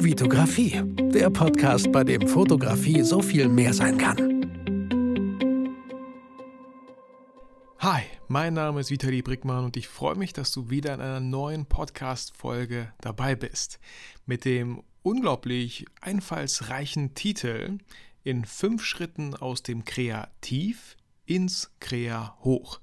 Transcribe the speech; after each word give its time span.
Vitografie, 0.00 0.80
der 1.12 1.28
Podcast, 1.28 1.90
bei 1.90 2.04
dem 2.04 2.28
Fotografie 2.28 3.02
so 3.02 3.20
viel 3.20 3.48
mehr 3.48 3.74
sein 3.74 3.98
kann. 3.98 4.16
Hi, 7.80 8.02
mein 8.28 8.54
Name 8.54 8.80
ist 8.80 8.92
Vitali 8.92 9.22
Brickmann 9.22 9.64
und 9.64 9.76
ich 9.76 9.88
freue 9.88 10.14
mich, 10.14 10.32
dass 10.32 10.52
du 10.52 10.70
wieder 10.70 10.94
in 10.94 11.00
einer 11.00 11.18
neuen 11.18 11.66
Podcast-Folge 11.66 12.92
dabei 13.00 13.34
bist. 13.34 13.80
Mit 14.24 14.44
dem 14.44 14.84
unglaublich 15.02 15.84
einfallsreichen 16.00 17.14
Titel 17.14 17.78
In 18.22 18.44
fünf 18.44 18.84
Schritten 18.84 19.34
aus 19.34 19.64
dem 19.64 19.84
Kreativ 19.84 20.96
ins 21.28 21.70
Krea 21.78 22.36
hoch. 22.42 22.80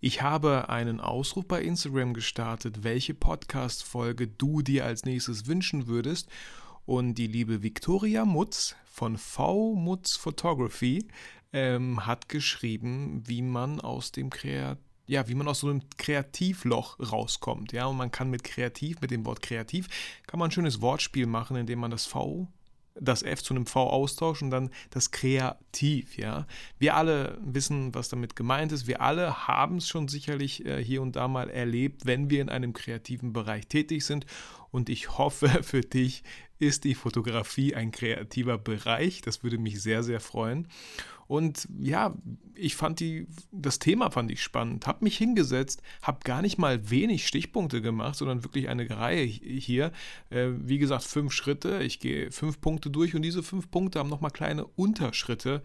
Ich 0.00 0.22
habe 0.22 0.68
einen 0.68 0.98
Ausruf 0.98 1.46
bei 1.46 1.62
Instagram 1.62 2.14
gestartet, 2.14 2.82
welche 2.82 3.14
Podcast-Folge 3.14 4.26
du 4.26 4.62
dir 4.62 4.84
als 4.84 5.04
nächstes 5.04 5.46
wünschen 5.46 5.86
würdest. 5.86 6.28
Und 6.86 7.14
die 7.14 7.28
liebe 7.28 7.62
Victoria 7.62 8.24
Mutz 8.24 8.74
von 8.84 9.16
V 9.18 9.74
Mutz 9.74 10.16
Photography 10.16 11.06
ähm, 11.52 12.04
hat 12.06 12.28
geschrieben, 12.28 13.22
wie 13.26 13.42
man 13.42 13.80
aus 13.80 14.10
dem 14.10 14.30
Kreat 14.30 14.78
ja, 15.06 15.28
wie 15.28 15.34
man 15.34 15.48
aus 15.48 15.60
so 15.60 15.68
einem 15.68 15.82
Kreativloch 15.98 16.98
rauskommt. 16.98 17.72
Ja, 17.72 17.86
und 17.86 17.96
man 17.96 18.10
kann 18.12 18.30
mit 18.30 18.44
kreativ, 18.44 19.00
mit 19.00 19.10
dem 19.10 19.26
Wort 19.26 19.42
kreativ, 19.42 19.88
kann 20.26 20.38
man 20.38 20.48
ein 20.48 20.52
schönes 20.52 20.80
Wortspiel 20.80 21.26
machen, 21.26 21.56
indem 21.56 21.80
man 21.80 21.90
das 21.90 22.06
V 22.06 22.48
das 22.94 23.22
F 23.22 23.42
zu 23.42 23.54
einem 23.54 23.66
V 23.66 23.88
austauschen 23.88 24.46
und 24.46 24.50
dann 24.50 24.70
das 24.90 25.10
Kreativ, 25.10 26.16
ja. 26.16 26.46
Wir 26.78 26.96
alle 26.96 27.38
wissen, 27.42 27.94
was 27.94 28.08
damit 28.08 28.36
gemeint 28.36 28.72
ist. 28.72 28.86
Wir 28.86 29.00
alle 29.00 29.46
haben 29.46 29.78
es 29.78 29.88
schon 29.88 30.08
sicherlich 30.08 30.64
äh, 30.64 30.82
hier 30.82 31.02
und 31.02 31.16
da 31.16 31.28
mal 31.28 31.50
erlebt, 31.50 32.06
wenn 32.06 32.30
wir 32.30 32.40
in 32.40 32.48
einem 32.48 32.72
kreativen 32.72 33.32
Bereich 33.32 33.66
tätig 33.66 34.04
sind. 34.04 34.26
Und 34.70 34.88
ich 34.88 35.18
hoffe, 35.18 35.48
für 35.62 35.82
dich 35.82 36.22
ist 36.62 36.84
die 36.84 36.94
Fotografie 36.94 37.74
ein 37.74 37.90
kreativer 37.90 38.56
Bereich. 38.56 39.20
Das 39.20 39.42
würde 39.42 39.58
mich 39.58 39.82
sehr, 39.82 40.04
sehr 40.04 40.20
freuen. 40.20 40.68
Und 41.26 41.66
ja, 41.80 42.14
ich 42.54 42.76
fand 42.76 43.00
die, 43.00 43.26
das 43.50 43.80
Thema 43.80 44.10
fand 44.10 44.30
ich 44.30 44.42
spannend, 44.42 44.86
habe 44.86 45.02
mich 45.02 45.16
hingesetzt, 45.16 45.82
habe 46.02 46.20
gar 46.22 46.40
nicht 46.40 46.58
mal 46.58 46.90
wenig 46.90 47.26
Stichpunkte 47.26 47.82
gemacht, 47.82 48.16
sondern 48.16 48.44
wirklich 48.44 48.68
eine 48.68 48.88
Reihe 48.88 49.24
hier. 49.24 49.90
Äh, 50.30 50.50
wie 50.58 50.78
gesagt, 50.78 51.02
fünf 51.02 51.32
Schritte. 51.32 51.82
Ich 51.82 51.98
gehe 51.98 52.30
fünf 52.30 52.60
Punkte 52.60 52.90
durch 52.90 53.14
und 53.16 53.22
diese 53.22 53.42
fünf 53.42 53.70
Punkte 53.70 53.98
haben 53.98 54.10
nochmal 54.10 54.30
kleine 54.30 54.66
Unterschritte, 54.66 55.62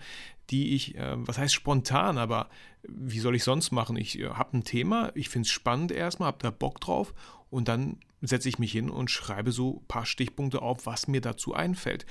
die 0.50 0.73
ich, 0.73 0.95
äh, 0.95 1.16
was 1.18 1.38
heißt 1.38 1.53
spontan, 1.53 2.18
aber 2.18 2.50
wie 2.88 3.20
soll 3.20 3.36
ich 3.36 3.44
sonst 3.44 3.72
machen? 3.72 3.98
Ich 3.98 4.18
äh, 4.18 4.30
habe 4.30 4.58
ein 4.58 4.64
Thema, 4.64 5.12
ich 5.14 5.30
finde 5.30 5.45
es 5.45 5.52
spannend 5.52 5.92
erstmal, 5.92 6.28
habe 6.28 6.40
da 6.42 6.50
Bock 6.50 6.81
drauf 6.81 7.14
und 7.50 7.68
dann 7.68 7.98
setze 8.22 8.50
ich 8.50 8.60
mich 8.60 8.72
hin 8.72 8.90
und 8.90 9.12
schreibe 9.12 9.52
so 9.52 9.82
ein 9.82 9.88
paar 9.88 10.06
Stichpunkte 10.06 10.62
auf, 10.62 10.86
was 10.86 11.08
mir 11.08 11.22
dazu 11.22 11.54
einfällt. 11.54 12.06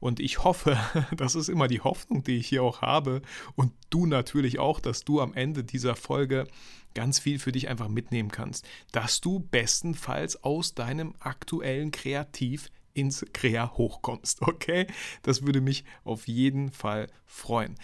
Und 0.00 0.20
ich 0.20 0.44
hoffe, 0.44 0.78
das 1.16 1.34
ist 1.34 1.48
immer 1.48 1.68
die 1.68 1.80
Hoffnung, 1.80 2.22
die 2.22 2.36
ich 2.36 2.48
hier 2.48 2.62
auch 2.62 2.82
habe 2.82 3.22
und 3.56 3.72
du 3.90 4.06
natürlich 4.06 4.58
auch, 4.58 4.80
dass 4.80 5.04
du 5.04 5.20
am 5.20 5.34
Ende 5.34 5.64
dieser 5.64 5.96
Folge 5.96 6.46
ganz 6.94 7.18
viel 7.18 7.38
für 7.38 7.52
dich 7.52 7.68
einfach 7.68 7.88
mitnehmen 7.88 8.30
kannst, 8.30 8.66
dass 8.92 9.20
du 9.20 9.40
bestenfalls 9.40 10.42
aus 10.42 10.74
deinem 10.74 11.14
aktuellen 11.20 11.90
Kreativ 11.90 12.70
ins 12.94 13.24
Krea 13.32 13.72
hochkommst, 13.74 14.42
okay? 14.46 14.86
Das 15.22 15.44
würde 15.44 15.60
mich 15.60 15.84
auf 16.04 16.26
jeden 16.28 16.70
Fall 16.70 17.08
freuen. 17.26 17.76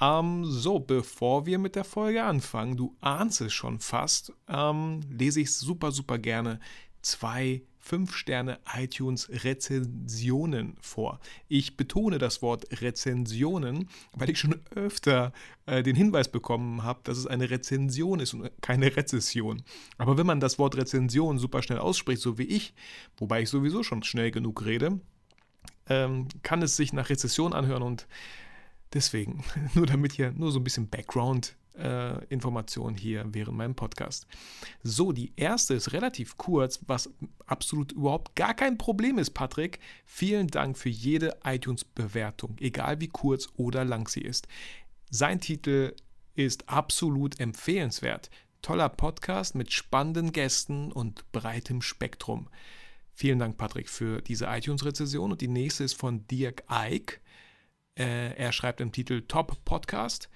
Ähm, 0.00 0.44
so, 0.44 0.80
bevor 0.80 1.46
wir 1.46 1.58
mit 1.58 1.76
der 1.76 1.84
Folge 1.84 2.24
anfangen, 2.24 2.76
du 2.76 2.96
ahnst 3.00 3.40
es 3.40 3.52
schon 3.52 3.78
fast, 3.78 4.32
ähm, 4.48 5.00
lese 5.08 5.40
ich 5.40 5.54
super, 5.54 5.92
super 5.92 6.18
gerne 6.18 6.58
zwei 7.02 7.62
5-Sterne 7.84 8.58
iTunes 8.76 9.28
Rezensionen 9.28 10.76
vor. 10.80 11.20
Ich 11.48 11.76
betone 11.76 12.18
das 12.18 12.40
Wort 12.40 12.80
Rezensionen, 12.80 13.88
weil 14.12 14.30
ich 14.30 14.38
schon 14.38 14.60
öfter 14.74 15.32
äh, 15.66 15.82
den 15.82 15.96
Hinweis 15.96 16.30
bekommen 16.30 16.84
habe, 16.84 17.00
dass 17.04 17.18
es 17.18 17.26
eine 17.26 17.50
Rezension 17.50 18.20
ist 18.20 18.34
und 18.34 18.50
keine 18.60 18.96
Rezession. 18.96 19.62
Aber 19.98 20.16
wenn 20.16 20.26
man 20.26 20.40
das 20.40 20.58
Wort 20.58 20.76
Rezension 20.76 21.38
super 21.38 21.62
schnell 21.62 21.78
ausspricht, 21.78 22.22
so 22.22 22.38
wie 22.38 22.44
ich, 22.44 22.72
wobei 23.16 23.42
ich 23.42 23.50
sowieso 23.50 23.82
schon 23.82 24.04
schnell 24.04 24.30
genug 24.30 24.64
rede, 24.64 25.00
ähm, 25.88 26.28
kann 26.42 26.62
es 26.62 26.76
sich 26.76 26.92
nach 26.92 27.10
Rezession 27.10 27.52
anhören 27.52 27.82
und 27.82 28.06
deswegen, 28.92 29.44
nur 29.74 29.86
damit 29.86 30.12
hier 30.12 30.30
nur 30.32 30.52
so 30.52 30.60
ein 30.60 30.64
bisschen 30.64 30.88
Background 30.88 31.56
äh, 31.78 32.24
Informationen 32.26 32.96
hier 32.96 33.24
während 33.28 33.56
meinem 33.56 33.74
Podcast. 33.74 34.26
So, 34.82 35.12
die 35.12 35.32
erste 35.36 35.74
ist 35.74 35.92
relativ 35.92 36.36
kurz, 36.36 36.80
was 36.86 37.10
absolut 37.46 37.92
überhaupt 37.92 38.36
gar 38.36 38.54
kein 38.54 38.78
Problem 38.78 39.18
ist, 39.18 39.30
Patrick. 39.30 39.80
Vielen 40.04 40.48
Dank 40.48 40.78
für 40.78 40.88
jede 40.88 41.36
iTunes-Bewertung, 41.44 42.56
egal 42.60 43.00
wie 43.00 43.08
kurz 43.08 43.48
oder 43.56 43.84
lang 43.84 44.08
sie 44.08 44.22
ist. 44.22 44.48
Sein 45.10 45.40
Titel 45.40 45.94
ist 46.34 46.68
absolut 46.68 47.38
empfehlenswert. 47.40 48.30
Toller 48.62 48.88
Podcast 48.88 49.54
mit 49.54 49.72
spannenden 49.72 50.32
Gästen 50.32 50.92
und 50.92 51.30
breitem 51.32 51.82
Spektrum. 51.82 52.48
Vielen 53.14 53.38
Dank, 53.38 53.58
Patrick, 53.58 53.88
für 53.90 54.22
diese 54.22 54.46
iTunes-Rezession. 54.46 55.32
Und 55.32 55.40
die 55.40 55.48
nächste 55.48 55.84
ist 55.84 55.94
von 55.94 56.26
Dirk 56.28 56.62
Eick. 56.68 57.20
Äh, 57.98 58.34
er 58.36 58.52
schreibt 58.52 58.80
im 58.80 58.92
Titel 58.92 59.22
Top 59.28 59.64
Podcast. 59.64 60.30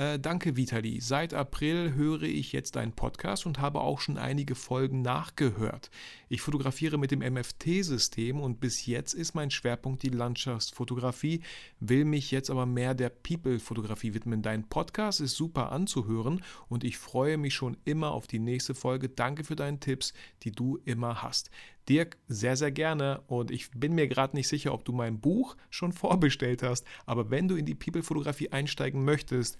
Äh, 0.00 0.18
danke, 0.18 0.56
Vitali. 0.56 0.98
Seit 1.02 1.34
April 1.34 1.92
höre 1.92 2.22
ich 2.22 2.52
jetzt 2.52 2.76
deinen 2.76 2.92
Podcast 2.92 3.44
und 3.44 3.58
habe 3.58 3.82
auch 3.82 4.00
schon 4.00 4.16
einige 4.16 4.54
Folgen 4.54 5.02
nachgehört. 5.02 5.90
Ich 6.32 6.42
fotografiere 6.42 6.96
mit 6.96 7.10
dem 7.10 7.18
MFT-System 7.18 8.38
und 8.38 8.60
bis 8.60 8.86
jetzt 8.86 9.14
ist 9.14 9.34
mein 9.34 9.50
Schwerpunkt 9.50 10.04
die 10.04 10.10
Landschaftsfotografie, 10.10 11.42
will 11.80 12.04
mich 12.04 12.30
jetzt 12.30 12.50
aber 12.50 12.66
mehr 12.66 12.94
der 12.94 13.08
People-Fotografie 13.08 14.14
widmen. 14.14 14.40
Dein 14.40 14.68
Podcast 14.68 15.20
ist 15.20 15.34
super 15.34 15.72
anzuhören 15.72 16.44
und 16.68 16.84
ich 16.84 16.98
freue 16.98 17.36
mich 17.36 17.54
schon 17.54 17.76
immer 17.84 18.12
auf 18.12 18.28
die 18.28 18.38
nächste 18.38 18.74
Folge. 18.74 19.08
Danke 19.08 19.42
für 19.42 19.56
deine 19.56 19.80
Tipps, 19.80 20.12
die 20.44 20.52
du 20.52 20.78
immer 20.84 21.20
hast. 21.20 21.50
Dirk, 21.88 22.16
sehr, 22.28 22.56
sehr 22.56 22.70
gerne. 22.70 23.22
Und 23.26 23.50
ich 23.50 23.68
bin 23.72 23.96
mir 23.96 24.06
gerade 24.06 24.36
nicht 24.36 24.46
sicher, 24.46 24.72
ob 24.72 24.84
du 24.84 24.92
mein 24.92 25.18
Buch 25.18 25.56
schon 25.68 25.90
vorbestellt 25.90 26.62
hast. 26.62 26.86
Aber 27.06 27.30
wenn 27.30 27.48
du 27.48 27.56
in 27.56 27.66
die 27.66 27.74
People-Fotografie 27.74 28.52
einsteigen 28.52 29.04
möchtest, 29.04 29.58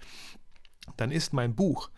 dann 0.97 1.11
ist 1.11 1.33
mein 1.33 1.57
Buch 1.57 1.91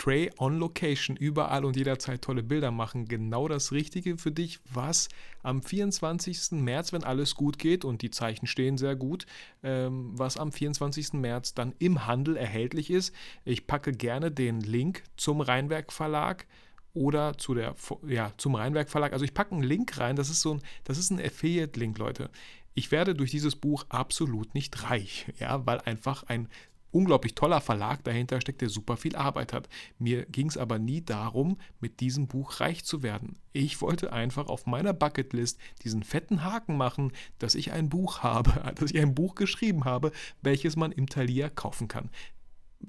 Portray 0.00 0.30
on 0.38 0.58
Location, 0.58 1.14
überall 1.14 1.66
und 1.66 1.76
jederzeit 1.76 2.22
tolle 2.22 2.42
Bilder 2.42 2.70
machen, 2.70 3.04
genau 3.04 3.48
das 3.48 3.70
Richtige 3.70 4.16
für 4.16 4.32
dich, 4.32 4.58
was 4.72 5.10
am 5.42 5.62
24. 5.62 6.52
März, 6.52 6.94
wenn 6.94 7.04
alles 7.04 7.34
gut 7.34 7.58
geht 7.58 7.84
und 7.84 8.00
die 8.00 8.10
Zeichen 8.10 8.46
stehen 8.46 8.78
sehr 8.78 8.96
gut, 8.96 9.26
ähm, 9.62 10.12
was 10.14 10.38
am 10.38 10.52
24. 10.52 11.12
März 11.12 11.52
dann 11.52 11.74
im 11.78 12.06
Handel 12.06 12.38
erhältlich 12.38 12.90
ist. 12.90 13.14
Ich 13.44 13.66
packe 13.66 13.92
gerne 13.92 14.30
den 14.30 14.62
Link 14.62 15.02
zum 15.18 15.42
Rheinwerk 15.42 15.92
Verlag 15.92 16.46
oder 16.94 17.36
zu 17.36 17.52
der, 17.52 17.74
ja, 18.08 18.32
zum 18.38 18.54
Rheinwerk 18.54 18.88
Verlag. 18.88 19.12
Also 19.12 19.26
ich 19.26 19.34
packe 19.34 19.52
einen 19.52 19.64
Link 19.64 19.98
rein, 19.98 20.16
das 20.16 20.30
ist 20.30 20.40
so 20.40 20.54
ein, 20.54 20.62
das 20.84 20.96
ist 20.96 21.10
ein 21.10 21.20
Affiliate-Link, 21.20 21.98
Leute. 21.98 22.30
Ich 22.72 22.90
werde 22.90 23.14
durch 23.14 23.32
dieses 23.32 23.54
Buch 23.54 23.84
absolut 23.90 24.54
nicht 24.54 24.88
reich, 24.88 25.26
ja, 25.38 25.66
weil 25.66 25.80
einfach 25.80 26.22
ein 26.22 26.48
unglaublich 26.92 27.34
toller 27.34 27.60
Verlag 27.60 28.04
dahinter 28.04 28.40
steckt, 28.40 28.60
der 28.60 28.68
super 28.68 28.96
viel 28.96 29.16
Arbeit 29.16 29.52
hat. 29.52 29.68
Mir 29.98 30.26
ging 30.26 30.48
es 30.48 30.56
aber 30.56 30.78
nie 30.78 31.02
darum, 31.02 31.58
mit 31.80 32.00
diesem 32.00 32.28
Buch 32.28 32.60
reich 32.60 32.84
zu 32.84 33.02
werden. 33.02 33.38
Ich 33.52 33.80
wollte 33.80 34.12
einfach 34.12 34.48
auf 34.48 34.66
meiner 34.66 34.92
Bucketlist 34.92 35.58
diesen 35.82 36.02
fetten 36.02 36.44
Haken 36.44 36.76
machen, 36.76 37.12
dass 37.38 37.54
ich 37.54 37.72
ein 37.72 37.88
Buch 37.88 38.20
habe, 38.22 38.74
dass 38.74 38.90
ich 38.90 39.00
ein 39.00 39.14
Buch 39.14 39.34
geschrieben 39.34 39.84
habe, 39.84 40.12
welches 40.42 40.76
man 40.76 40.92
im 40.92 41.08
Thalia 41.08 41.48
kaufen 41.48 41.88
kann. 41.88 42.10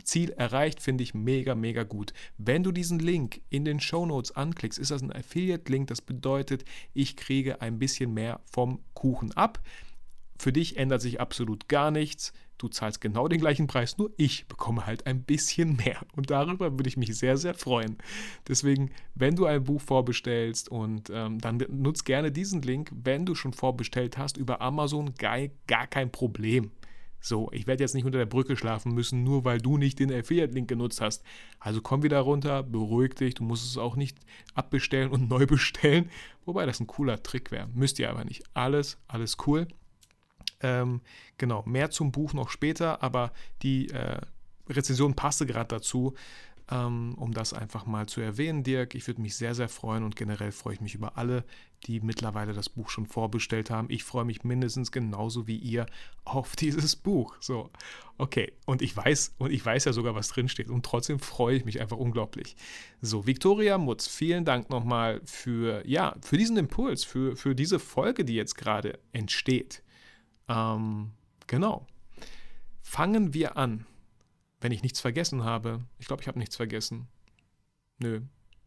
Ziel 0.03 0.29
erreicht, 0.31 0.81
finde 0.81 1.03
ich 1.03 1.13
mega, 1.13 1.53
mega 1.53 1.83
gut. 1.83 2.13
Wenn 2.37 2.63
du 2.63 2.71
diesen 2.71 2.99
Link 2.99 3.41
in 3.49 3.65
den 3.65 3.79
Show 3.79 4.05
Notes 4.05 4.31
anklickst, 4.31 4.79
ist 4.79 4.91
das 4.91 5.01
ein 5.01 5.11
Affiliate-Link. 5.11 5.87
Das 5.87 6.01
bedeutet, 6.01 6.63
ich 6.93 7.17
kriege 7.17 7.61
ein 7.61 7.77
bisschen 7.77 8.13
mehr 8.13 8.39
vom 8.45 8.79
Kuchen 8.93 9.33
ab. 9.33 9.59
Für 10.37 10.53
dich 10.53 10.77
ändert 10.77 11.01
sich 11.01 11.19
absolut 11.19 11.67
gar 11.67 11.91
nichts. 11.91 12.33
Du 12.61 12.67
zahlst 12.67 13.01
genau 13.01 13.27
den 13.27 13.39
gleichen 13.39 13.65
Preis, 13.65 13.97
nur 13.97 14.11
ich 14.17 14.45
bekomme 14.45 14.85
halt 14.85 15.07
ein 15.07 15.23
bisschen 15.23 15.77
mehr. 15.77 16.01
Und 16.15 16.29
darüber 16.29 16.71
würde 16.77 16.89
ich 16.89 16.95
mich 16.95 17.17
sehr, 17.17 17.35
sehr 17.35 17.55
freuen. 17.55 17.97
Deswegen, 18.47 18.91
wenn 19.15 19.35
du 19.35 19.47
ein 19.47 19.63
Buch 19.63 19.81
vorbestellst 19.81 20.69
und 20.69 21.09
ähm, 21.11 21.39
dann 21.39 21.57
nutzt 21.69 22.05
gerne 22.05 22.31
diesen 22.31 22.61
Link, 22.61 22.91
wenn 22.93 23.25
du 23.25 23.33
schon 23.33 23.53
vorbestellt 23.53 24.19
hast 24.19 24.37
über 24.37 24.61
Amazon, 24.61 25.15
gar, 25.15 25.39
gar 25.65 25.87
kein 25.87 26.11
Problem. 26.11 26.69
So, 27.19 27.49
ich 27.51 27.65
werde 27.65 27.83
jetzt 27.83 27.95
nicht 27.95 28.05
unter 28.05 28.19
der 28.19 28.27
Brücke 28.27 28.55
schlafen 28.55 28.93
müssen, 28.93 29.23
nur 29.23 29.43
weil 29.43 29.57
du 29.57 29.77
nicht 29.77 29.97
den 29.97 30.13
Affiliate-Link 30.13 30.67
genutzt 30.67 31.01
hast. 31.01 31.23
Also 31.59 31.81
komm 31.81 32.03
wieder 32.03 32.19
runter, 32.19 32.61
beruhig 32.61 33.15
dich, 33.15 33.33
du 33.33 33.43
musst 33.43 33.65
es 33.65 33.79
auch 33.79 33.95
nicht 33.95 34.19
abbestellen 34.53 35.09
und 35.09 35.29
neu 35.31 35.47
bestellen. 35.47 36.11
Wobei 36.45 36.67
das 36.67 36.79
ein 36.79 36.85
cooler 36.85 37.23
Trick 37.23 37.49
wäre. 37.49 37.69
Müsst 37.73 37.97
ihr 37.97 38.11
aber 38.11 38.23
nicht. 38.23 38.43
Alles, 38.53 38.99
alles 39.07 39.37
cool. 39.47 39.67
Ähm, 40.61 41.01
genau, 41.37 41.63
mehr 41.65 41.89
zum 41.91 42.11
Buch 42.11 42.33
noch 42.33 42.49
später, 42.49 43.01
aber 43.03 43.31
die 43.63 43.89
äh, 43.89 44.21
Rezension 44.69 45.15
passte 45.15 45.45
gerade 45.45 45.75
dazu. 45.75 46.15
ähm, 46.71 47.15
um 47.17 47.33
das 47.33 47.53
einfach 47.53 47.85
mal 47.85 48.07
zu 48.07 48.21
erwähnen, 48.21 48.63
Dirk. 48.63 48.95
Ich 48.95 49.05
würde 49.05 49.21
mich 49.21 49.35
sehr, 49.35 49.53
sehr 49.53 49.67
freuen 49.67 50.03
und 50.03 50.15
generell 50.15 50.51
freue 50.51 50.75
ich 50.75 50.81
mich 50.81 50.95
über 50.95 51.17
alle, 51.17 51.43
die 51.85 51.99
mittlerweile 51.99 52.53
das 52.53 52.69
Buch 52.69 52.89
schon 52.89 53.05
vorbestellt 53.05 53.69
haben. 53.69 53.87
Ich 53.89 54.03
freue 54.05 54.23
mich 54.23 54.43
mindestens 54.43 54.91
genauso 54.91 55.47
wie 55.47 55.57
ihr 55.57 55.85
auf 56.23 56.55
dieses 56.55 56.95
Buch. 56.95 57.35
So, 57.41 57.69
okay. 58.17 58.53
Und 58.65 58.81
ich 58.81 58.95
weiß, 58.95 59.35
und 59.37 59.51
ich 59.51 59.65
weiß 59.65 59.85
ja 59.85 59.93
sogar, 59.93 60.15
was 60.15 60.29
drinsteht. 60.29 60.69
Und 60.69 60.85
trotzdem 60.85 61.19
freue 61.19 61.57
ich 61.57 61.65
mich 61.65 61.81
einfach 61.81 61.97
unglaublich. 61.97 62.55
So, 63.01 63.27
Viktoria 63.27 63.77
Mutz, 63.77 64.07
vielen 64.07 64.45
Dank 64.45 64.69
nochmal 64.69 65.21
für, 65.25 65.85
ja, 65.85 66.15
für 66.21 66.37
diesen 66.37 66.55
Impuls, 66.57 67.03
für, 67.03 67.35
für 67.35 67.53
diese 67.53 67.79
Folge, 67.79 68.23
die 68.23 68.35
jetzt 68.35 68.55
gerade 68.55 68.97
entsteht. 69.11 69.83
Ähm, 70.47 71.11
genau. 71.47 71.87
Fangen 72.81 73.33
wir 73.33 73.57
an. 73.57 73.85
Wenn 74.59 74.71
ich 74.71 74.83
nichts 74.83 74.99
vergessen 74.99 75.43
habe. 75.43 75.81
Ich 75.97 76.07
glaube, 76.07 76.21
ich 76.21 76.27
habe 76.27 76.37
nichts 76.37 76.55
vergessen. 76.55 77.07
Nö, 77.97 78.21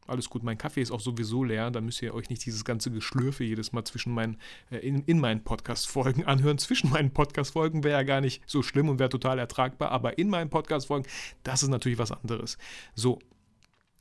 alles 0.06 0.28
gut, 0.28 0.42
mein 0.42 0.58
Kaffee 0.58 0.82
ist 0.82 0.90
auch 0.90 1.00
sowieso 1.00 1.44
leer, 1.44 1.70
da 1.70 1.80
müsst 1.80 2.02
ihr 2.02 2.14
euch 2.14 2.28
nicht 2.28 2.44
dieses 2.44 2.64
ganze 2.64 2.90
Geschlürfe 2.90 3.42
jedes 3.44 3.72
Mal 3.72 3.84
zwischen 3.84 4.12
meinen, 4.12 4.36
äh, 4.70 4.78
in, 4.78 5.02
in 5.04 5.18
meinen 5.18 5.42
Podcast-Folgen 5.42 6.24
anhören. 6.26 6.58
Zwischen 6.58 6.90
meinen 6.90 7.10
Podcast-Folgen 7.10 7.84
wäre 7.84 8.00
ja 8.00 8.02
gar 8.02 8.20
nicht 8.20 8.42
so 8.46 8.62
schlimm 8.62 8.88
und 8.88 8.98
wäre 8.98 9.08
total 9.08 9.38
ertragbar, 9.38 9.90
aber 9.90 10.18
in 10.18 10.28
meinen 10.28 10.50
Podcast-Folgen, 10.50 11.08
das 11.42 11.62
ist 11.62 11.70
natürlich 11.70 11.98
was 11.98 12.12
anderes. 12.12 12.58
So, 12.94 13.18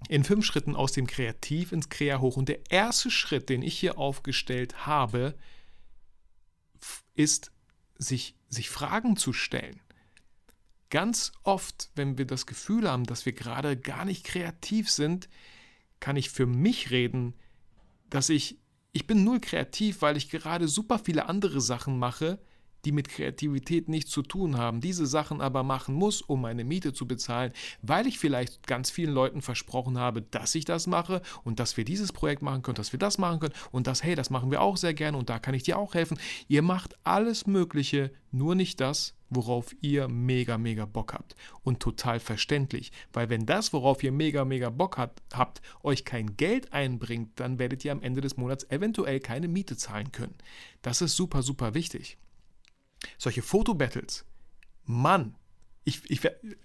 in 0.10 0.26
fünf 0.26 0.46
Schritten 0.46 0.76
aus 0.76 0.92
dem 0.92 1.08
Kreativ 1.08 1.72
ins 1.72 1.88
Krea 1.88 2.20
hoch. 2.20 2.36
Und 2.36 2.50
der 2.50 2.60
erste 2.70 3.10
Schritt, 3.10 3.48
den 3.48 3.62
ich 3.62 3.80
hier 3.80 3.98
aufgestellt 3.98 4.86
habe, 4.86 5.36
ist, 7.16 7.53
sich, 8.04 8.36
sich 8.50 8.70
Fragen 8.70 9.16
zu 9.16 9.34
stellen. 9.34 9.80
Ganz 10.90 11.32
oft, 11.42 11.90
wenn 11.96 12.18
wir 12.18 12.26
das 12.26 12.46
Gefühl 12.46 12.90
haben, 12.90 13.06
dass 13.06 13.26
wir 13.26 13.34
gerade 13.34 13.78
gar 13.78 14.06
nicht 14.06 14.24
kreativ 14.26 14.92
sind, 14.92 15.28
kann 16.00 16.16
ich 16.16 16.30
für 16.30 16.46
mich 16.46 16.92
reden, 16.92 17.34
dass 18.10 18.30
ich, 18.30 18.60
ich 18.92 19.08
bin 19.08 19.24
null 19.24 19.40
kreativ, 19.40 20.02
weil 20.02 20.18
ich 20.18 20.30
gerade 20.30 20.68
super 20.68 21.00
viele 21.00 21.26
andere 21.26 21.62
Sachen 21.62 21.98
mache, 21.98 22.40
die 22.86 22.92
mit 22.92 23.10
Kreativität 23.10 23.90
nichts 23.90 24.12
zu 24.12 24.22
tun 24.22 24.58
haben, 24.58 24.82
diese 24.82 25.06
Sachen 25.06 25.42
aber 25.42 25.64
machen 25.64 25.96
muss, 25.96 26.22
um 26.22 26.42
meine 26.42 26.64
Miete 26.64 26.94
zu 26.94 27.08
bezahlen, 27.08 27.52
weil 27.82 28.08
ich 28.08 28.20
vielleicht 28.20 28.68
ganz 28.68 28.90
vielen 28.90 29.14
Leuten 29.14 29.42
versprochen 29.42 29.98
habe, 29.98 30.22
dass 30.22 30.56
ich 30.56 30.66
das 30.66 30.88
mache 30.88 31.22
und 31.44 31.60
dass 31.60 31.78
wir 31.78 31.86
dieses 31.86 32.12
Projekt 32.12 32.42
machen 32.42 32.62
können, 32.62 32.76
dass 32.76 32.92
wir 32.92 33.00
das 33.00 33.18
machen 33.18 33.40
können 33.40 33.54
und 33.72 33.88
das, 33.88 34.04
hey, 34.04 34.16
das 34.16 34.30
machen 34.30 34.52
wir 34.52 34.62
auch 34.62 34.78
sehr 34.78 34.94
gerne 34.94 35.18
und 35.18 35.30
da 35.30 35.40
kann 35.40 35.54
ich 35.54 35.64
dir 35.64 35.78
auch 35.78 35.94
helfen. 35.94 36.20
Ihr 36.48 36.62
macht 36.62 36.96
alles 37.04 37.48
Mögliche, 37.48 38.12
nur 38.32 38.56
nicht 38.56 38.82
das, 38.82 39.16
worauf 39.30 39.76
ihr 39.82 40.08
mega, 40.08 40.58
mega 40.58 40.86
Bock 40.86 41.14
habt. 41.14 41.36
Und 41.64 41.80
total 41.80 42.20
verständlich, 42.20 42.92
weil 43.12 43.30
wenn 43.30 43.46
das, 43.46 43.74
worauf 43.74 44.04
ihr 44.04 44.12
mega, 44.12 44.46
mega 44.46 44.70
Bock 44.70 44.98
hat, 44.98 45.22
habt, 45.34 45.62
euch 45.82 46.06
kein 46.06 46.38
Geld 46.38 46.74
einbringt, 46.74 47.40
dann 47.40 47.60
werdet 47.60 47.84
ihr 47.86 47.92
am 47.92 48.02
Ende 48.02 48.22
des 48.22 48.38
Monats 48.38 48.70
eventuell 48.70 49.20
keine 49.20 49.48
Miete 49.48 49.78
zahlen 49.78 50.12
können. 50.12 50.36
Das 50.82 51.02
ist 51.02 51.16
super, 51.16 51.44
super 51.44 51.74
wichtig. 51.74 52.18
Solche 53.18 53.42
Fotobattles, 53.42 54.26
Mann, 54.86 55.36
ich, 55.84 56.10
ich 56.10 56.22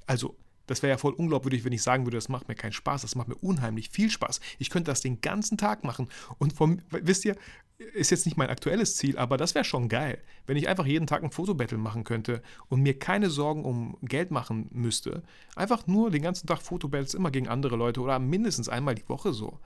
also 0.07 0.37
das 0.69 0.83
wäre 0.83 0.91
ja 0.91 0.99
voll 0.99 1.15
unglaubwürdig, 1.15 1.65
wenn 1.65 1.73
ich 1.73 1.83
sagen 1.83 2.05
würde, 2.05 2.19
das 2.19 2.29
macht 2.29 2.47
mir 2.47 2.55
keinen 2.55 2.73
Spaß, 2.73 3.03
das 3.03 3.15
macht 3.15 3.29
mir 3.29 3.37
unheimlich 3.37 3.89
viel 3.89 4.11
Spaß. 4.11 4.39
Ich 4.59 4.71
könnte 4.71 4.91
das 4.91 5.01
den 5.01 5.21
ganzen 5.21 5.57
Tag 5.57 5.83
machen. 5.83 6.09
Und 6.39 6.53
vom, 6.53 6.81
wisst 6.91 7.25
ihr, 7.25 7.37
ist 7.79 8.11
jetzt 8.11 8.27
nicht 8.27 8.37
mein 8.37 8.51
aktuelles 8.51 8.97
Ziel, 8.97 9.17
aber 9.17 9.37
das 9.37 9.55
wäre 9.55 9.65
schon 9.65 9.89
geil, 9.89 10.23
wenn 10.47 10.57
ich 10.57 10.69
einfach 10.69 10.85
jeden 10.85 11.07
Tag 11.07 11.23
ein 11.23 11.31
Fotobattle 11.31 11.79
machen 11.79 12.05
könnte 12.05 12.43
und 12.69 12.83
mir 12.83 12.99
keine 12.99 13.31
Sorgen 13.31 13.65
um 13.65 13.97
Geld 14.03 14.31
machen 14.31 14.69
müsste. 14.71 15.23
Einfach 15.57 15.87
nur 15.87 16.11
den 16.11 16.23
ganzen 16.23 16.47
Tag 16.47 16.61
Fotobattles 16.61 17.15
immer 17.15 17.31
gegen 17.31 17.49
andere 17.49 17.77
Leute 17.77 18.01
oder 18.01 18.19
mindestens 18.19 18.69
einmal 18.69 18.95
die 18.95 19.09
Woche 19.09 19.33
so. 19.33 19.59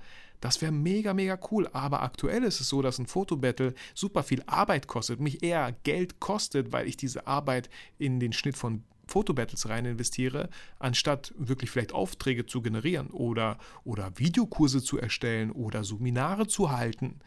Das 0.43 0.61
wäre 0.61 0.73
mega, 0.73 1.15
mega 1.15 1.39
cool. 1.53 1.69
Aber 1.73 2.03
aktuell 2.03 2.43
ist 2.43 2.61
es 2.61 2.69
so, 2.69 2.83
dass 2.83 2.99
ein 2.99 3.07
Fotobattle 3.07 3.75
super 3.95 4.25
viel 4.25 4.43
Arbeit 4.47 4.89
kostet, 4.89 5.21
mich 5.21 5.45
eher 5.45 5.71
Geld 5.85 6.19
kostet, 6.19 6.73
weil 6.73 6.89
ich 6.89 6.97
diese 6.97 7.29
Arbeit 7.29 7.71
in 7.97 8.19
den 8.19 8.33
Schnitt 8.33 8.57
von 8.57 8.83
Fotobattles 9.07 9.69
rein 9.69 9.85
investiere, 9.85 10.51
anstatt 10.81 11.33
wirklich 11.39 11.71
vielleicht 11.71 11.93
Aufträge 11.93 12.45
zu 12.45 12.61
generieren 12.61 13.11
oder, 13.11 13.57
oder 13.85 14.19
Videokurse 14.19 14.83
zu 14.83 14.99
erstellen 14.99 15.53
oder 15.53 15.85
Seminare 15.85 16.49
zu 16.49 16.73
halten. 16.73 17.21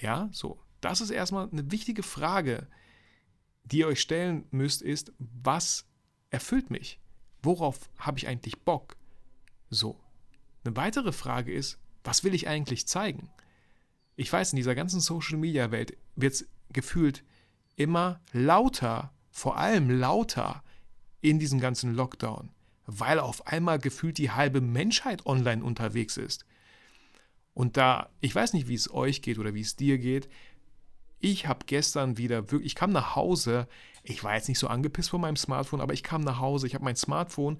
Ja, 0.00 0.28
so. 0.32 0.58
Das 0.80 1.00
ist 1.00 1.10
erstmal 1.10 1.48
eine 1.52 1.70
wichtige 1.70 2.02
Frage, 2.02 2.66
die 3.62 3.78
ihr 3.78 3.86
euch 3.86 4.00
stellen 4.00 4.46
müsst, 4.50 4.82
ist, 4.82 5.12
was 5.18 5.86
erfüllt 6.30 6.70
mich? 6.70 6.98
Worauf 7.44 7.90
habe 7.96 8.18
ich 8.18 8.26
eigentlich 8.26 8.62
Bock? 8.62 8.96
So. 9.68 10.00
Eine 10.64 10.74
weitere 10.74 11.12
Frage 11.12 11.52
ist, 11.52 11.78
was 12.04 12.24
will 12.24 12.34
ich 12.34 12.48
eigentlich 12.48 12.86
zeigen? 12.86 13.30
Ich 14.16 14.32
weiß, 14.32 14.52
in 14.52 14.56
dieser 14.56 14.74
ganzen 14.74 15.00
Social-Media-Welt 15.00 15.96
wird 16.16 16.34
es 16.34 16.48
gefühlt 16.72 17.24
immer 17.76 18.20
lauter, 18.32 19.12
vor 19.30 19.56
allem 19.56 19.90
lauter 19.90 20.62
in 21.20 21.38
diesem 21.38 21.60
ganzen 21.60 21.94
Lockdown, 21.94 22.50
weil 22.86 23.18
auf 23.18 23.46
einmal 23.46 23.78
gefühlt 23.78 24.18
die 24.18 24.30
halbe 24.30 24.60
Menschheit 24.60 25.26
online 25.26 25.64
unterwegs 25.64 26.16
ist. 26.16 26.44
Und 27.54 27.76
da, 27.76 28.10
ich 28.20 28.34
weiß 28.34 28.52
nicht, 28.52 28.68
wie 28.68 28.74
es 28.74 28.92
euch 28.92 29.22
geht 29.22 29.38
oder 29.38 29.54
wie 29.54 29.60
es 29.60 29.76
dir 29.76 29.98
geht, 29.98 30.28
ich 31.18 31.46
habe 31.46 31.66
gestern 31.66 32.16
wieder 32.16 32.50
wirklich, 32.50 32.66
ich 32.66 32.74
kam 32.74 32.92
nach 32.92 33.14
Hause, 33.14 33.68
ich 34.02 34.24
war 34.24 34.34
jetzt 34.34 34.48
nicht 34.48 34.58
so 34.58 34.68
angepisst 34.68 35.10
von 35.10 35.20
meinem 35.20 35.36
Smartphone, 35.36 35.82
aber 35.82 35.92
ich 35.92 36.02
kam 36.02 36.22
nach 36.22 36.38
Hause, 36.38 36.66
ich 36.66 36.74
habe 36.74 36.84
mein 36.84 36.96
Smartphone, 36.96 37.58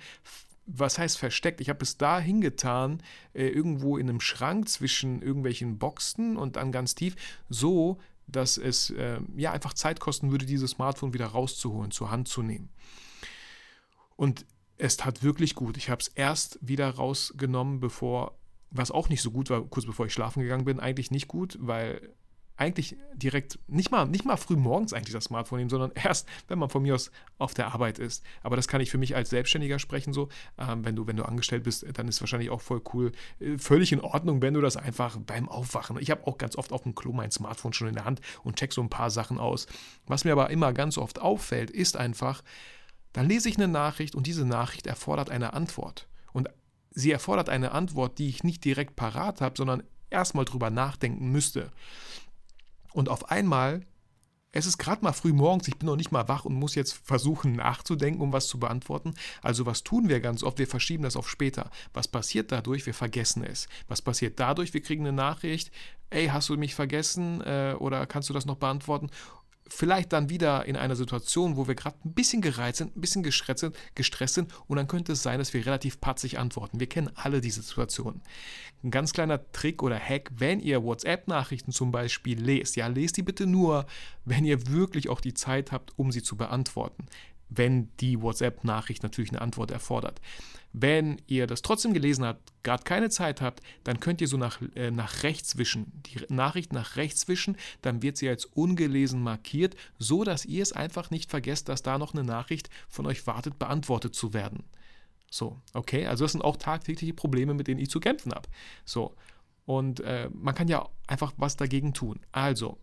was 0.73 0.99
heißt 0.99 1.19
versteckt? 1.19 1.61
Ich 1.61 1.69
habe 1.69 1.83
es 1.83 1.97
da 1.97 2.21
hingetan, 2.21 3.03
äh, 3.35 3.49
irgendwo 3.49 3.97
in 3.97 4.09
einem 4.09 4.21
Schrank 4.21 4.69
zwischen 4.69 5.23
irgendwelchen 5.23 5.79
Boxen 5.79 6.37
und 6.37 6.57
dann 6.57 6.73
ganz 6.73 6.95
tief, 6.95 7.17
so, 7.49 7.99
dass 8.27 8.57
es 8.57 8.91
äh, 8.91 9.21
ja 9.37 9.53
einfach 9.53 9.75
Zeit 9.75 10.01
kosten 10.01 10.31
würde, 10.31 10.47
dieses 10.47 10.73
Smartphone 10.73 11.15
wieder 11.15 11.27
rauszuholen, 11.27 11.91
zur 11.91 12.11
Hand 12.11 12.29
zu 12.29 12.43
nehmen. 12.43 12.71
Und 14.17 14.47
es 14.77 14.97
tat 14.97 15.23
wirklich 15.23 15.55
gut. 15.55 15.77
Ich 15.77 15.91
habe 15.91 16.01
es 16.01 16.09
erst 16.09 16.59
wieder 16.63 16.89
rausgenommen, 16.91 17.81
bevor 17.81 18.39
was 18.71 18.91
auch 18.91 19.09
nicht 19.09 19.23
so 19.23 19.31
gut 19.31 19.51
war, 19.51 19.63
kurz 19.63 19.85
bevor 19.85 20.07
ich 20.07 20.13
schlafen 20.13 20.43
gegangen 20.43 20.65
bin, 20.65 20.79
eigentlich 20.79 21.11
nicht 21.11 21.27
gut, 21.27 21.59
weil 21.61 22.15
eigentlich 22.61 22.97
direkt, 23.15 23.59
nicht 23.69 23.91
mal, 23.91 24.05
nicht 24.07 24.27
mal 24.27 24.37
früh 24.37 24.57
morgens 24.57 24.93
eigentlich 24.93 25.15
das 25.15 25.25
Smartphone 25.25 25.59
nehmen, 25.59 25.71
sondern 25.71 25.93
erst, 25.95 26.29
wenn 26.49 26.59
man 26.59 26.69
von 26.69 26.83
mir 26.83 26.95
aus 26.95 27.11
auf 27.39 27.55
der 27.55 27.73
Arbeit 27.73 27.99
ist. 27.99 28.23
Aber 28.43 28.57
das 28.57 28.69
kann 28.69 28.81
ich 28.81 28.91
für 28.91 28.99
mich 28.99 29.17
als 29.17 29.31
Selbstständiger 29.31 29.79
sprechen 29.79 30.13
so. 30.13 30.29
Ähm, 30.59 30.85
wenn, 30.85 30.95
du, 30.95 31.07
wenn 31.07 31.17
du 31.17 31.25
angestellt 31.25 31.65
bist, 31.65 31.87
dann 31.95 32.07
ist 32.07 32.17
es 32.17 32.21
wahrscheinlich 32.21 32.51
auch 32.51 32.61
voll 32.61 32.83
cool, 32.93 33.13
äh, 33.41 33.57
völlig 33.57 33.93
in 33.93 34.01
Ordnung, 34.01 34.43
wenn 34.43 34.55
du 34.55 34.61
das 34.61 34.77
einfach 34.77 35.17
beim 35.17 35.49
Aufwachen. 35.49 35.99
Ich 36.01 36.11
habe 36.11 36.27
auch 36.27 36.37
ganz 36.37 36.57
oft 36.57 36.73
auf 36.73 36.83
dem 36.83 36.95
Klo 36.95 37.13
mein 37.13 37.31
Smartphone 37.31 37.73
schon 37.73 37.89
in 37.89 37.95
der 37.95 38.05
Hand 38.05 38.21
und 38.45 38.57
check 38.57 38.73
so 38.73 38.83
ein 38.83 38.91
paar 38.91 39.11
Sachen 39.11 39.39
aus. 39.39 39.67
Was 40.07 40.25
mir 40.25 40.33
aber 40.33 40.51
immer 40.51 40.75
ganz 40.75 40.99
oft 40.99 41.19
auffällt, 41.19 41.71
ist 41.71 41.97
einfach, 41.97 42.43
dann 43.15 43.27
lese 43.27 43.49
ich 43.49 43.57
eine 43.57 43.69
Nachricht 43.69 44.15
und 44.15 44.27
diese 44.27 44.45
Nachricht 44.45 44.87
erfordert 44.87 45.31
eine 45.31 45.55
Antwort. 45.55 46.09
Und 46.33 46.49
sie 46.91 47.11
erfordert 47.11 47.49
eine 47.49 47.73
Antwort, 47.73 48.19
die 48.19 48.29
ich 48.29 48.45
nicht 48.45 48.65
direkt 48.65 48.97
parat 48.97 49.41
habe, 49.41 49.57
sondern 49.57 49.83
erstmal 50.11 50.45
drüber 50.45 50.71
nachdenken 50.71 51.31
müsste. 51.31 51.71
Und 52.93 53.09
auf 53.09 53.31
einmal, 53.31 53.83
es 54.53 54.67
ist 54.67 54.79
gerade 54.79 55.03
mal 55.05 55.13
früh 55.13 55.33
morgens, 55.33 55.69
ich 55.69 55.77
bin 55.77 55.87
noch 55.87 55.97
nicht 55.97 56.11
mal 56.11 56.29
wach 56.29 56.45
und 56.45 56.55
muss 56.55 56.75
jetzt 56.75 56.93
versuchen 56.93 57.53
nachzudenken, 57.57 58.21
um 58.21 58.33
was 58.33 58.49
zu 58.49 58.59
beantworten. 58.59 59.15
Also 59.43 59.67
was 59.67 59.85
tun 59.85 60.09
wir 60.09 60.21
ganz 60.21 60.43
oft? 60.43 60.59
Wir 60.59 60.67
verschieben 60.67 61.05
das 61.05 61.17
auf 61.17 61.29
später. 61.29 61.71
Was 61.93 62.09
passiert 62.09 62.51
dadurch? 62.51 62.87
Wir 62.87 62.95
vergessen 62.95 63.45
es. 63.45 63.69
Was 63.89 64.03
passiert 64.03 64.41
dadurch? 64.41 64.75
Wir 64.75 64.83
kriegen 64.83 65.07
eine 65.07 65.17
Nachricht, 65.17 65.71
ey, 66.11 66.27
hast 66.27 66.49
du 66.49 66.57
mich 66.57 66.75
vergessen 66.75 67.41
äh, 67.43 67.77
oder 67.79 68.07
kannst 68.07 68.29
du 68.29 68.33
das 68.33 68.47
noch 68.47 68.57
beantworten? 68.57 69.11
Vielleicht 69.71 70.13
dann 70.13 70.29
wieder 70.29 70.67
in 70.67 70.77
einer 70.77 70.97
Situation, 70.97 71.57
wo 71.57 71.69
wir 71.69 71.75
gerade 71.75 71.97
ein 72.05 72.13
bisschen 72.13 72.43
gereizt 72.43 72.79
sind, 72.79 72.97
ein 72.97 73.01
bisschen 73.01 73.23
gestresst 73.23 73.61
sind, 73.61 73.77
gestresst 73.95 74.35
sind 74.35 74.53
und 74.67 74.77
dann 74.77 74.89
könnte 74.89 75.13
es 75.13 75.23
sein, 75.23 75.39
dass 75.39 75.55
wir 75.55 75.65
relativ 75.65 76.01
patzig 76.01 76.39
antworten. 76.39 76.81
Wir 76.81 76.89
kennen 76.89 77.11
alle 77.15 77.41
diese 77.41 77.63
Situationen. 77.63 78.21
Ein 78.83 78.91
ganz 78.91 79.13
kleiner 79.13 79.51
Trick 79.53 79.83
oder 79.83 79.99
Hack, 79.99 80.31
wenn 80.37 80.61
ihr 80.61 80.83
WhatsApp-Nachrichten 80.83 81.73
zum 81.73 81.93
Beispiel 81.93 82.41
lest, 82.41 82.77
ja, 82.77 82.87
lest 82.89 83.17
die 83.17 83.23
bitte 83.23 83.47
nur, 83.47 83.87
wenn 84.25 84.45
ihr 84.45 84.67
wirklich 84.69 85.09
auch 85.09 85.21
die 85.21 85.35
Zeit 85.35 85.73
habt, 85.73 85.93
um 85.99 86.13
sie 86.13 86.23
zu 86.23 86.37
beantworten 86.37 87.07
wenn 87.51 87.89
die 87.99 88.23
WhatsApp-Nachricht 88.23 89.03
natürlich 89.03 89.31
eine 89.31 89.43
Antwort 89.43 89.71
erfordert. 89.71 90.21
Wenn 90.73 91.21
ihr 91.27 91.47
das 91.47 91.63
trotzdem 91.63 91.95
gelesen 91.95 92.25
habt, 92.25 92.53
gerade 92.63 92.85
keine 92.85 93.11
Zeit 93.11 93.41
habt, 93.41 93.61
dann 93.83 93.99
könnt 93.99 94.21
ihr 94.21 94.29
so 94.29 94.37
nach, 94.37 94.61
äh, 94.77 94.91
nach 94.91 95.25
rechts 95.25 95.59
wischen, 95.59 95.93
die 96.07 96.33
Nachricht 96.33 96.73
nach 96.73 96.97
rechts 96.97 97.27
wischen, 97.27 97.57
dann 97.83 98.03
wird 98.03 98.17
sie 98.17 98.29
als 98.29 98.45
ungelesen 98.45 99.23
markiert, 99.23 99.75
so 99.99 100.23
dass 100.23 100.45
ihr 100.45 100.63
es 100.63 100.73
einfach 100.73 101.11
nicht 101.11 101.31
vergesst, 101.31 101.69
dass 101.69 101.83
da 101.83 101.99
noch 101.99 102.15
eine 102.15 102.23
Nachricht 102.23 102.71
von 102.89 103.07
euch 103.07 103.27
wartet, 103.27 103.59
beantwortet 103.59 104.15
zu 104.15 104.33
werden. 104.33 104.63
So, 105.29 105.61
okay, 105.75 106.07
also 106.07 106.25
das 106.25 106.33
sind 106.33 106.43
auch 106.43 106.57
tagtägliche 106.57 107.15
Probleme, 107.15 107.55
mit 107.55 107.67
denen 107.67 107.81
ich 107.81 107.91
zu 107.91 108.01
kämpfen 108.01 108.33
habe. 108.33 108.49
So, 108.85 109.15
und 109.65 110.01
äh, 110.01 110.29
man 110.33 110.55
kann 110.55 110.69
ja 110.69 110.89
einfach 111.07 111.33
was 111.37 111.57
dagegen 111.57 111.95
tun. 111.95 112.21
Also, 112.33 112.79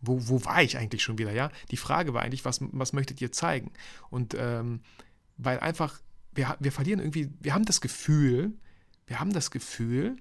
wo, 0.00 0.28
wo 0.28 0.44
war 0.44 0.62
ich 0.62 0.76
eigentlich 0.76 1.02
schon 1.02 1.18
wieder, 1.18 1.32
ja? 1.32 1.50
Die 1.70 1.76
Frage 1.76 2.14
war 2.14 2.22
eigentlich, 2.22 2.44
was, 2.44 2.58
was 2.60 2.92
möchtet 2.92 3.20
ihr 3.20 3.32
zeigen? 3.32 3.72
Und 4.10 4.34
ähm, 4.36 4.80
weil 5.36 5.60
einfach 5.60 6.00
wir, 6.34 6.56
wir 6.60 6.72
verlieren 6.72 7.00
irgendwie, 7.00 7.30
wir 7.40 7.54
haben 7.54 7.64
das 7.64 7.80
Gefühl, 7.80 8.52
wir 9.06 9.20
haben 9.20 9.32
das 9.32 9.50
Gefühl, 9.50 10.16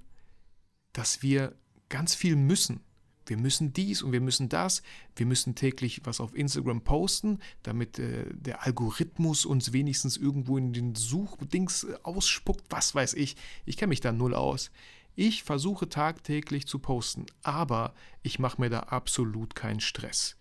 dass 0.92 1.22
wir 1.22 1.56
ganz 1.90 2.16
viel 2.16 2.36
müssen. 2.36 2.82
Wir 3.26 3.38
müssen 3.38 3.72
dies 3.72 4.02
und 4.02 4.12
wir 4.12 4.20
müssen 4.20 4.50
das. 4.50 4.84
Wir 5.16 5.26
müssen 5.26 5.56
täglich 5.56 6.02
was 6.04 6.20
auf 6.20 6.36
Instagram 6.36 6.82
posten, 6.82 7.40
damit 7.64 7.98
äh, 7.98 8.26
der 8.34 8.64
Algorithmus 8.64 9.46
uns 9.46 9.72
wenigstens 9.72 10.18
irgendwo 10.18 10.58
in 10.58 10.74
den 10.74 10.96
Suchdings 10.96 11.86
äh, 11.86 11.96
ausspuckt. 12.04 12.66
Was 12.70 12.94
weiß 12.94 13.14
ich. 13.14 13.38
Ich 13.66 13.78
kenne 13.78 13.90
mich 13.90 14.02
da 14.02 14.12
null 14.12 14.34
aus. 14.34 14.72
Ich 15.16 15.44
versuche 15.44 15.88
tagtäglich 15.88 16.68
zu 16.68 16.80
posten, 16.80 17.28
aber 17.44 17.94
ich 18.24 18.40
mache 18.40 18.60
mir 18.60 18.70
da 18.70 18.80
absolut 18.82 19.56
keinen 19.56 19.80
Stress 19.80 20.36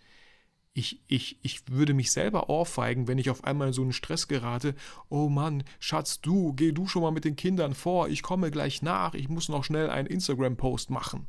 ich, 0.75 1.01
ich, 1.07 1.39
ich 1.43 1.69
würde 1.69 1.93
mich 1.93 2.13
selber 2.13 2.49
ohrfeigen, 2.49 3.07
wenn 3.07 3.19
ich 3.19 3.31
auf 3.31 3.45
einmal 3.45 3.69
in 3.69 3.73
so 3.75 3.83
einen 3.83 3.93
Stress 3.93 4.27
gerate. 4.27 4.75
Oh 5.11 5.29
Mann, 5.29 5.65
Schatz, 5.79 6.21
du, 6.21 6.55
geh 6.55 6.73
du 6.73 6.87
schon 6.87 7.03
mal 7.03 7.11
mit 7.11 7.25
den 7.25 7.37
Kindern 7.37 7.75
vor, 7.75 8.09
ich 8.09 8.23
komme 8.23 8.51
gleich 8.51 8.81
nach, 8.81 9.15
ich 9.15 9.29
muss 9.29 9.49
noch 9.49 9.65
schnell 9.65 9.91
einen 9.91 10.09
Instagram-Post 10.09 10.91
machen. 10.91 11.27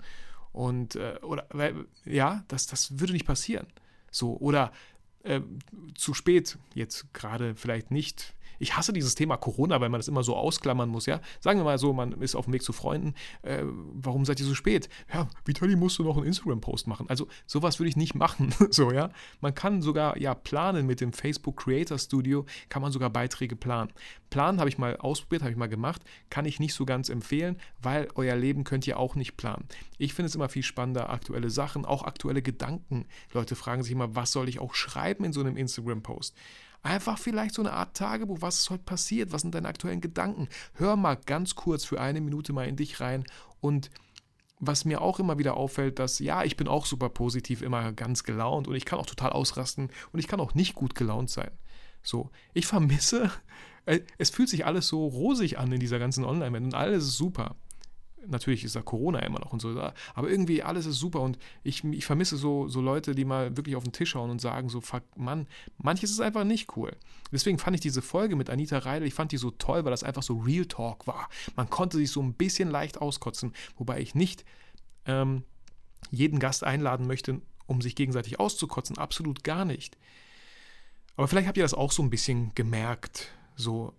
Und, 0.53 0.95
äh, 0.95 1.17
oder, 1.23 1.47
ja, 2.05 2.43
das, 2.47 2.67
das 2.67 2.99
würde 2.99 3.13
nicht 3.13 3.25
passieren. 3.25 3.67
So, 4.11 4.37
oder 4.37 4.71
äh, 5.23 5.41
zu 5.95 6.13
spät, 6.13 6.57
jetzt 6.73 7.13
gerade 7.13 7.55
vielleicht 7.55 7.91
nicht 7.91 8.35
ich 8.63 8.75
hasse 8.75 8.93
dieses 8.93 9.13
Thema 9.15 9.37
Corona, 9.37 9.79
weil 9.81 9.89
man 9.89 9.99
das 9.99 10.07
immer 10.07 10.23
so 10.23 10.35
ausklammern 10.35 10.89
muss, 10.89 11.05
ja. 11.05 11.19
Sagen 11.39 11.59
wir 11.59 11.65
mal 11.65 11.77
so, 11.77 11.93
man 11.93 12.13
ist 12.13 12.35
auf 12.35 12.45
dem 12.45 12.53
Weg 12.53 12.63
zu 12.63 12.73
Freunden, 12.73 13.13
äh, 13.43 13.63
warum 13.63 14.25
seid 14.25 14.39
ihr 14.39 14.45
so 14.45 14.55
spät? 14.55 14.89
Ja, 15.13 15.27
Vitali 15.45 15.75
musste 15.75 16.03
noch 16.03 16.17
einen 16.17 16.25
Instagram-Post 16.25 16.87
machen. 16.87 17.07
Also 17.09 17.27
sowas 17.45 17.79
würde 17.79 17.89
ich 17.89 17.97
nicht 17.97 18.15
machen, 18.15 18.53
so, 18.71 18.91
ja. 18.91 19.11
Man 19.41 19.53
kann 19.53 19.81
sogar, 19.81 20.17
ja, 20.17 20.33
planen 20.33 20.87
mit 20.87 21.01
dem 21.01 21.13
Facebook 21.13 21.57
Creator 21.57 21.99
Studio, 21.99 22.45
kann 22.69 22.81
man 22.81 22.91
sogar 22.91 23.09
Beiträge 23.09 23.55
planen. 23.55 23.91
Planen 24.29 24.59
habe 24.59 24.69
ich 24.69 24.77
mal 24.77 24.97
ausprobiert, 24.97 25.43
habe 25.43 25.51
ich 25.51 25.57
mal 25.57 25.67
gemacht, 25.67 26.01
kann 26.29 26.45
ich 26.45 26.59
nicht 26.59 26.73
so 26.73 26.85
ganz 26.85 27.09
empfehlen, 27.09 27.57
weil 27.81 28.07
euer 28.15 28.35
Leben 28.35 28.63
könnt 28.63 28.87
ihr 28.87 28.97
auch 28.97 29.15
nicht 29.15 29.37
planen. 29.37 29.67
Ich 29.97 30.13
finde 30.13 30.27
es 30.27 30.35
immer 30.35 30.49
viel 30.49 30.63
spannender, 30.63 31.09
aktuelle 31.09 31.49
Sachen, 31.49 31.85
auch 31.85 32.03
aktuelle 32.03 32.41
Gedanken. 32.41 33.05
Leute 33.33 33.55
fragen 33.55 33.83
sich 33.83 33.91
immer, 33.91 34.15
was 34.15 34.31
soll 34.31 34.49
ich 34.49 34.59
auch 34.59 34.73
schreiben 34.73 35.25
in 35.25 35.33
so 35.33 35.41
einem 35.41 35.57
Instagram-Post? 35.57 36.35
Einfach 36.83 37.17
vielleicht 37.17 37.55
so 37.55 37.61
eine 37.61 37.71
Art 37.71 37.95
Tagebuch, 37.95 38.41
was 38.41 38.59
ist 38.59 38.69
heute 38.69 38.83
passiert, 38.83 39.31
was 39.31 39.41
sind 39.41 39.55
deine 39.55 39.69
aktuellen 39.69 40.01
Gedanken. 40.01 40.49
Hör 40.73 40.97
mal 40.97 41.15
ganz 41.15 41.55
kurz 41.55 41.85
für 41.85 41.99
eine 41.99 42.19
Minute 42.19 42.51
mal 42.51 42.67
in 42.67 42.75
dich 42.75 42.99
rein 42.99 43.23
und 43.61 43.89
was 44.59 44.83
mir 44.83 45.01
auch 45.01 45.19
immer 45.19 45.37
wieder 45.37 45.55
auffällt, 45.55 45.97
dass 45.97 46.19
ja, 46.19 46.43
ich 46.43 46.57
bin 46.57 46.67
auch 46.67 46.85
super 46.85 47.09
positiv, 47.09 47.61
immer 47.61 47.93
ganz 47.93 48.23
gelaunt 48.23 48.67
und 48.67 48.75
ich 48.75 48.85
kann 48.85 48.99
auch 48.99 49.05
total 49.05 49.31
ausrasten 49.31 49.89
und 50.11 50.19
ich 50.19 50.27
kann 50.27 50.41
auch 50.41 50.53
nicht 50.55 50.75
gut 50.75 50.93
gelaunt 50.93 51.29
sein. 51.29 51.51
So, 52.01 52.29
ich 52.53 52.67
vermisse, 52.67 53.31
äh, 53.85 54.01
es 54.17 54.29
fühlt 54.29 54.49
sich 54.49 54.65
alles 54.65 54.87
so 54.87 55.07
rosig 55.07 55.57
an 55.57 55.71
in 55.71 55.79
dieser 55.79 55.99
ganzen 55.99 56.25
Online-Welt 56.25 56.63
und 56.63 56.75
alles 56.75 57.05
ist 57.05 57.17
super 57.17 57.55
natürlich 58.27 58.63
ist 58.63 58.75
da 58.75 58.81
Corona 58.81 59.19
immer 59.19 59.39
noch 59.39 59.53
und 59.53 59.61
so, 59.61 59.69
aber 60.13 60.29
irgendwie 60.29 60.63
alles 60.63 60.85
ist 60.85 60.97
super 60.97 61.21
und 61.21 61.37
ich, 61.63 61.83
ich 61.83 62.05
vermisse 62.05 62.37
so, 62.37 62.67
so 62.67 62.81
Leute, 62.81 63.15
die 63.15 63.25
mal 63.25 63.55
wirklich 63.57 63.75
auf 63.75 63.83
den 63.83 63.93
Tisch 63.93 64.15
hauen 64.15 64.29
und 64.29 64.41
sagen 64.41 64.69
so, 64.69 64.81
fuck, 64.81 65.03
Mann, 65.15 65.47
manches 65.77 66.11
ist 66.11 66.21
einfach 66.21 66.43
nicht 66.43 66.75
cool. 66.77 66.95
Deswegen 67.31 67.57
fand 67.57 67.75
ich 67.75 67.81
diese 67.81 68.01
Folge 68.01 68.35
mit 68.35 68.49
Anita 68.49 68.77
Reidel, 68.77 69.07
ich 69.07 69.13
fand 69.13 69.31
die 69.31 69.37
so 69.37 69.51
toll, 69.51 69.83
weil 69.83 69.91
das 69.91 70.03
einfach 70.03 70.23
so 70.23 70.37
Real 70.39 70.65
Talk 70.65 71.07
war. 71.07 71.29
Man 71.55 71.69
konnte 71.69 71.97
sich 71.97 72.11
so 72.11 72.21
ein 72.21 72.33
bisschen 72.33 72.69
leicht 72.69 72.99
auskotzen, 72.99 73.53
wobei 73.77 73.99
ich 73.99 74.15
nicht 74.15 74.45
ähm, 75.05 75.43
jeden 76.11 76.39
Gast 76.39 76.63
einladen 76.63 77.07
möchte, 77.07 77.41
um 77.65 77.81
sich 77.81 77.95
gegenseitig 77.95 78.39
auszukotzen, 78.39 78.97
absolut 78.97 79.43
gar 79.43 79.65
nicht. 79.65 79.97
Aber 81.15 81.27
vielleicht 81.27 81.47
habt 81.47 81.57
ihr 81.57 81.63
das 81.63 81.73
auch 81.73 81.91
so 81.91 82.03
ein 82.03 82.09
bisschen 82.09 82.53
gemerkt. 82.55 83.31
So, 83.55 83.93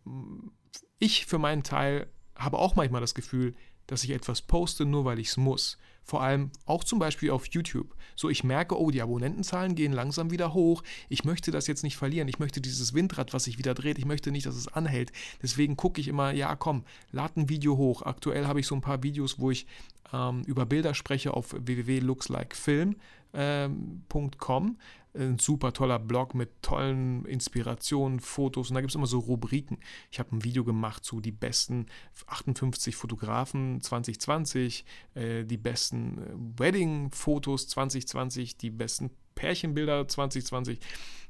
ich 0.99 1.26
für 1.26 1.38
meinen 1.38 1.62
Teil 1.62 2.09
habe 2.37 2.59
auch 2.59 2.76
manchmal 2.76 3.00
das 3.00 3.14
Gefühl, 3.14 3.54
dass 3.87 4.05
ich 4.05 4.11
etwas 4.11 4.43
poste, 4.43 4.85
nur 4.85 5.05
weil 5.05 5.19
ich 5.19 5.29
es 5.29 5.37
muss. 5.37 5.79
Vor 6.05 6.23
allem 6.23 6.50
auch 6.67 6.85
zum 6.85 6.99
Beispiel 6.99 7.31
auf 7.31 7.47
YouTube. 7.47 7.95
So, 8.14 8.29
ich 8.29 8.45
merke, 8.45 8.79
oh, 8.79 8.91
die 8.91 9.00
Abonnentenzahlen 9.00 9.75
gehen 9.75 9.93
langsam 9.93 10.31
wieder 10.31 10.53
hoch. 10.53 10.83
Ich 11.09 11.25
möchte 11.25 11.50
das 11.50 11.67
jetzt 11.67 11.83
nicht 11.83 11.97
verlieren. 11.97 12.29
Ich 12.29 12.38
möchte 12.38 12.61
dieses 12.61 12.93
Windrad, 12.93 13.33
was 13.33 13.45
sich 13.45 13.57
wieder 13.57 13.73
dreht, 13.73 13.97
ich 13.99 14.05
möchte 14.05 14.31
nicht, 14.31 14.45
dass 14.45 14.55
es 14.55 14.69
anhält. 14.69 15.12
Deswegen 15.43 15.76
gucke 15.76 16.03
ich 16.03 16.09
immer, 16.09 16.31
ja, 16.33 16.55
komm, 16.57 16.85
lad 17.11 17.38
ein 17.38 17.49
Video 17.49 17.79
hoch. 17.79 18.03
Aktuell 18.03 18.47
habe 18.47 18.61
ich 18.61 18.67
so 18.67 18.75
ein 18.75 18.83
paar 18.83 19.03
Videos, 19.03 19.38
wo 19.38 19.50
ich 19.50 19.67
ähm, 20.12 20.43
über 20.43 20.67
Bilder 20.67 20.93
spreche 20.93 21.33
auf 21.33 21.55
www.lookslikefilm.com. 21.59 22.97
Ähm, 23.37 24.76
ein 25.14 25.38
super 25.38 25.73
toller 25.73 25.99
Blog 25.99 26.35
mit 26.35 26.62
tollen 26.62 27.25
Inspirationen, 27.25 28.21
Fotos 28.21 28.68
und 28.68 28.75
da 28.75 28.80
gibt 28.80 28.90
es 28.90 28.97
immer 28.97 29.06
so 29.06 29.18
Rubriken. 29.18 29.78
Ich 30.11 30.18
habe 30.18 30.35
ein 30.35 30.44
Video 30.44 30.64
gemacht 30.64 31.04
zu 31.04 31.21
die 31.21 31.33
besten 31.33 31.87
58 32.26 32.97
Fotografen 32.97 33.80
2020, 33.80 34.85
äh, 35.14 35.44
die 35.44 35.56
besten 35.56 36.18
äh, 36.18 36.61
Wedding-Fotos 36.61 37.68
2020, 37.68 38.56
die 38.56 38.71
besten 38.71 39.11
Pärchenbilder 39.35 40.06
2020. 40.09 40.80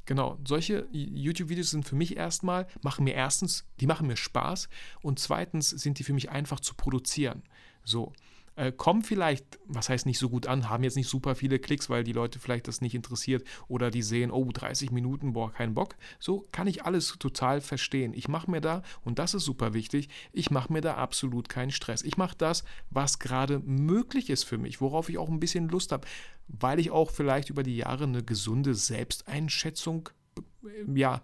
Genau, 0.07 0.39
solche 0.47 0.87
YouTube-Videos 0.93 1.71
sind 1.71 1.87
für 1.87 1.97
mich 1.97 2.17
erstmal, 2.17 2.67
machen 2.83 3.05
mir 3.05 3.15
erstens, 3.15 3.65
die 3.81 3.87
machen 3.87 4.07
mir 4.07 4.17
Spaß 4.17 4.69
und 5.01 5.19
zweitens 5.19 5.71
sind 5.71 5.99
die 5.99 6.05
für 6.05 6.13
mich 6.13 6.31
einfach 6.31 6.61
zu 6.61 6.75
produzieren. 6.75 7.43
So, 7.85 8.13
äh, 8.57 8.73
kommen 8.73 9.03
vielleicht, 9.03 9.59
was 9.67 9.89
heißt 9.89 10.07
nicht 10.07 10.19
so 10.19 10.29
gut 10.29 10.47
an, 10.47 10.69
haben 10.69 10.85
jetzt 10.85 10.97
nicht 10.97 11.09
super 11.09 11.35
viele 11.35 11.59
Klicks, 11.59 11.91
weil 11.91 12.05
die 12.05 12.13
Leute 12.13 12.39
vielleicht 12.39 12.69
das 12.69 12.81
nicht 12.81 12.95
interessiert 12.95 13.45
oder 13.69 13.91
die 13.91 14.03
sehen, 14.03 14.31
oh, 14.31 14.49
30 14.53 14.91
Minuten, 14.91 15.33
boah, 15.33 15.53
kein 15.53 15.75
Bock. 15.75 15.97
So 16.19 16.47
kann 16.53 16.67
ich 16.67 16.85
alles 16.85 17.17
total 17.19 17.61
verstehen. 17.61 18.13
Ich 18.15 18.29
mache 18.29 18.51
mir 18.51 18.61
da, 18.61 18.83
und 19.03 19.19
das 19.19 19.35
ist 19.35 19.45
super 19.45 19.75
wichtig, 19.75 20.09
ich 20.33 20.51
mache 20.51 20.73
mir 20.73 20.81
da 20.81 20.95
absolut 20.95 21.49
keinen 21.49 21.71
Stress. 21.71 22.03
Ich 22.03 22.17
mache 22.17 22.37
das, 22.37 22.65
was 22.91 23.19
gerade 23.19 23.61
möglich 23.61 24.31
ist 24.31 24.45
für 24.45 24.59
mich, 24.59 24.81
worauf 24.81 25.09
ich 25.09 25.19
auch 25.19 25.29
ein 25.29 25.41
bisschen 25.41 25.69
Lust 25.69 25.93
habe, 25.93 26.07
weil 26.49 26.79
ich 26.79 26.91
auch 26.91 27.11
vielleicht 27.11 27.51
über 27.51 27.63
die 27.63 27.77
Jahre 27.77 28.05
eine 28.05 28.23
gesunde 28.23 28.75
Selbsteinschätzung 28.75 30.11
äh, 30.39 30.99
ja, 30.99 31.17
ähm, 31.17 31.21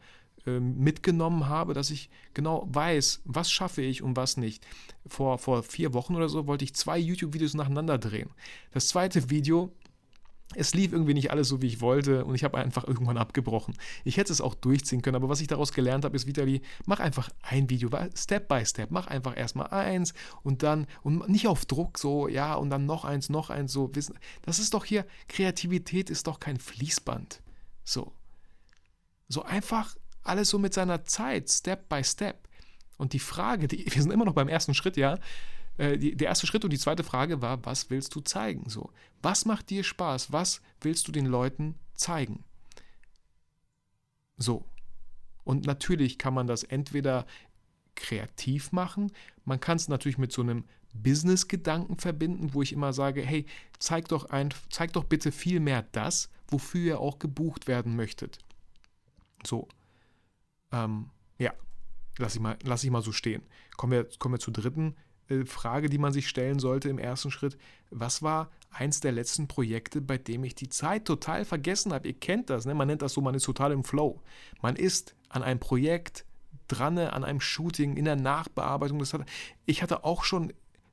mitgenommen 0.47 1.49
habe, 1.49 1.75
dass 1.75 1.91
ich 1.91 2.11
genau 2.35 2.67
weiß, 2.71 3.23
was 3.25 3.51
schaffe 3.51 3.83
ich 3.83 4.03
und 4.03 4.17
was 4.17 4.37
nicht. 4.37 4.67
Vor, 5.07 5.39
vor 5.39 5.63
vier 5.63 5.93
Wochen 5.95 6.15
oder 6.15 6.29
so 6.29 6.47
wollte 6.47 6.65
ich 6.65 6.75
zwei 6.75 6.99
YouTube-Videos 6.99 7.55
nacheinander 7.55 7.99
drehen. 7.99 8.31
Das 8.73 8.89
zweite 8.89 9.31
Video, 9.31 9.73
es 10.55 10.75
lief 10.75 10.93
irgendwie 10.93 11.15
nicht 11.15 11.31
alles 11.31 11.49
so, 11.49 11.63
wie 11.63 11.69
ich 11.69 11.81
wollte 11.81 12.25
und 12.25 12.35
ich 12.35 12.43
habe 12.43 12.59
einfach 12.59 12.87
irgendwann 12.87 13.19
abgebrochen. 13.19 13.75
Ich 14.05 14.17
hätte 14.17 14.33
es 14.33 14.41
auch 14.41 14.55
durchziehen 14.55 15.01
können, 15.01 15.17
aber 15.17 15.29
was 15.29 15.41
ich 15.41 15.47
daraus 15.47 15.73
gelernt 15.73 16.05
habe, 16.05 16.17
ist 16.17 16.27
Vitali, 16.27 16.63
mach 16.87 16.99
einfach 16.99 17.31
ein 17.43 17.71
Video, 17.71 17.89
Step 18.17 18.49
by 18.49 18.65
Step, 18.67 18.91
mach 18.91 19.07
einfach 19.07 19.37
erstmal 19.37 19.69
eins 19.69 20.13
und 20.43 20.63
dann, 20.63 20.87
und 21.03 21.29
nicht 21.29 21.47
auf 21.47 21.67
Druck 21.67 21.99
so, 21.99 22.27
ja, 22.27 22.55
und 22.55 22.71
dann 22.71 22.87
noch 22.87 23.05
eins, 23.05 23.29
noch 23.29 23.51
eins, 23.51 23.73
so, 23.73 23.95
wissen. 23.95 24.19
Das 24.43 24.59
ist 24.59 24.75
doch 24.75 24.85
hier, 24.85 25.07
Kreativität 25.29 26.11
ist 26.11 26.27
doch 26.27 26.41
kein 26.41 26.59
Fließband. 26.59 27.43
So. 27.85 28.13
So 29.29 29.45
einfach 29.45 29.95
alles 30.31 30.49
so 30.49 30.59
mit 30.59 30.73
seiner 30.73 31.05
Zeit, 31.05 31.51
Step 31.51 31.89
by 31.89 32.03
Step. 32.05 32.49
Und 32.97 33.13
die 33.13 33.19
Frage, 33.19 33.69
die, 33.69 33.85
wir 33.95 34.03
sind 34.03 34.13
immer 34.13 34.25
noch 34.25 34.35
beim 34.35 34.49
ersten 34.49 34.75
Schritt, 34.75 34.97
ja. 34.97 35.19
Äh, 35.77 35.99
die, 35.99 36.17
der 36.17 36.29
erste 36.29 36.47
Schritt 36.47 36.65
und 36.65 36.73
die 36.73 36.79
zweite 36.79 37.05
Frage 37.05 37.43
war, 37.43 37.65
was 37.65 37.91
willst 37.91 38.15
du 38.15 38.21
zeigen? 38.21 38.69
So, 38.69 38.91
was 39.23 39.45
macht 39.45 39.71
dir 39.71 39.85
Spaß? 39.85 40.33
Was 40.33 40.63
willst 40.81 41.09
du 41.09 41.13
den 41.13 41.27
Leuten 41.27 41.75
zeigen? 41.95 42.45
So. 44.37 44.65
Und 45.45 45.67
natürlich 45.67 46.19
kann 46.19 46.35
man 46.35 46.47
das 46.47 46.63
entweder 46.63 47.27
kreativ 47.97 48.73
machen, 48.73 49.13
man 49.45 49.61
kann 49.61 49.77
es 49.77 49.89
natürlich 49.89 50.19
mit 50.19 50.33
so 50.33 50.43
einem 50.43 50.65
Business-Gedanken 50.93 51.99
verbinden, 51.99 52.55
wo 52.55 52.63
ich 52.63 52.73
immer 52.73 52.93
sage, 52.93 53.23
hey, 53.23 53.47
zeig 53.79 54.09
doch, 54.09 54.27
ein, 54.31 54.51
zeig 54.71 54.93
doch 54.93 55.05
bitte 55.05 55.33
viel 55.33 55.61
mehr 55.61 55.83
das, 55.93 56.31
wofür 56.49 56.81
ihr 56.81 57.01
auch 57.01 57.19
gebucht 57.19 57.69
werden 57.69 57.97
möchtet. 57.97 58.39
So. 59.45 59.69
Ähm, 60.73 61.11
ja, 61.39 61.53
lass 62.19 62.35
ich, 62.35 62.41
mal, 62.41 62.57
lass 62.63 62.85
ich 62.85 62.91
mal 62.91 63.03
so 63.03 63.13
stehen. 63.13 63.43
Kommen 63.77 63.93
wir, 63.93 64.09
kommen 64.19 64.35
wir 64.35 64.39
zur 64.39 64.53
dritten 64.53 64.97
äh, 65.29 65.45
Frage, 65.45 65.89
die 65.89 65.99
man 65.99 66.13
sich 66.13 66.29
stellen 66.29 66.59
sollte 66.59 66.89
im 66.89 66.99
ersten 66.99 67.31
Schritt. 67.31 67.57
Was 67.91 68.23
war 68.23 68.51
eins 68.71 69.01
der 69.01 69.13
letzten 69.13 69.49
Projekte, 69.49 70.01
bei 70.01 70.19
dem 70.19 70.45
ich 70.45 70.55
die 70.55 70.69
Zeit 70.69 71.05
total 71.05 71.45
vergessen 71.45 71.93
habe? 71.93 72.09
Ihr 72.09 72.19
kennt 72.19 72.51
das, 72.51 72.67
ne? 72.67 72.75
man 72.75 72.89
nennt 72.89 73.03
das 73.03 73.15
so, 73.15 73.21
man 73.21 73.35
ist 73.35 73.45
total 73.45 73.73
im 73.73 73.85
Flow. 73.85 74.23
Man 74.61 74.77
ist 74.77 75.15
an 75.29 75.43
einem 75.43 75.61
Projekt 75.61 76.25
dran, 76.69 76.99
an 76.99 77.25
einem 77.25 77.41
Shooting, 77.41 77.97
in 77.97 78.05
der 78.05 78.17
Nachbearbeitung. 78.17 78.99
Das 78.99 79.15
hat, 79.15 79.23
ich 79.67 79.83
hatte 79.83 80.05
auch 80.05 80.25
schon 80.25 80.53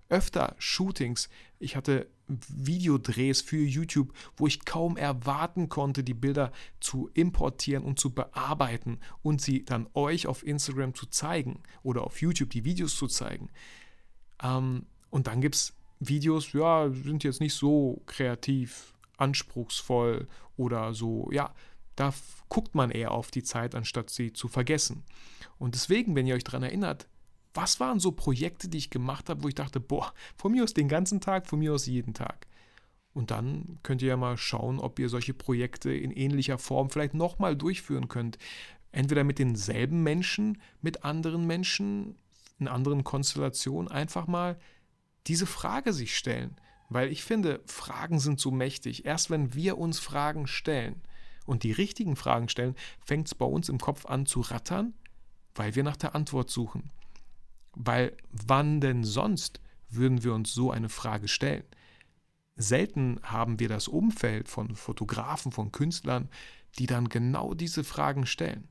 öfter 0.10 0.55
Shootings. 0.57 1.29
Ich 1.60 1.75
hatte 1.75 2.07
Videodrehs 2.27 3.41
für 3.41 3.57
YouTube, 3.57 4.13
wo 4.36 4.48
ich 4.48 4.65
kaum 4.65 4.98
erwarten 4.98 5.69
konnte, 5.69 6.03
die 6.03 6.13
Bilder 6.13 6.51
zu 6.79 7.10
importieren 7.13 7.84
und 7.84 8.00
zu 8.00 8.13
bearbeiten 8.13 9.00
und 9.22 9.41
sie 9.41 9.63
dann 9.63 9.88
euch 9.93 10.27
auf 10.27 10.46
Instagram 10.46 10.93
zu 10.93 11.05
zeigen 11.07 11.63
oder 11.84 12.03
auf 12.03 12.22
YouTube 12.22 12.50
die 12.50 12.65
Videos 12.65 12.96
zu 12.96 13.07
zeigen. 13.07 13.50
Ähm, 14.43 14.86
und 15.10 15.27
dann 15.27 15.41
gibt 15.41 15.55
es 15.55 15.74
Videos, 16.00 16.53
ja, 16.53 16.89
sind 16.89 17.24
jetzt 17.24 17.39
nicht 17.39 17.53
so 17.53 18.01
kreativ, 18.05 18.93
anspruchsvoll 19.17 20.27
oder 20.57 20.93
so, 20.93 21.29
ja, 21.31 21.53
da 21.96 22.13
guckt 22.50 22.75
man 22.75 22.91
eher 22.91 23.12
auf 23.12 23.31
die 23.31 23.43
Zeit, 23.43 23.74
anstatt 23.74 24.12
sie 24.12 24.31
zu 24.31 24.48
vergessen. 24.48 25.03
Und 25.57 25.74
deswegen, 25.74 26.15
wenn 26.15 26.27
ihr 26.27 26.36
euch 26.36 26.43
daran 26.43 26.63
erinnert, 26.63 27.07
was 27.57 27.79
waren 27.79 27.99
so 27.99 28.11
Projekte, 28.11 28.69
die 28.69 28.77
ich 28.77 28.91
gemacht 28.91 29.29
habe, 29.29 29.43
wo 29.43 29.47
ich 29.47 29.55
dachte, 29.55 29.79
boah, 29.79 30.13
von 30.37 30.51
mir 30.51 30.63
aus 30.63 30.75
den 30.75 30.87
ganzen 30.87 31.19
Tag, 31.19 31.47
von 31.47 31.59
mir 31.59 31.73
aus 31.73 31.87
jeden 31.87 32.13
Tag. 32.13 32.47
Und 33.13 33.31
dann 33.31 33.79
könnt 33.81 34.03
ihr 34.03 34.09
ja 34.09 34.17
mal 34.17 34.37
schauen, 34.37 34.79
ob 34.79 34.99
ihr 34.99 35.09
solche 35.09 35.33
Projekte 35.33 35.91
in 35.91 36.11
ähnlicher 36.11 36.59
Form 36.59 36.91
vielleicht 36.91 37.15
nochmal 37.15 37.55
durchführen 37.55 38.09
könnt. 38.09 38.37
Entweder 38.91 39.23
mit 39.23 39.39
denselben 39.39 40.03
Menschen, 40.03 40.61
mit 40.81 41.03
anderen 41.03 41.47
Menschen, 41.47 42.15
in 42.59 42.67
anderen 42.67 43.03
Konstellationen, 43.03 43.91
einfach 43.91 44.27
mal 44.27 44.59
diese 45.25 45.47
Frage 45.47 45.93
sich 45.93 46.15
stellen. 46.15 46.57
Weil 46.89 47.11
ich 47.11 47.23
finde, 47.23 47.61
Fragen 47.65 48.19
sind 48.19 48.39
so 48.39 48.51
mächtig. 48.51 49.05
Erst 49.05 49.31
wenn 49.31 49.55
wir 49.55 49.79
uns 49.79 49.99
Fragen 49.99 50.45
stellen 50.45 51.01
und 51.47 51.63
die 51.63 51.71
richtigen 51.71 52.15
Fragen 52.15 52.49
stellen, 52.49 52.75
fängt 53.03 53.25
es 53.25 53.33
bei 53.33 53.45
uns 53.45 53.67
im 53.67 53.79
Kopf 53.79 54.05
an 54.05 54.27
zu 54.27 54.41
rattern, 54.41 54.93
weil 55.55 55.73
wir 55.73 55.83
nach 55.83 55.97
der 55.97 56.13
Antwort 56.13 56.51
suchen. 56.51 56.91
Weil 57.77 58.17
wann 58.31 58.81
denn 58.81 59.03
sonst 59.03 59.62
würden 59.89 60.24
wir 60.24 60.34
uns 60.34 60.53
so 60.53 60.72
eine 60.72 60.89
Frage 60.89 61.27
stellen? 61.27 61.63
Selten 62.55 63.19
haben 63.22 63.60
wir 63.60 63.69
das 63.69 63.88
Umfeld 63.88 64.50
von 64.50 64.75
Fotografen, 64.75 65.51
von 65.51 65.72
Künstlern, 65.72 66.27
die 66.79 66.88
dann 66.88 67.07
genau 67.07 67.53
diese 67.53 67.84
Fragen 67.84 68.25
stellen. 68.25 68.67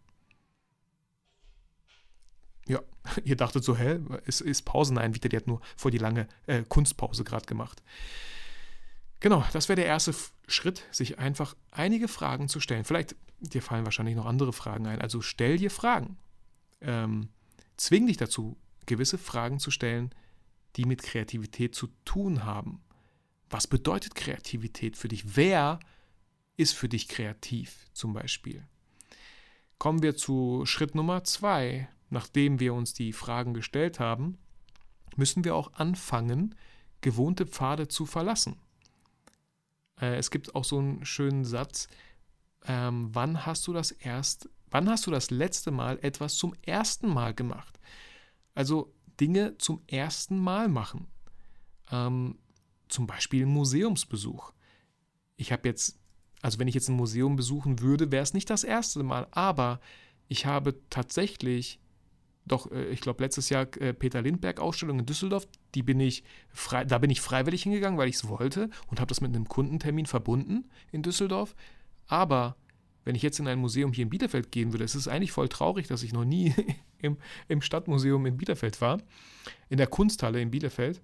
Ja, 2.66 2.80
ihr 3.24 3.36
dachtet 3.36 3.62
so, 3.62 3.76
hä, 3.76 4.00
ist, 4.24 4.40
ist 4.40 4.62
Pause? 4.62 4.92
Nein, 4.92 5.14
Vita, 5.14 5.28
die 5.28 5.36
hat 5.36 5.46
nur 5.46 5.60
vor 5.76 5.92
die 5.92 5.98
lange 5.98 6.26
äh, 6.46 6.64
Kunstpause 6.68 7.22
gerade 7.22 7.46
gemacht. 7.46 7.82
Genau, 9.20 9.44
das 9.52 9.68
wäre 9.68 9.76
der 9.76 9.86
erste 9.86 10.14
Schritt, 10.48 10.84
sich 10.90 11.20
einfach 11.20 11.56
einige 11.70 12.08
Fragen 12.08 12.48
zu 12.48 12.58
stellen. 12.58 12.84
Vielleicht, 12.84 13.14
dir 13.38 13.62
fallen 13.62 13.84
wahrscheinlich 13.84 14.16
noch 14.16 14.26
andere 14.26 14.52
Fragen 14.52 14.86
ein. 14.88 15.00
Also 15.00 15.22
stell 15.22 15.58
dir 15.58 15.70
Fragen. 15.70 16.18
Ähm, 16.80 17.28
zwing 17.76 18.08
dich 18.08 18.16
dazu, 18.16 18.56
gewisse 18.86 19.18
Fragen 19.18 19.58
zu 19.58 19.70
stellen, 19.70 20.10
die 20.76 20.84
mit 20.84 21.02
Kreativität 21.02 21.74
zu 21.74 21.88
tun 22.04 22.44
haben. 22.44 22.80
Was 23.50 23.66
bedeutet 23.66 24.14
Kreativität 24.14 24.96
für 24.96 25.08
dich? 25.08 25.36
Wer 25.36 25.78
ist 26.56 26.74
für 26.74 26.88
dich 26.88 27.08
kreativ 27.08 27.86
zum 27.92 28.12
Beispiel? 28.12 28.66
Kommen 29.78 30.02
wir 30.02 30.16
zu 30.16 30.64
Schritt 30.66 30.94
Nummer 30.94 31.24
zwei. 31.24 31.88
Nachdem 32.08 32.60
wir 32.60 32.72
uns 32.72 32.94
die 32.94 33.12
Fragen 33.12 33.52
gestellt 33.52 33.98
haben, 33.98 34.38
müssen 35.16 35.44
wir 35.44 35.56
auch 35.56 35.72
anfangen, 35.74 36.54
gewohnte 37.00 37.46
Pfade 37.46 37.88
zu 37.88 38.06
verlassen. 38.06 38.60
Äh, 40.00 40.16
es 40.16 40.30
gibt 40.30 40.54
auch 40.54 40.64
so 40.64 40.78
einen 40.78 41.04
schönen 41.04 41.44
Satz, 41.44 41.88
ähm, 42.66 43.10
wann 43.12 43.44
hast 43.46 43.66
du 43.66 43.72
das 43.72 43.90
erst, 43.90 44.48
wann 44.70 44.88
hast 44.88 45.06
du 45.06 45.10
das 45.10 45.30
letzte 45.30 45.70
Mal 45.70 45.98
etwas 46.02 46.36
zum 46.36 46.54
ersten 46.62 47.08
Mal 47.08 47.34
gemacht? 47.34 47.78
Also 48.56 48.92
Dinge 49.20 49.56
zum 49.58 49.82
ersten 49.86 50.38
Mal 50.38 50.68
machen. 50.68 51.06
Ähm, 51.92 52.38
zum 52.88 53.06
Beispiel 53.06 53.44
ein 53.44 53.52
Museumsbesuch. 53.52 54.52
Ich 55.36 55.52
habe 55.52 55.68
jetzt, 55.68 55.98
also 56.42 56.58
wenn 56.58 56.66
ich 56.66 56.74
jetzt 56.74 56.88
ein 56.88 56.96
Museum 56.96 57.36
besuchen 57.36 57.80
würde, 57.80 58.10
wäre 58.10 58.22
es 58.22 58.34
nicht 58.34 58.50
das 58.50 58.64
erste 58.64 59.02
Mal, 59.02 59.28
aber 59.30 59.80
ich 60.28 60.46
habe 60.46 60.80
tatsächlich, 60.88 61.80
doch, 62.46 62.70
äh, 62.72 62.86
ich 62.86 63.02
glaube, 63.02 63.22
letztes 63.22 63.50
Jahr 63.50 63.66
äh, 63.76 63.92
Peter 63.92 64.22
Lindbergh 64.22 64.60
Ausstellung 64.62 65.00
in 65.00 65.06
Düsseldorf, 65.06 65.46
die 65.74 65.82
bin 65.82 66.00
ich 66.00 66.24
frei, 66.48 66.84
da 66.84 66.98
bin 66.98 67.10
ich 67.10 67.20
freiwillig 67.20 67.62
hingegangen, 67.64 67.98
weil 67.98 68.08
ich 68.08 68.16
es 68.16 68.28
wollte 68.28 68.70
und 68.86 69.00
habe 69.00 69.08
das 69.08 69.20
mit 69.20 69.34
einem 69.34 69.48
Kundentermin 69.48 70.06
verbunden 70.06 70.70
in 70.92 71.02
Düsseldorf. 71.02 71.54
Aber 72.06 72.56
wenn 73.06 73.14
ich 73.14 73.22
jetzt 73.22 73.38
in 73.38 73.46
ein 73.46 73.60
Museum 73.60 73.92
hier 73.92 74.02
in 74.02 74.10
Bielefeld 74.10 74.50
gehen 74.50 74.72
würde, 74.72 74.84
es 74.84 74.96
ist 74.96 75.06
eigentlich 75.06 75.30
voll 75.30 75.48
traurig, 75.48 75.86
dass 75.86 76.02
ich 76.02 76.12
noch 76.12 76.24
nie 76.24 76.52
im, 76.98 77.16
im 77.46 77.62
Stadtmuseum 77.62 78.26
in 78.26 78.36
Bielefeld 78.36 78.80
war, 78.80 79.00
in 79.70 79.78
der 79.78 79.86
Kunsthalle 79.86 80.40
in 80.40 80.50
Bielefeld. 80.50 81.00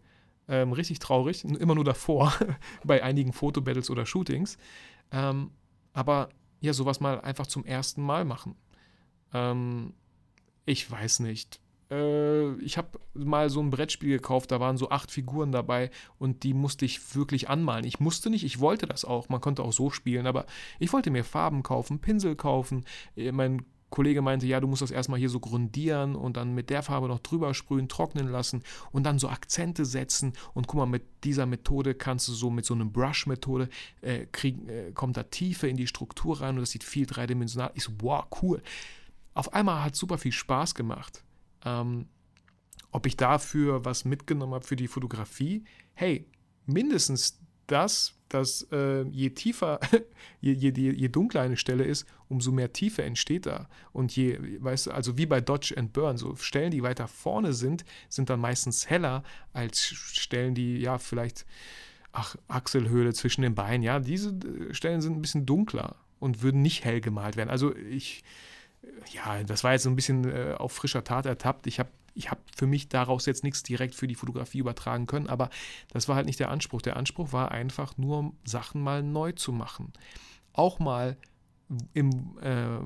Ähm, 0.49 0.73
richtig 0.73 0.99
traurig, 0.99 1.45
immer 1.45 1.77
nur 1.77 1.85
davor, 1.85 2.35
bei 2.85 3.05
einigen 3.05 3.33
Fotobattles 3.33 3.89
oder 3.89 4.05
Shootings. 4.05 4.59
Ähm, 5.13 5.53
aber 5.93 6.31
ja, 6.61 6.73
sowas 6.73 6.99
mal 6.99 7.21
einfach 7.21 7.47
zum 7.47 7.65
ersten 7.65 8.03
Mal 8.03 8.25
machen. 8.25 8.57
Ähm, 9.33 9.95
ich 10.67 10.91
weiß 10.91 11.21
nicht. 11.21 11.61
Äh, 11.93 12.55
ich 12.63 12.79
habe 12.79 12.99
mal 13.15 13.51
so 13.51 13.61
ein 13.61 13.71
Brettspiel 13.71 14.11
gekauft, 14.11 14.51
da 14.51 14.61
waren 14.61 14.77
so 14.77 14.89
acht 14.89 15.11
Figuren 15.11 15.53
dabei 15.53 15.91
und 16.19 16.43
die 16.43 16.55
musste 16.55 16.85
ich 16.85 17.15
wirklich 17.15 17.49
anmalen. 17.51 17.85
Ich 17.85 18.01
musste 18.01 18.31
nicht, 18.31 18.45
ich 18.45 18.61
wollte 18.61 18.87
das 18.87 19.05
auch. 19.05 19.29
Man 19.29 19.41
konnte 19.41 19.63
auch 19.63 19.73
so 19.73 19.91
spielen, 19.91 20.27
aber 20.27 20.47
ich 20.79 20.93
wollte 20.93 21.11
mir 21.11 21.25
Farben 21.25 21.63
kaufen, 21.63 22.01
Pinsel 22.01 22.35
kaufen. 22.35 22.85
Äh, 23.17 23.33
mein 23.33 23.65
Kollege 23.91 24.23
meinte, 24.23 24.47
ja, 24.47 24.59
du 24.59 24.67
musst 24.67 24.81
das 24.81 24.91
erstmal 24.91 25.21
hier 25.21 25.29
so 25.29 25.39
grundieren 25.39 26.17
und 26.17 26.39
dann 26.39 26.55
mit 26.55 26.71
der 26.71 26.83
Farbe 26.83 27.09
noch 27.09 27.19
drüber 27.19 27.53
sprühen, 27.53 27.91
trocknen 27.91 28.27
lassen 28.27 28.63
und 28.91 29.05
dann 29.05 29.19
so 29.19 29.29
Akzente 29.29 29.85
setzen. 29.85 30.33
Und 30.55 30.67
guck 30.67 30.79
mal, 30.79 30.87
mit 30.87 31.05
dieser 31.25 31.45
Methode 31.45 31.95
kannst 31.95 32.27
du 32.27 32.33
so 32.33 32.49
mit 32.49 32.65
so 32.65 32.73
einer 32.73 32.87
Brush-Methode 32.87 33.69
äh, 34.01 34.25
kriegen, 34.33 34.67
äh, 34.71 34.93
kommt 34.93 35.19
da 35.19 35.25
Tiefe 35.25 35.69
in 35.69 35.77
die 35.77 35.87
Struktur 35.87 36.41
rein 36.41 36.55
und 36.55 36.63
das 36.63 36.71
sieht 36.71 36.85
viel 36.85 37.05
dreidimensional. 37.05 37.71
Ich 37.75 37.85
so, 37.85 37.93
wow, 38.01 38.25
cool. 38.41 38.63
Auf 39.35 39.53
einmal 39.53 39.85
hat 39.85 39.95
super 39.95 40.17
viel 40.17 40.33
Spaß 40.33 40.75
gemacht. 40.75 41.23
Ähm, 41.65 42.07
ob 42.91 43.07
ich 43.07 43.17
dafür 43.17 43.85
was 43.85 44.05
mitgenommen 44.05 44.55
habe 44.55 44.67
für 44.67 44.77
die 44.77 44.89
Fotografie? 44.89 45.65
Hey, 45.95 46.27
mindestens 46.67 47.41
das, 47.67 48.15
dass 48.29 48.67
äh, 48.71 49.03
je 49.05 49.31
tiefer, 49.31 49.81
je, 50.41 50.53
je, 50.53 50.71
je, 50.71 51.09
dunkler 51.09 51.43
eine 51.43 51.57
Stelle 51.57 51.85
ist, 51.85 52.07
umso 52.29 52.53
mehr 52.53 52.73
Tiefe 52.73 53.03
entsteht 53.03 53.47
da. 53.47 53.69
Und 53.93 54.15
je, 54.15 54.39
weißt 54.63 54.87
du, 54.87 54.91
also 54.93 55.17
wie 55.19 55.27
bei 55.27 55.41
Dodge 55.41 55.75
and 55.77 55.93
Burn, 55.93 56.17
so 56.17 56.37
Stellen, 56.37 56.71
die 56.71 56.83
weiter 56.83 57.09
vorne 57.09 57.53
sind, 57.53 57.85
sind 58.09 58.31
dann 58.31 58.41
meistens 58.41 58.89
heller 58.89 59.23
als 59.53 59.83
Stellen, 59.83 60.55
die 60.55 60.79
ja 60.79 60.99
vielleicht, 60.99 61.47
ach, 62.13 62.37
Achselhöhle 62.49 63.13
zwischen 63.15 63.43
den 63.43 63.55
Beinen, 63.55 63.83
ja, 63.83 64.01
diese 64.01 64.31
äh, 64.31 64.75
Stellen 64.75 65.01
sind 65.01 65.17
ein 65.17 65.23
bisschen 65.23 65.47
dunkler 65.47 65.97
und 66.21 66.43
würden 66.43 66.63
nicht 66.63 66.85
hell 66.85 67.01
gemalt 67.01 67.37
werden. 67.37 67.51
Also 67.51 67.75
ich, 67.77 68.23
ja, 69.13 69.43
das 69.45 69.65
war 69.65 69.73
jetzt 69.73 69.85
so 69.85 69.91
ein 69.91 69.97
bisschen 69.97 70.25
äh, 70.25 70.55
auf 70.59 70.73
frischer 70.73 71.05
Tat 71.05 71.27
ertappt. 71.27 71.67
Ich 71.67 71.79
habe 71.79 71.91
ich 72.15 72.31
habe 72.31 72.41
für 72.55 72.67
mich 72.67 72.89
daraus 72.89 73.27
jetzt 73.27 73.43
nichts 73.43 73.63
direkt 73.63 73.95
für 73.95 74.07
die 74.07 74.15
Fotografie 74.15 74.59
übertragen 74.59 75.07
können, 75.07 75.29
aber 75.29 75.49
das 75.89 76.09
war 76.09 76.17
halt 76.17 76.27
nicht 76.27 76.41
der 76.41 76.51
Anspruch. 76.51 76.83
Der 76.83 76.97
Anspruch 76.97 77.33
war 77.33 77.53
einfach 77.53 77.97
nur, 77.97 78.33
Sachen 78.45 78.83
mal 78.83 79.03
neu 79.03 79.33
zu 79.33 79.53
machen. 79.53 79.93
Auch 80.53 80.79
mal 80.79 81.17
im 81.95 82.37
äh, 82.43 82.79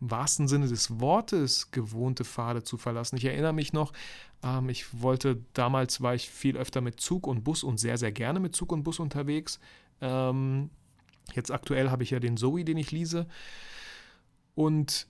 wahrsten 0.00 0.46
Sinne 0.46 0.68
des 0.68 1.00
Wortes 1.00 1.70
gewohnte 1.72 2.24
Pfade 2.24 2.62
zu 2.62 2.76
verlassen. 2.76 3.16
Ich 3.16 3.24
erinnere 3.24 3.52
mich 3.52 3.72
noch, 3.72 3.92
ähm, 4.44 4.68
ich 4.68 5.02
wollte, 5.02 5.42
damals 5.54 6.00
war 6.00 6.14
ich 6.14 6.30
viel 6.30 6.56
öfter 6.56 6.80
mit 6.80 7.00
Zug 7.00 7.26
und 7.26 7.42
Bus 7.42 7.64
und 7.64 7.78
sehr, 7.78 7.98
sehr 7.98 8.12
gerne 8.12 8.38
mit 8.38 8.54
Zug 8.54 8.70
und 8.70 8.84
Bus 8.84 9.00
unterwegs. 9.00 9.58
Ähm, 10.00 10.70
jetzt 11.34 11.50
aktuell 11.50 11.90
habe 11.90 12.04
ich 12.04 12.10
ja 12.10 12.20
den 12.20 12.36
Zoe, 12.36 12.64
den 12.64 12.78
ich 12.78 12.92
lese. 12.92 13.26
Und 14.54 15.08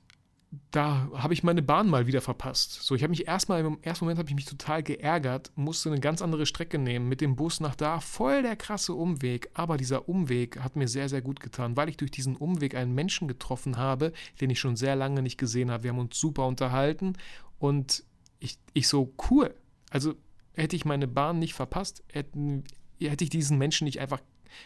da 0.70 1.10
habe 1.14 1.34
ich 1.34 1.42
meine 1.42 1.60
Bahn 1.60 1.90
mal 1.90 2.06
wieder 2.06 2.22
verpasst. 2.22 2.72
So, 2.82 2.94
ich 2.94 3.02
habe 3.02 3.10
mich 3.10 3.26
erstmal, 3.26 3.60
im 3.60 3.78
ersten 3.82 4.04
Moment 4.04 4.18
habe 4.18 4.30
ich 4.30 4.34
mich 4.34 4.46
total 4.46 4.82
geärgert, 4.82 5.52
musste 5.56 5.90
eine 5.90 6.00
ganz 6.00 6.22
andere 6.22 6.46
Strecke 6.46 6.78
nehmen, 6.78 7.08
mit 7.08 7.20
dem 7.20 7.36
Bus 7.36 7.60
nach 7.60 7.74
da, 7.74 8.00
voll 8.00 8.42
der 8.42 8.56
krasse 8.56 8.94
Umweg. 8.94 9.50
Aber 9.52 9.76
dieser 9.76 10.08
Umweg 10.08 10.58
hat 10.60 10.76
mir 10.76 10.88
sehr, 10.88 11.08
sehr 11.10 11.20
gut 11.20 11.40
getan, 11.40 11.76
weil 11.76 11.90
ich 11.90 11.98
durch 11.98 12.10
diesen 12.10 12.36
Umweg 12.36 12.74
einen 12.74 12.94
Menschen 12.94 13.28
getroffen 13.28 13.76
habe, 13.76 14.12
den 14.40 14.48
ich 14.48 14.58
schon 14.58 14.76
sehr 14.76 14.96
lange 14.96 15.20
nicht 15.20 15.36
gesehen 15.36 15.70
habe. 15.70 15.82
Wir 15.82 15.90
haben 15.90 15.98
uns 15.98 16.18
super 16.18 16.46
unterhalten 16.46 17.14
und 17.58 18.04
ich, 18.40 18.58
ich 18.72 18.88
so, 18.88 19.12
cool. 19.30 19.54
Also 19.90 20.14
hätte 20.54 20.76
ich 20.76 20.86
meine 20.86 21.08
Bahn 21.08 21.38
nicht 21.38 21.54
verpasst, 21.54 22.02
hätten, 22.10 22.64
hätte 22.98 23.24
ich 23.24 23.30
diesen 23.30 23.58
Menschen 23.58 23.84
nicht 23.84 24.00
einfach 24.00 24.22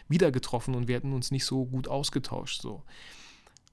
wieder 0.07 0.31
getroffen 0.31 0.75
und 0.75 0.87
wir 0.87 0.95
hätten 0.95 1.11
uns 1.11 1.31
nicht 1.31 1.45
so 1.45 1.65
gut 1.65 1.89
ausgetauscht. 1.89 2.61
So. 2.61 2.83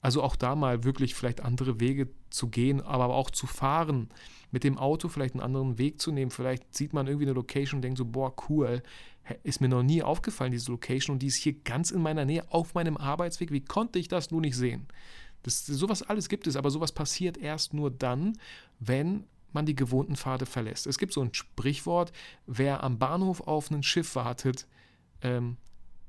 Also 0.01 0.23
auch 0.23 0.35
da 0.35 0.55
mal 0.55 0.83
wirklich 0.83 1.13
vielleicht 1.13 1.41
andere 1.41 1.79
Wege 1.79 2.09
zu 2.29 2.47
gehen, 2.47 2.81
aber 2.81 3.09
auch 3.09 3.29
zu 3.29 3.45
fahren, 3.45 4.09
mit 4.51 4.63
dem 4.63 4.77
Auto 4.77 5.07
vielleicht 5.07 5.35
einen 5.35 5.43
anderen 5.43 5.77
Weg 5.77 6.01
zu 6.01 6.11
nehmen. 6.11 6.31
Vielleicht 6.31 6.75
sieht 6.75 6.93
man 6.93 7.07
irgendwie 7.07 7.27
eine 7.27 7.35
Location 7.35 7.77
und 7.77 7.81
denkt 7.83 7.97
so, 7.97 8.05
boah, 8.05 8.33
cool, 8.49 8.81
ist 9.43 9.61
mir 9.61 9.69
noch 9.69 9.83
nie 9.83 10.03
aufgefallen, 10.03 10.51
diese 10.51 10.71
Location, 10.71 11.15
und 11.15 11.19
die 11.19 11.27
ist 11.27 11.35
hier 11.35 11.53
ganz 11.53 11.91
in 11.91 12.01
meiner 12.01 12.25
Nähe 12.25 12.51
auf 12.51 12.73
meinem 12.73 12.97
Arbeitsweg. 12.97 13.51
Wie 13.51 13.63
konnte 13.63 13.99
ich 13.99 14.07
das 14.07 14.31
nur 14.31 14.41
nicht 14.41 14.55
sehen? 14.55 14.87
Das, 15.43 15.65
sowas 15.65 16.03
alles 16.03 16.29
gibt 16.29 16.47
es, 16.47 16.55
aber 16.55 16.69
sowas 16.69 16.91
passiert 16.91 17.37
erst 17.37 17.73
nur 17.73 17.91
dann, 17.91 18.37
wenn 18.79 19.25
man 19.53 19.65
die 19.65 19.75
gewohnten 19.75 20.15
Pfade 20.15 20.45
verlässt. 20.45 20.87
Es 20.87 20.97
gibt 20.97 21.13
so 21.13 21.21
ein 21.21 21.33
Sprichwort, 21.33 22.11
wer 22.47 22.83
am 22.83 22.99
Bahnhof 22.99 23.41
auf 23.41 23.69
ein 23.69 23.83
Schiff 23.83 24.15
wartet, 24.15 24.67
ähm, 25.21 25.57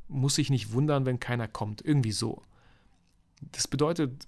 muss 0.08 0.36
sich 0.36 0.50
nicht 0.50 0.72
wundern, 0.72 1.06
wenn 1.06 1.20
keiner 1.20 1.48
kommt. 1.48 1.82
Irgendwie 1.82 2.12
so. 2.12 2.42
Das 3.50 3.66
bedeutet, 3.66 4.26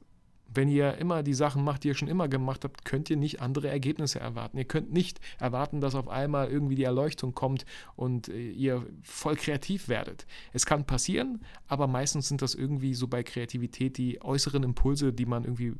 Wenn 0.54 0.68
ihr 0.68 0.98
immer 0.98 1.22
die 1.24 1.34
Sachen 1.34 1.64
macht, 1.64 1.82
die 1.82 1.88
ihr 1.88 1.94
schon 1.94 2.08
immer 2.08 2.28
gemacht 2.28 2.64
habt, 2.64 2.84
könnt 2.84 3.10
ihr 3.10 3.16
nicht 3.16 3.40
andere 3.40 3.68
Ergebnisse 3.68 4.20
erwarten. 4.20 4.56
Ihr 4.56 4.64
könnt 4.64 4.92
nicht 4.92 5.20
erwarten, 5.38 5.80
dass 5.80 5.96
auf 5.96 6.08
einmal 6.08 6.48
irgendwie 6.48 6.76
die 6.76 6.84
Erleuchtung 6.84 7.34
kommt 7.34 7.66
und 7.96 8.28
äh, 8.28 8.50
ihr 8.50 8.86
voll 9.02 9.34
kreativ 9.34 9.88
werdet. 9.88 10.26
Es 10.52 10.64
kann 10.64 10.84
passieren, 10.84 11.40
aber 11.66 11.88
meistens 11.88 12.28
sind 12.28 12.40
das 12.40 12.54
irgendwie 12.54 12.94
so 12.94 13.08
bei 13.08 13.24
Kreativität 13.24 13.98
die 13.98 14.22
äußeren 14.22 14.62
Impulse, 14.62 15.12
die 15.12 15.26
man 15.26 15.42
irgendwie 15.42 15.74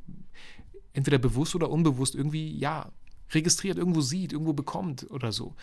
entweder 0.92 1.18
bewusst 1.18 1.55
oder 1.55 1.70
unbewusst 1.70 2.16
irgendwie, 2.16 2.57
ja, 2.59 2.90
registriert, 3.31 3.79
irgendwo 3.79 4.01
sieht, 4.01 4.33
irgendwo 4.33 4.55
bekommt 4.55 5.09
oder 5.11 5.31
so. 5.31 5.55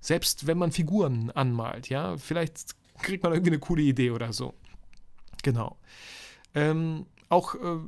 Selbst 0.00 0.46
wenn 0.46 0.58
man 0.58 0.70
Figuren 0.70 1.30
anmalt, 1.30 1.88
ja, 1.88 2.16
vielleicht 2.16 2.74
kriegt 3.02 3.22
man 3.24 3.32
irgendwie 3.32 3.50
eine 3.50 3.58
coole 3.60 3.82
Idee 3.82 4.12
oder 4.12 4.32
so. 4.32 4.54
Genau. 5.42 5.76
Ähm, 6.54 7.06
auch 7.30 7.54
äh, 7.54 7.78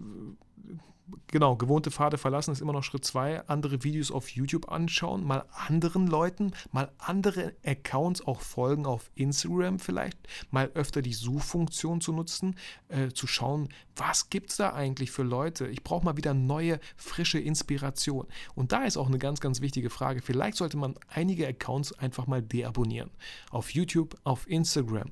genau, 1.29 1.57
gewohnte 1.57 1.91
Pfade 1.91 2.19
verlassen 2.19 2.53
ist 2.53 2.61
immer 2.61 2.73
noch 2.73 2.85
Schritt 2.85 3.05
2. 3.05 3.49
Andere 3.49 3.83
Videos 3.85 4.11
auf 4.11 4.29
YouTube 4.31 4.71
anschauen, 4.71 5.25
mal 5.25 5.45
anderen 5.51 6.07
Leuten, 6.07 6.53
mal 6.71 6.93
andere 6.99 7.55
Accounts 7.65 8.27
auch 8.27 8.41
folgen 8.41 8.87
auf 8.87 9.11
Instagram 9.15 9.79
vielleicht, 9.79 10.19
mal 10.51 10.71
öfter 10.75 11.03
die 11.03 11.13
Suchfunktion 11.13 12.01
zu 12.01 12.13
nutzen, 12.13 12.57
äh, 12.89 13.09
zu 13.09 13.27
schauen, 13.27 13.69
was 13.97 14.31
gibt 14.31 14.51
es 14.51 14.57
da 14.57 14.73
eigentlich 14.73 15.11
für 15.11 15.23
Leute? 15.23 15.67
Ich 15.69 15.83
brauche 15.83 16.05
mal 16.05 16.17
wieder 16.17 16.35
neue, 16.35 16.81
frische 16.97 17.39
Inspiration. 17.39 18.27
Und 18.55 18.73
da 18.73 18.85
ist 18.85 18.97
auch 18.97 19.09
eine 19.09 19.19
ganz, 19.19 19.41
ganz 19.41 19.61
wichtige 19.61 19.91
Frage. 19.91 20.23
Vielleicht 20.23 20.57
sollte 20.57 20.77
man 20.77 20.95
einige 21.09 21.47
Accounts 21.47 21.93
einfach 21.99 22.27
mal 22.27 22.43
deabonnieren. 22.43 23.11
Auf 23.51 23.71
YouTube, 23.71 24.17
auf 24.25 24.49
Instagram. 24.49 25.11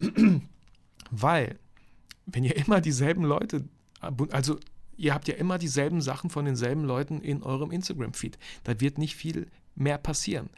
Weil, 1.10 1.58
wenn 2.32 2.44
ihr 2.44 2.56
immer 2.56 2.80
dieselben 2.80 3.24
Leute, 3.24 3.64
also 4.30 4.58
ihr 4.96 5.14
habt 5.14 5.28
ja 5.28 5.34
immer 5.34 5.58
dieselben 5.58 6.00
Sachen 6.02 6.30
von 6.30 6.44
denselben 6.44 6.84
Leuten 6.84 7.20
in 7.20 7.42
eurem 7.42 7.70
Instagram-Feed. 7.70 8.38
Da 8.64 8.80
wird 8.80 8.98
nicht 8.98 9.16
viel 9.16 9.48
mehr 9.74 9.98
passieren. 9.98 10.50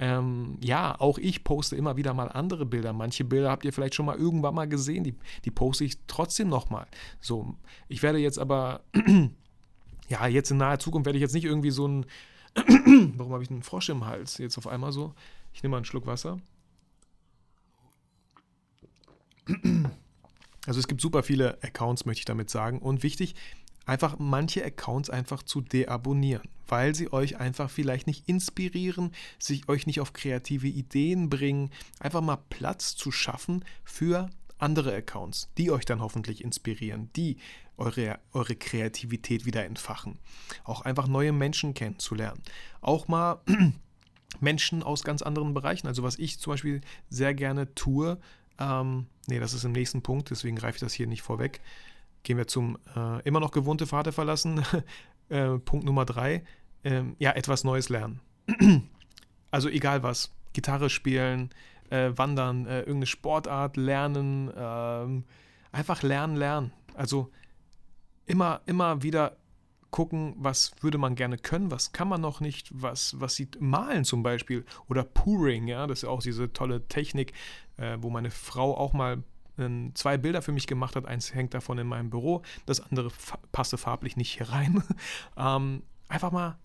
Ähm, 0.00 0.58
ja, 0.62 0.94
auch 1.00 1.18
ich 1.18 1.42
poste 1.42 1.74
immer 1.74 1.96
wieder 1.96 2.14
mal 2.14 2.28
andere 2.28 2.64
Bilder. 2.64 2.92
Manche 2.92 3.24
Bilder 3.24 3.50
habt 3.50 3.64
ihr 3.64 3.72
vielleicht 3.72 3.96
schon 3.96 4.06
mal 4.06 4.16
irgendwann 4.16 4.54
mal 4.54 4.68
gesehen, 4.68 5.02
die, 5.02 5.16
die 5.44 5.50
poste 5.50 5.84
ich 5.84 5.98
trotzdem 6.06 6.48
nochmal. 6.48 6.86
So, 7.20 7.56
ich 7.88 8.02
werde 8.04 8.18
jetzt 8.18 8.38
aber, 8.38 8.82
ja, 10.08 10.28
jetzt 10.28 10.52
in 10.52 10.58
naher 10.58 10.78
Zukunft 10.78 11.06
werde 11.06 11.18
ich 11.18 11.22
jetzt 11.22 11.34
nicht 11.34 11.44
irgendwie 11.44 11.72
so 11.72 11.88
ein, 11.88 12.06
warum 13.16 13.32
habe 13.32 13.42
ich 13.42 13.50
einen 13.50 13.64
Frosch 13.64 13.88
im 13.88 14.06
Hals 14.06 14.38
jetzt 14.38 14.56
auf 14.56 14.68
einmal 14.68 14.92
so? 14.92 15.14
Ich 15.52 15.64
nehme 15.64 15.72
mal 15.72 15.78
einen 15.78 15.84
Schluck 15.84 16.06
Wasser. 16.06 16.38
Also 20.68 20.80
es 20.80 20.86
gibt 20.86 21.00
super 21.00 21.22
viele 21.22 21.56
Accounts, 21.62 22.04
möchte 22.04 22.20
ich 22.20 22.24
damit 22.26 22.50
sagen. 22.50 22.78
Und 22.80 23.02
wichtig, 23.02 23.34
einfach 23.86 24.18
manche 24.18 24.62
Accounts 24.62 25.08
einfach 25.08 25.42
zu 25.42 25.62
deabonnieren, 25.62 26.46
weil 26.66 26.94
sie 26.94 27.10
euch 27.10 27.38
einfach 27.38 27.70
vielleicht 27.70 28.06
nicht 28.06 28.28
inspirieren, 28.28 29.12
sich 29.38 29.66
euch 29.70 29.86
nicht 29.86 30.02
auf 30.02 30.12
kreative 30.12 30.66
Ideen 30.66 31.30
bringen, 31.30 31.70
einfach 32.00 32.20
mal 32.20 32.36
Platz 32.50 32.96
zu 32.96 33.10
schaffen 33.10 33.64
für 33.82 34.28
andere 34.58 34.94
Accounts, 34.94 35.48
die 35.56 35.70
euch 35.70 35.86
dann 35.86 36.02
hoffentlich 36.02 36.44
inspirieren, 36.44 37.08
die 37.16 37.38
eure, 37.78 38.18
eure 38.34 38.54
Kreativität 38.54 39.46
wieder 39.46 39.64
entfachen. 39.64 40.18
Auch 40.64 40.82
einfach 40.82 41.06
neue 41.06 41.32
Menschen 41.32 41.72
kennenzulernen. 41.72 42.42
Auch 42.82 43.08
mal 43.08 43.40
Menschen 44.40 44.82
aus 44.82 45.02
ganz 45.02 45.22
anderen 45.22 45.54
Bereichen. 45.54 45.86
Also 45.86 46.02
was 46.02 46.18
ich 46.18 46.38
zum 46.38 46.52
Beispiel 46.52 46.82
sehr 47.08 47.32
gerne 47.32 47.74
tue, 47.74 48.18
ähm, 48.58 49.06
nee, 49.26 49.38
das 49.38 49.54
ist 49.54 49.64
im 49.64 49.72
nächsten 49.72 50.02
Punkt, 50.02 50.30
deswegen 50.30 50.56
greife 50.56 50.76
ich 50.76 50.80
das 50.80 50.92
hier 50.92 51.06
nicht 51.06 51.22
vorweg. 51.22 51.60
Gehen 52.22 52.36
wir 52.36 52.46
zum 52.46 52.78
äh, 52.96 53.22
immer 53.22 53.40
noch 53.40 53.52
gewohnte 53.52 53.86
Vater 53.86 54.12
verlassen. 54.12 54.62
äh, 55.28 55.58
Punkt 55.58 55.84
Nummer 55.84 56.04
drei. 56.04 56.44
Ähm, 56.84 57.16
ja, 57.18 57.32
etwas 57.32 57.64
Neues 57.64 57.88
lernen. 57.88 58.20
also 59.50 59.68
egal 59.68 60.02
was. 60.02 60.32
Gitarre 60.52 60.90
spielen, 60.90 61.50
äh, 61.90 62.10
wandern, 62.16 62.66
äh, 62.66 62.80
irgendeine 62.80 63.06
Sportart 63.06 63.76
lernen, 63.76 64.50
ähm, 64.56 65.24
einfach 65.72 66.02
lernen, 66.02 66.36
lernen. 66.36 66.72
Also 66.94 67.30
immer, 68.26 68.60
immer 68.66 69.02
wieder 69.02 69.36
gucken, 69.90 70.34
was 70.36 70.72
würde 70.80 70.98
man 70.98 71.14
gerne 71.14 71.38
können, 71.38 71.70
was 71.70 71.92
kann 71.92 72.08
man 72.08 72.20
noch 72.20 72.40
nicht, 72.40 72.70
was, 72.72 73.18
was 73.20 73.36
sieht 73.36 73.60
malen 73.60 74.04
zum 74.04 74.22
Beispiel 74.22 74.64
oder 74.88 75.02
Pouring, 75.02 75.66
ja, 75.66 75.86
das 75.86 76.02
ist 76.02 76.08
auch 76.08 76.22
diese 76.22 76.52
tolle 76.52 76.86
Technik, 76.88 77.32
äh, 77.76 77.96
wo 78.00 78.10
meine 78.10 78.30
Frau 78.30 78.76
auch 78.76 78.92
mal 78.92 79.22
ähm, 79.58 79.92
zwei 79.94 80.16
Bilder 80.18 80.42
für 80.42 80.52
mich 80.52 80.66
gemacht 80.66 80.96
hat. 80.96 81.06
Eins 81.06 81.34
hängt 81.34 81.54
davon 81.54 81.78
in 81.78 81.86
meinem 81.86 82.10
Büro, 82.10 82.42
das 82.66 82.80
andere 82.80 83.10
passte 83.52 83.78
farblich 83.78 84.16
nicht 84.16 84.36
hier 84.36 84.50
rein. 84.50 84.82
ähm, 85.36 85.82
einfach 86.08 86.32
mal, 86.32 86.58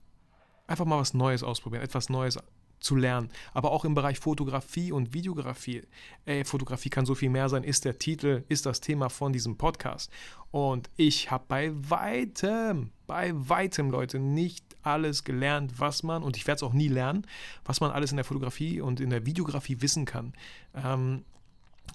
einfach 0.67 0.85
mal 0.85 0.99
was 0.99 1.13
Neues 1.13 1.43
ausprobieren, 1.43 1.83
etwas 1.83 2.09
Neues 2.09 2.37
zu 2.83 2.95
lernen. 2.95 3.29
Aber 3.53 3.71
auch 3.71 3.85
im 3.85 3.95
Bereich 3.95 4.19
Fotografie 4.19 4.91
und 4.91 5.13
Videografie. 5.13 5.83
Ey, 6.25 6.45
Fotografie 6.45 6.89
kann 6.89 7.05
so 7.05 7.15
viel 7.15 7.29
mehr 7.29 7.49
sein, 7.49 7.63
ist 7.63 7.85
der 7.85 7.97
Titel, 7.97 8.43
ist 8.49 8.65
das 8.65 8.81
Thema 8.81 9.09
von 9.09 9.33
diesem 9.33 9.57
Podcast. 9.57 10.11
Und 10.51 10.89
ich 10.97 11.31
habe 11.31 11.45
bei 11.47 11.71
weitem, 11.73 12.91
bei 13.07 13.31
weitem, 13.33 13.89
Leute, 13.89 14.19
nicht 14.19 14.65
alles 14.83 15.23
gelernt, 15.23 15.79
was 15.79 16.03
man, 16.03 16.23
und 16.23 16.37
ich 16.37 16.45
werde 16.45 16.57
es 16.57 16.63
auch 16.63 16.73
nie 16.73 16.89
lernen, 16.89 17.25
was 17.65 17.79
man 17.79 17.91
alles 17.91 18.11
in 18.11 18.17
der 18.17 18.25
Fotografie 18.25 18.81
und 18.81 18.99
in 18.99 19.09
der 19.09 19.25
Videografie 19.25 19.81
wissen 19.81 20.05
kann. 20.05 20.33
Ähm, 20.75 21.23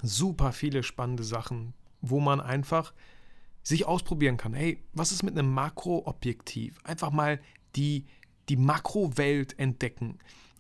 super 0.03 0.53
viele 0.53 0.83
spannende 0.83 1.25
Sachen, 1.25 1.75
wo 2.01 2.19
man 2.19 2.41
einfach 2.41 2.93
sich 3.63 3.87
ausprobieren 3.87 4.39
kann. 4.39 4.55
Hey, 4.55 4.83
was 4.95 5.13
ist 5.13 5.23
mit 5.23 5.39
einem 5.39 5.53
Makroobjektiv? 5.53 6.79
Einfach 6.85 7.11
mal 7.11 7.41
die, 7.77 8.07
die 8.49 8.57
Makrowelt 8.57 9.59
entdecken. 9.59 10.19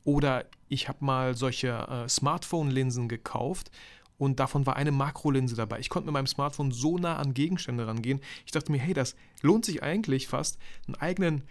Oder 0.09 0.47
ich 0.71 0.89
habe 0.89 1.05
mal 1.05 1.35
solche 1.35 1.69
äh, 1.69 2.09
Smartphone-Linsen 2.09 3.11
gekauft 3.11 3.71
und 4.17 4.41
davon 4.41 4.65
war 4.65 4.75
eine 4.77 4.91
Makrolinse 4.91 5.55
dabei. 5.55 5.81
Ich 5.81 5.91
konnte 5.91 6.07
mit 6.07 6.15
meinem 6.15 6.27
Smartphone 6.27 6.73
so 6.73 6.97
nah 6.97 7.19
an 7.19 7.35
Gegenstände 7.35 7.87
rangehen. 7.87 8.23
Ich 8.47 8.53
dachte 8.53 8.73
mir, 8.73 8.79
hey, 8.79 8.95
das 8.95 9.17
lohnt 9.43 9.67
sich 9.67 9.83
eigentlich 9.83 10.27
fast, 10.27 10.59
einen 10.87 10.95
eigenen 10.95 11.43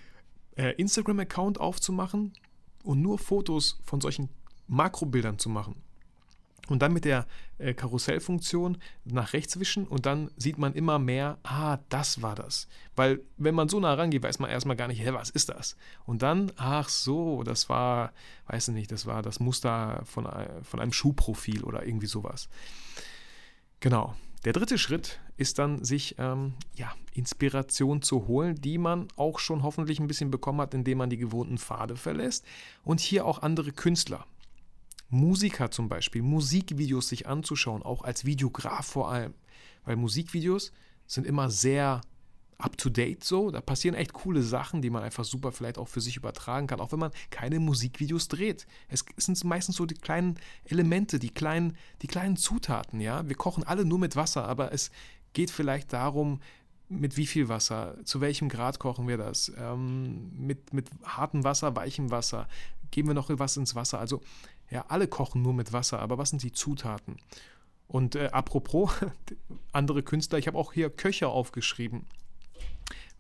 äh, 0.55 0.71
Instagram-Account 0.71 1.59
aufzumachen 1.59 2.33
und 2.83 2.99
nur 2.99 3.19
Fotos 3.19 3.79
von 3.83 4.01
solchen 4.01 4.27
Makrobildern 4.65 5.37
zu 5.37 5.49
machen 5.49 5.75
und 6.69 6.81
dann 6.81 6.93
mit 6.93 7.05
der 7.05 7.25
äh, 7.57 7.73
Karussellfunktion 7.73 8.77
nach 9.05 9.33
rechts 9.33 9.59
wischen 9.59 9.87
und 9.87 10.05
dann 10.05 10.29
sieht 10.37 10.57
man 10.57 10.73
immer 10.73 10.99
mehr, 10.99 11.37
ah, 11.43 11.79
das 11.89 12.21
war 12.21 12.35
das. 12.35 12.67
Weil 12.95 13.21
wenn 13.37 13.55
man 13.55 13.69
so 13.69 13.79
nah 13.79 13.93
rangeht, 13.93 14.23
weiß 14.23 14.39
man 14.39 14.49
erstmal 14.49 14.75
gar 14.75 14.87
nicht, 14.87 15.01
hä, 15.01 15.11
was 15.13 15.29
ist 15.29 15.49
das? 15.49 15.75
Und 16.05 16.21
dann, 16.21 16.51
ach 16.57 16.89
so, 16.89 17.43
das 17.43 17.69
war, 17.69 18.13
weiß 18.47 18.69
ich 18.69 18.73
nicht, 18.73 18.91
das 18.91 19.05
war 19.05 19.21
das 19.21 19.39
Muster 19.39 20.01
von, 20.05 20.25
äh, 20.25 20.63
von 20.63 20.79
einem 20.79 20.93
Schuhprofil 20.93 21.63
oder 21.63 21.85
irgendwie 21.85 22.07
sowas. 22.07 22.49
Genau. 23.79 24.15
Der 24.45 24.53
dritte 24.53 24.77
Schritt 24.77 25.19
ist 25.35 25.59
dann, 25.59 25.83
sich 25.83 26.15
ähm, 26.19 26.53
ja, 26.75 26.93
Inspiration 27.13 28.01
zu 28.01 28.27
holen, 28.27 28.55
die 28.55 28.77
man 28.77 29.07
auch 29.15 29.39
schon 29.39 29.63
hoffentlich 29.63 29.99
ein 29.99 30.07
bisschen 30.07 30.31
bekommen 30.31 30.61
hat, 30.61 30.73
indem 30.73 30.99
man 30.99 31.09
die 31.09 31.17
gewohnten 31.17 31.57
Pfade 31.57 31.95
verlässt 31.95 32.45
und 32.83 32.99
hier 32.99 33.25
auch 33.25 33.41
andere 33.41 33.71
Künstler 33.71 34.25
Musiker 35.09 35.71
zum 35.71 35.89
Beispiel, 35.89 36.21
Musikvideos 36.21 37.07
sich 37.07 37.27
anzuschauen, 37.27 37.83
auch 37.83 38.03
als 38.03 38.25
Videograf 38.25 38.85
vor 38.85 39.09
allem. 39.09 39.33
Weil 39.85 39.95
Musikvideos 39.95 40.71
sind 41.05 41.25
immer 41.25 41.49
sehr 41.49 42.01
up-to-date 42.57 43.23
so. 43.23 43.51
Da 43.51 43.61
passieren 43.61 43.95
echt 43.95 44.13
coole 44.13 44.41
Sachen, 44.41 44.81
die 44.81 44.89
man 44.89 45.03
einfach 45.03 45.23
super 45.23 45.51
vielleicht 45.51 45.77
auch 45.77 45.87
für 45.87 46.01
sich 46.01 46.17
übertragen 46.17 46.67
kann, 46.67 46.79
auch 46.79 46.91
wenn 46.91 46.99
man 46.99 47.11
keine 47.29 47.59
Musikvideos 47.59 48.27
dreht. 48.27 48.65
Es 48.89 49.05
sind 49.17 49.43
meistens 49.43 49.75
so 49.75 49.85
die 49.85 49.95
kleinen 49.95 50.39
Elemente, 50.65 51.19
die 51.19 51.29
kleinen, 51.29 51.77
die 52.01 52.07
kleinen 52.07 52.35
Zutaten, 52.35 52.99
ja. 52.99 53.27
Wir 53.27 53.35
kochen 53.35 53.63
alle 53.63 53.85
nur 53.85 53.99
mit 53.99 54.15
Wasser, 54.15 54.45
aber 54.47 54.73
es 54.73 54.91
geht 55.33 55.51
vielleicht 55.51 55.93
darum, 55.93 56.41
mit 56.89 57.17
wie 57.17 57.27
viel 57.27 57.49
Wasser, 57.49 57.97
zu 58.05 58.21
welchem 58.21 58.49
Grad 58.49 58.79
kochen 58.79 59.07
wir 59.07 59.17
das, 59.17 59.51
ähm, 59.57 60.31
mit, 60.37 60.73
mit 60.73 60.89
hartem 61.03 61.43
Wasser, 61.43 61.75
weichem 61.75 62.11
Wasser, 62.11 62.47
geben 62.91 63.09
wir 63.09 63.13
noch 63.13 63.29
was 63.29 63.57
ins 63.57 63.75
Wasser. 63.75 63.99
Also 63.99 64.21
ja, 64.69 64.85
alle 64.89 65.07
kochen 65.07 65.41
nur 65.41 65.53
mit 65.53 65.73
Wasser, 65.73 65.99
aber 65.99 66.17
was 66.17 66.29
sind 66.29 66.43
die 66.43 66.51
Zutaten? 66.51 67.17
Und 67.87 68.15
äh, 68.15 68.27
apropos 68.31 68.91
andere 69.71 70.03
Künstler, 70.03 70.37
ich 70.37 70.47
habe 70.47 70.57
auch 70.57 70.73
hier 70.73 70.89
Köcher 70.89 71.29
aufgeschrieben. 71.29 72.05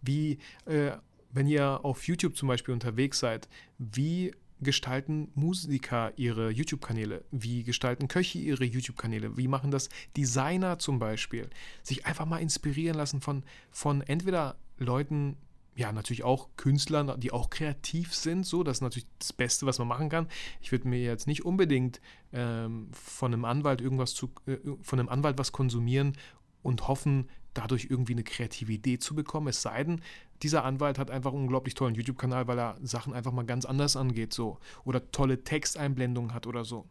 Wie, 0.01 0.39
äh, 0.65 0.91
wenn 1.31 1.47
ihr 1.47 1.83
auf 1.83 2.07
YouTube 2.07 2.35
zum 2.35 2.47
Beispiel 2.47 2.73
unterwegs 2.73 3.19
seid, 3.19 3.47
wie 3.77 4.33
gestalten 4.59 5.31
Musiker 5.35 6.11
ihre 6.17 6.49
YouTube-Kanäle? 6.49 7.23
Wie 7.31 7.63
gestalten 7.63 8.07
Köche 8.07 8.39
ihre 8.39 8.65
YouTube-Kanäle? 8.65 9.37
Wie 9.37 9.47
machen 9.47 9.71
das 9.71 9.89
Designer 10.15 10.79
zum 10.79 10.99
Beispiel? 10.99 11.49
Sich 11.83 12.05
einfach 12.05 12.25
mal 12.25 12.39
inspirieren 12.39 12.97
lassen 12.97 13.21
von, 13.21 13.43
von 13.69 14.01
entweder 14.01 14.57
Leuten, 14.77 15.37
ja, 15.77 15.91
natürlich 15.91 16.23
auch 16.23 16.49
Künstlern, 16.57 17.19
die 17.19 17.31
auch 17.31 17.51
kreativ 17.51 18.15
sind. 18.15 18.47
So, 18.47 18.63
das 18.63 18.77
ist 18.77 18.81
natürlich 18.81 19.07
das 19.19 19.31
Beste, 19.31 19.67
was 19.67 19.77
man 19.77 19.87
machen 19.87 20.09
kann. 20.09 20.27
Ich 20.59 20.71
würde 20.71 20.87
mir 20.87 20.99
jetzt 20.99 21.27
nicht 21.27 21.45
unbedingt 21.45 22.01
ähm, 22.33 22.89
von 22.91 23.31
einem 23.31 23.45
Anwalt 23.45 23.79
irgendwas 23.79 24.15
zu, 24.15 24.31
äh, 24.47 24.57
von 24.81 24.99
einem 24.99 25.07
Anwalt 25.07 25.37
was 25.37 25.51
konsumieren 25.51 26.17
und 26.63 26.87
hoffen, 26.87 27.29
dadurch 27.53 27.87
irgendwie 27.91 28.13
eine 28.13 28.23
kreative 28.23 28.73
Idee 28.73 28.97
zu 28.97 29.13
bekommen. 29.13 29.49
Es 29.49 29.61
sei 29.61 29.83
denn, 29.83 30.01
dieser 30.41 30.65
Anwalt 30.65 30.97
hat 30.97 31.11
einfach 31.11 31.31
einen 31.31 31.43
unglaublich 31.43 31.75
tollen 31.75 31.93
YouTube-Kanal, 31.93 32.47
weil 32.47 32.57
er 32.57 32.79
Sachen 32.81 33.13
einfach 33.13 33.31
mal 33.31 33.45
ganz 33.45 33.63
anders 33.63 33.95
angeht, 33.95 34.33
so. 34.33 34.57
Oder 34.83 35.11
tolle 35.11 35.43
Texteinblendungen 35.43 36.33
hat 36.33 36.47
oder 36.47 36.65
so. 36.65 36.87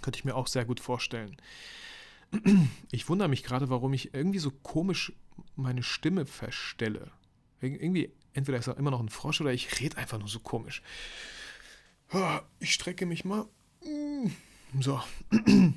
Könnte 0.00 0.18
ich 0.18 0.24
mir 0.24 0.36
auch 0.36 0.46
sehr 0.46 0.64
gut 0.64 0.80
vorstellen. 0.80 1.36
Ich 2.92 3.08
wundere 3.10 3.28
mich 3.28 3.42
gerade, 3.42 3.68
warum 3.68 3.92
ich 3.92 4.14
irgendwie 4.14 4.38
so 4.38 4.50
komisch 4.50 5.12
meine 5.56 5.82
Stimme 5.82 6.24
verstelle. 6.24 7.10
Irgendwie, 7.60 8.10
entweder 8.32 8.58
ist 8.58 8.68
da 8.68 8.72
immer 8.72 8.90
noch 8.90 9.00
ein 9.00 9.08
Frosch 9.08 9.40
oder 9.40 9.52
ich 9.52 9.80
rede 9.80 9.98
einfach 9.98 10.18
nur 10.18 10.28
so 10.28 10.40
komisch. 10.40 10.82
Ich 12.58 12.74
strecke 12.74 13.06
mich 13.06 13.24
mal. 13.24 13.46
So. 14.80 15.00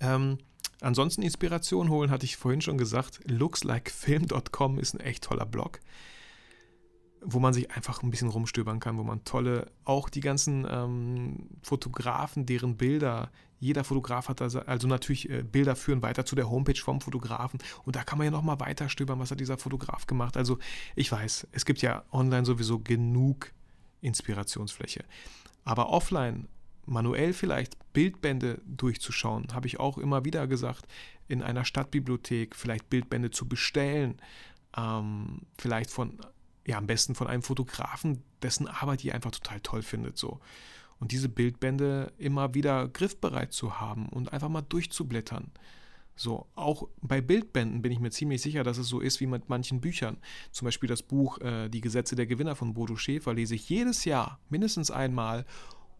ähm, 0.00 0.38
ansonsten 0.80 1.22
Inspiration 1.22 1.90
holen, 1.90 2.10
hatte 2.10 2.24
ich 2.24 2.36
vorhin 2.36 2.60
schon 2.60 2.78
gesagt. 2.78 3.20
Lookslikefilm.com 3.24 4.78
ist 4.78 4.94
ein 4.94 5.00
echt 5.00 5.24
toller 5.24 5.46
Blog 5.46 5.80
wo 7.24 7.38
man 7.38 7.52
sich 7.52 7.70
einfach 7.70 8.02
ein 8.02 8.10
bisschen 8.10 8.28
rumstöbern 8.28 8.80
kann, 8.80 8.98
wo 8.98 9.02
man 9.02 9.24
tolle, 9.24 9.70
auch 9.84 10.08
die 10.08 10.20
ganzen 10.20 10.66
ähm, 10.68 11.48
Fotografen, 11.62 12.46
deren 12.46 12.76
Bilder, 12.76 13.30
jeder 13.60 13.84
Fotograf 13.84 14.28
hat 14.28 14.42
also, 14.42 14.60
also 14.60 14.88
natürlich 14.88 15.30
äh, 15.30 15.42
Bilder 15.42 15.76
führen 15.76 16.02
weiter 16.02 16.24
zu 16.24 16.34
der 16.34 16.50
Homepage 16.50 16.80
vom 16.80 17.00
Fotografen 17.00 17.60
und 17.84 17.94
da 17.94 18.02
kann 18.02 18.18
man 18.18 18.24
ja 18.26 18.30
nochmal 18.30 18.58
weiter 18.60 18.88
stöbern, 18.88 19.20
was 19.20 19.30
hat 19.30 19.40
dieser 19.40 19.56
Fotograf 19.56 20.06
gemacht. 20.06 20.36
Also 20.36 20.58
ich 20.96 21.10
weiß, 21.10 21.46
es 21.52 21.64
gibt 21.64 21.80
ja 21.80 22.04
online 22.10 22.44
sowieso 22.44 22.80
genug 22.80 23.52
Inspirationsfläche, 24.00 25.04
aber 25.64 25.90
offline 25.90 26.48
manuell 26.86 27.32
vielleicht 27.32 27.76
Bildbände 27.92 28.60
durchzuschauen, 28.66 29.46
habe 29.52 29.68
ich 29.68 29.78
auch 29.78 29.98
immer 29.98 30.24
wieder 30.24 30.48
gesagt, 30.48 30.86
in 31.28 31.42
einer 31.42 31.64
Stadtbibliothek 31.64 32.56
vielleicht 32.56 32.90
Bildbände 32.90 33.30
zu 33.30 33.46
bestellen, 33.46 34.20
ähm, 34.76 35.42
vielleicht 35.56 35.90
von 35.90 36.18
ja, 36.66 36.78
am 36.78 36.86
besten 36.86 37.14
von 37.14 37.26
einem 37.26 37.42
Fotografen, 37.42 38.22
dessen 38.42 38.68
Arbeit 38.68 39.04
ihr 39.04 39.14
einfach 39.14 39.32
total 39.32 39.60
toll 39.60 39.82
findet. 39.82 40.16
So. 40.16 40.40
Und 40.98 41.12
diese 41.12 41.28
Bildbände 41.28 42.12
immer 42.18 42.54
wieder 42.54 42.88
griffbereit 42.88 43.52
zu 43.52 43.80
haben 43.80 44.08
und 44.08 44.32
einfach 44.32 44.48
mal 44.48 44.62
durchzublättern. 44.62 45.50
So, 46.14 46.46
auch 46.54 46.88
bei 47.00 47.20
Bildbänden 47.20 47.82
bin 47.82 47.90
ich 47.90 47.98
mir 47.98 48.10
ziemlich 48.10 48.42
sicher, 48.42 48.64
dass 48.64 48.78
es 48.78 48.86
so 48.86 49.00
ist 49.00 49.20
wie 49.20 49.26
mit 49.26 49.48
manchen 49.48 49.80
Büchern. 49.80 50.18
Zum 50.50 50.66
Beispiel 50.66 50.88
das 50.88 51.02
Buch 51.02 51.38
äh, 51.40 51.68
Die 51.68 51.80
Gesetze 51.80 52.16
der 52.16 52.26
Gewinner 52.26 52.54
von 52.54 52.74
Bodo 52.74 52.96
Schäfer 52.96 53.34
lese 53.34 53.54
ich 53.54 53.68
jedes 53.68 54.04
Jahr 54.04 54.38
mindestens 54.48 54.90
einmal. 54.90 55.46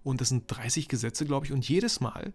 Und 0.04 0.20
das 0.20 0.28
sind 0.28 0.44
30 0.46 0.88
Gesetze, 0.88 1.24
glaube 1.24 1.46
ich. 1.46 1.52
Und 1.52 1.68
jedes 1.68 2.00
Mal, 2.00 2.32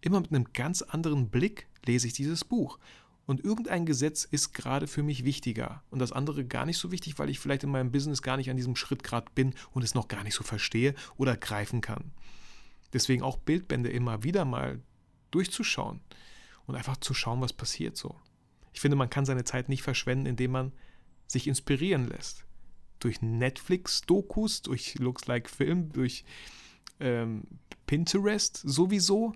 immer 0.00 0.20
mit 0.20 0.32
einem 0.32 0.52
ganz 0.52 0.82
anderen 0.82 1.30
Blick, 1.30 1.68
lese 1.86 2.06
ich 2.06 2.12
dieses 2.12 2.44
Buch. 2.44 2.78
Und 3.24 3.44
irgendein 3.44 3.86
Gesetz 3.86 4.24
ist 4.24 4.52
gerade 4.52 4.86
für 4.86 5.02
mich 5.02 5.24
wichtiger 5.24 5.82
und 5.90 6.00
das 6.00 6.12
andere 6.12 6.44
gar 6.44 6.66
nicht 6.66 6.78
so 6.78 6.90
wichtig, 6.90 7.18
weil 7.18 7.30
ich 7.30 7.38
vielleicht 7.38 7.62
in 7.62 7.70
meinem 7.70 7.92
Business 7.92 8.20
gar 8.20 8.36
nicht 8.36 8.50
an 8.50 8.56
diesem 8.56 8.74
Schritt 8.74 9.04
gerade 9.04 9.30
bin 9.34 9.54
und 9.70 9.82
es 9.82 9.94
noch 9.94 10.08
gar 10.08 10.24
nicht 10.24 10.34
so 10.34 10.42
verstehe 10.42 10.94
oder 11.16 11.36
greifen 11.36 11.80
kann. 11.80 12.10
Deswegen 12.92 13.22
auch 13.22 13.38
Bildbände 13.38 13.90
immer 13.90 14.24
wieder 14.24 14.44
mal 14.44 14.80
durchzuschauen 15.30 16.00
und 16.66 16.74
einfach 16.74 16.96
zu 16.96 17.14
schauen, 17.14 17.40
was 17.40 17.52
passiert 17.52 17.96
so. 17.96 18.16
Ich 18.72 18.80
finde, 18.80 18.96
man 18.96 19.10
kann 19.10 19.24
seine 19.24 19.44
Zeit 19.44 19.68
nicht 19.68 19.82
verschwenden, 19.82 20.26
indem 20.26 20.52
man 20.52 20.72
sich 21.26 21.46
inspirieren 21.46 22.08
lässt. 22.08 22.44
Durch 22.98 23.22
Netflix-Dokus, 23.22 24.62
durch 24.62 24.96
Looks 24.98 25.26
Like 25.26 25.48
Film, 25.48 25.92
durch 25.92 26.24
ähm, 27.00 27.42
Pinterest 27.86 28.56
sowieso. 28.56 29.32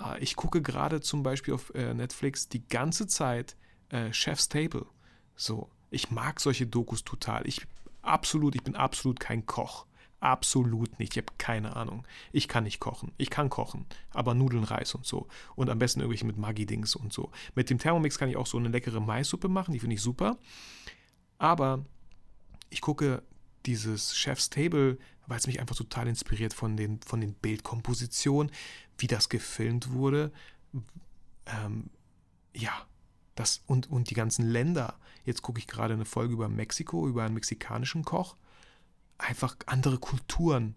Ah, 0.00 0.16
ich 0.20 0.36
gucke 0.36 0.62
gerade 0.62 1.00
zum 1.00 1.24
Beispiel 1.24 1.54
auf 1.54 1.74
äh, 1.74 1.92
Netflix 1.92 2.48
die 2.48 2.66
ganze 2.68 3.08
Zeit 3.08 3.56
äh, 3.88 4.12
Chef's 4.12 4.48
Table. 4.48 4.86
So, 5.34 5.68
ich 5.90 6.12
mag 6.12 6.38
solche 6.38 6.68
Dokus 6.68 7.02
total. 7.02 7.46
Ich 7.48 7.66
absolut, 8.02 8.54
ich 8.54 8.62
bin 8.62 8.76
absolut 8.76 9.18
kein 9.18 9.44
Koch. 9.44 9.86
Absolut 10.20 10.98
nicht. 11.00 11.16
Ich 11.16 11.22
habe 11.22 11.32
keine 11.38 11.74
Ahnung. 11.74 12.06
Ich 12.32 12.46
kann 12.46 12.64
nicht 12.64 12.78
kochen. 12.78 13.12
Ich 13.18 13.30
kann 13.30 13.50
kochen, 13.50 13.86
aber 14.10 14.34
Nudeln, 14.34 14.64
Reis 14.64 14.94
und 14.94 15.04
so. 15.04 15.26
Und 15.56 15.68
am 15.68 15.80
besten 15.80 16.00
irgendwelche 16.00 16.26
mit 16.26 16.38
Maggi-Dings 16.38 16.94
und 16.94 17.12
so. 17.12 17.30
Mit 17.56 17.68
dem 17.68 17.78
Thermomix 17.78 18.18
kann 18.18 18.28
ich 18.28 18.36
auch 18.36 18.46
so 18.46 18.58
eine 18.58 18.68
leckere 18.68 19.00
Maissuppe 19.00 19.48
machen, 19.48 19.72
die 19.72 19.80
finde 19.80 19.94
ich 19.94 20.02
super. 20.02 20.38
Aber 21.38 21.84
ich 22.70 22.80
gucke 22.80 23.22
dieses 23.66 24.16
Chef's 24.16 24.50
Table, 24.50 24.98
weil 25.26 25.38
es 25.38 25.46
mich 25.46 25.60
einfach 25.60 25.76
total 25.76 26.08
inspiriert 26.08 26.54
von 26.54 26.76
den, 26.76 27.00
von 27.02 27.20
den 27.20 27.34
Bildkompositionen, 27.34 28.52
wie 28.96 29.06
das 29.06 29.28
gefilmt 29.28 29.92
wurde. 29.92 30.32
Ähm, 31.46 31.90
ja, 32.54 32.86
das 33.34 33.62
und, 33.66 33.90
und 33.90 34.10
die 34.10 34.14
ganzen 34.14 34.48
Länder. 34.48 34.98
Jetzt 35.24 35.42
gucke 35.42 35.58
ich 35.58 35.66
gerade 35.66 35.94
eine 35.94 36.04
Folge 36.04 36.34
über 36.34 36.48
Mexiko, 36.48 37.06
über 37.06 37.24
einen 37.24 37.34
mexikanischen 37.34 38.04
Koch. 38.04 38.36
Einfach 39.18 39.56
andere 39.66 39.98
Kulturen. 39.98 40.74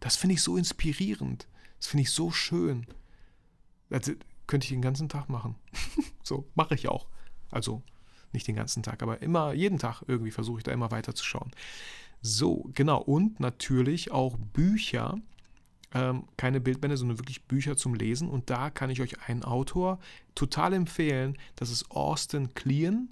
Das 0.00 0.16
finde 0.16 0.34
ich 0.34 0.42
so 0.42 0.56
inspirierend. 0.56 1.46
Das 1.78 1.86
finde 1.86 2.02
ich 2.02 2.10
so 2.10 2.30
schön. 2.30 2.86
Das 3.88 4.10
könnte 4.46 4.64
ich 4.64 4.70
den 4.70 4.82
ganzen 4.82 5.08
Tag 5.08 5.28
machen. 5.28 5.54
so, 6.22 6.48
mache 6.54 6.74
ich 6.74 6.88
auch. 6.88 7.06
Also 7.50 7.82
nicht 8.32 8.48
den 8.48 8.56
ganzen 8.56 8.82
Tag, 8.82 9.02
aber 9.02 9.22
immer, 9.22 9.52
jeden 9.52 9.78
Tag 9.78 10.02
irgendwie 10.06 10.30
versuche 10.30 10.58
ich 10.58 10.64
da 10.64 10.72
immer 10.72 10.90
weiter 10.90 11.14
zu 11.14 11.24
schauen. 11.24 11.52
So, 12.22 12.70
genau. 12.74 13.00
Und 13.00 13.40
natürlich 13.40 14.12
auch 14.12 14.38
Bücher 14.38 15.18
ähm, 15.94 16.24
keine 16.36 16.60
Bildbände, 16.60 16.96
sondern 16.96 17.18
wirklich 17.18 17.44
Bücher 17.44 17.76
zum 17.76 17.94
Lesen. 17.94 18.28
Und 18.28 18.50
da 18.50 18.70
kann 18.70 18.90
ich 18.90 19.00
euch 19.00 19.28
einen 19.28 19.44
Autor 19.44 19.98
total 20.34 20.72
empfehlen. 20.72 21.36
Das 21.56 21.70
ist 21.70 21.90
Austin 21.90 22.54
Kleon, 22.54 23.10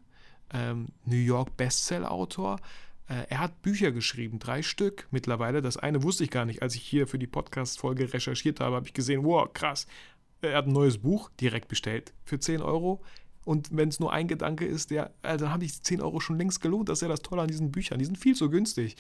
ähm, 0.53 0.89
New 1.05 1.17
York 1.17 1.57
Bestseller-Autor. 1.57 2.61
Äh, 3.09 3.27
er 3.29 3.41
hat 3.41 3.63
Bücher 3.63 3.93
geschrieben, 3.93 4.39
drei 4.39 4.63
Stück 4.63 5.09
mittlerweile. 5.11 5.61
Das 5.61 5.77
eine 5.77 6.03
wusste 6.03 6.25
ich 6.25 6.31
gar 6.31 6.45
nicht. 6.45 6.63
Als 6.63 6.75
ich 6.75 6.83
hier 6.83 7.07
für 7.07 7.19
die 7.19 7.27
Podcast-Folge 7.27 8.13
recherchiert 8.13 8.61
habe, 8.61 8.77
habe 8.77 8.87
ich 8.87 8.95
gesehen, 8.95 9.25
wow, 9.25 9.53
krass. 9.53 9.87
Er 10.43 10.57
hat 10.57 10.67
ein 10.67 10.73
neues 10.73 10.99
Buch 10.99 11.31
direkt 11.39 11.69
bestellt 11.69 12.15
für 12.25 12.39
10 12.39 12.63
Euro. 12.63 13.03
Und 13.51 13.77
wenn 13.77 13.89
es 13.89 13.99
nur 13.99 14.13
ein 14.13 14.29
Gedanke 14.29 14.65
ist, 14.65 14.93
der, 14.93 15.13
äh, 15.23 15.37
dann 15.37 15.51
habe 15.51 15.65
ich 15.65 15.83
10 15.83 16.01
Euro 16.01 16.21
schon 16.21 16.39
längst 16.39 16.61
gelohnt. 16.61 16.89
Das 16.89 16.99
ist 16.99 17.03
ja 17.03 17.09
das 17.09 17.23
Tolle 17.23 17.43
an 17.43 17.49
diesen 17.49 17.73
Büchern. 17.73 17.99
Die 17.99 18.05
sind 18.05 18.17
viel 18.17 18.37
zu 18.37 18.49
günstig. 18.49 18.95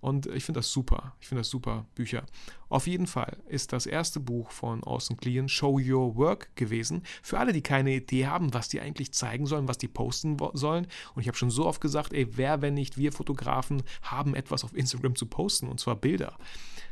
Und 0.00 0.26
ich 0.26 0.42
finde 0.44 0.58
das 0.58 0.72
super. 0.72 1.14
Ich 1.20 1.28
finde 1.28 1.42
das 1.42 1.50
super, 1.50 1.86
Bücher. 1.94 2.24
Auf 2.68 2.88
jeden 2.88 3.06
Fall 3.06 3.36
ist 3.46 3.72
das 3.72 3.86
erste 3.86 4.18
Buch 4.18 4.50
von 4.50 4.82
Austin 4.82 5.18
Kleon 5.18 5.48
Show 5.48 5.78
Your 5.78 6.16
Work 6.16 6.50
gewesen. 6.56 7.04
Für 7.22 7.38
alle, 7.38 7.52
die 7.52 7.62
keine 7.62 7.94
Idee 7.94 8.26
haben, 8.26 8.52
was 8.52 8.68
die 8.68 8.80
eigentlich 8.80 9.12
zeigen 9.12 9.46
sollen, 9.46 9.68
was 9.68 9.78
die 9.78 9.86
posten 9.86 10.36
sollen. 10.54 10.88
Und 11.14 11.22
ich 11.22 11.28
habe 11.28 11.38
schon 11.38 11.50
so 11.50 11.64
oft 11.64 11.80
gesagt, 11.80 12.12
ey, 12.12 12.26
wer, 12.36 12.60
wenn 12.60 12.74
nicht 12.74 12.98
wir 12.98 13.12
Fotografen, 13.12 13.84
haben 14.02 14.34
etwas 14.34 14.64
auf 14.64 14.74
Instagram 14.74 15.14
zu 15.14 15.26
posten, 15.26 15.68
und 15.68 15.78
zwar 15.78 15.94
Bilder. 15.94 16.36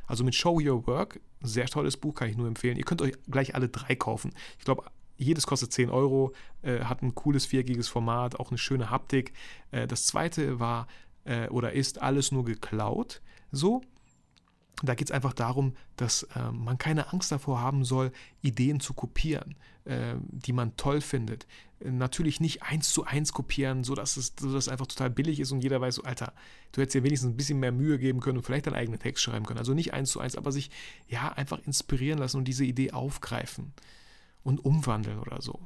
Also 0.06 0.22
mit 0.22 0.36
Show 0.36 0.60
Your 0.60 0.86
Work, 0.86 1.18
sehr 1.42 1.66
tolles 1.66 1.96
Buch, 1.96 2.14
kann 2.14 2.28
ich 2.28 2.36
nur 2.36 2.46
empfehlen. 2.46 2.76
Ihr 2.76 2.84
könnt 2.84 3.02
euch 3.02 3.14
gleich 3.28 3.56
alle 3.56 3.68
drei 3.68 3.96
kaufen. 3.96 4.30
Ich 4.60 4.64
glaube, 4.64 4.84
jedes 5.20 5.46
kostet 5.46 5.72
10 5.72 5.90
Euro, 5.90 6.32
äh, 6.62 6.80
hat 6.80 7.02
ein 7.02 7.14
cooles 7.14 7.46
viergiges 7.46 7.88
Format, 7.88 8.40
auch 8.40 8.50
eine 8.50 8.58
schöne 8.58 8.90
Haptik. 8.90 9.34
Äh, 9.70 9.86
das 9.86 10.06
zweite 10.06 10.58
war 10.58 10.86
äh, 11.24 11.48
oder 11.48 11.72
ist 11.72 12.00
alles 12.00 12.32
nur 12.32 12.44
geklaut. 12.44 13.20
So, 13.52 13.82
da 14.82 14.94
geht 14.94 15.08
es 15.08 15.12
einfach 15.12 15.34
darum, 15.34 15.74
dass 15.96 16.22
äh, 16.34 16.50
man 16.52 16.78
keine 16.78 17.12
Angst 17.12 17.30
davor 17.30 17.60
haben 17.60 17.84
soll, 17.84 18.12
Ideen 18.40 18.80
zu 18.80 18.94
kopieren, 18.94 19.56
äh, 19.84 20.14
die 20.22 20.52
man 20.52 20.76
toll 20.76 21.02
findet. 21.02 21.46
Natürlich 21.80 22.40
nicht 22.40 22.62
eins 22.62 22.90
zu 22.90 23.04
eins 23.04 23.32
kopieren, 23.32 23.84
sodass 23.84 24.16
es, 24.16 24.34
sodass 24.38 24.68
einfach 24.68 24.86
total 24.86 25.10
billig 25.10 25.40
ist 25.40 25.52
und 25.52 25.62
jeder 25.62 25.80
weiß, 25.80 25.96
so, 25.96 26.02
Alter, 26.04 26.32
du 26.72 26.80
hättest 26.80 26.94
dir 26.94 27.04
wenigstens 27.04 27.30
ein 27.30 27.36
bisschen 27.36 27.60
mehr 27.60 27.72
Mühe 27.72 27.98
geben 27.98 28.20
können 28.20 28.38
und 28.38 28.44
vielleicht 28.44 28.66
deinen 28.66 28.74
eigenen 28.74 29.00
Text 29.00 29.22
schreiben 29.22 29.44
können. 29.44 29.58
Also 29.58 29.74
nicht 29.74 29.92
eins 29.92 30.10
zu 30.10 30.20
eins, 30.20 30.36
aber 30.36 30.52
sich 30.52 30.70
ja 31.08 31.28
einfach 31.30 31.58
inspirieren 31.66 32.18
lassen 32.18 32.38
und 32.38 32.44
diese 32.44 32.64
Idee 32.64 32.92
aufgreifen 32.92 33.74
und 34.42 34.64
umwandeln 34.64 35.18
oder 35.18 35.40
so. 35.40 35.60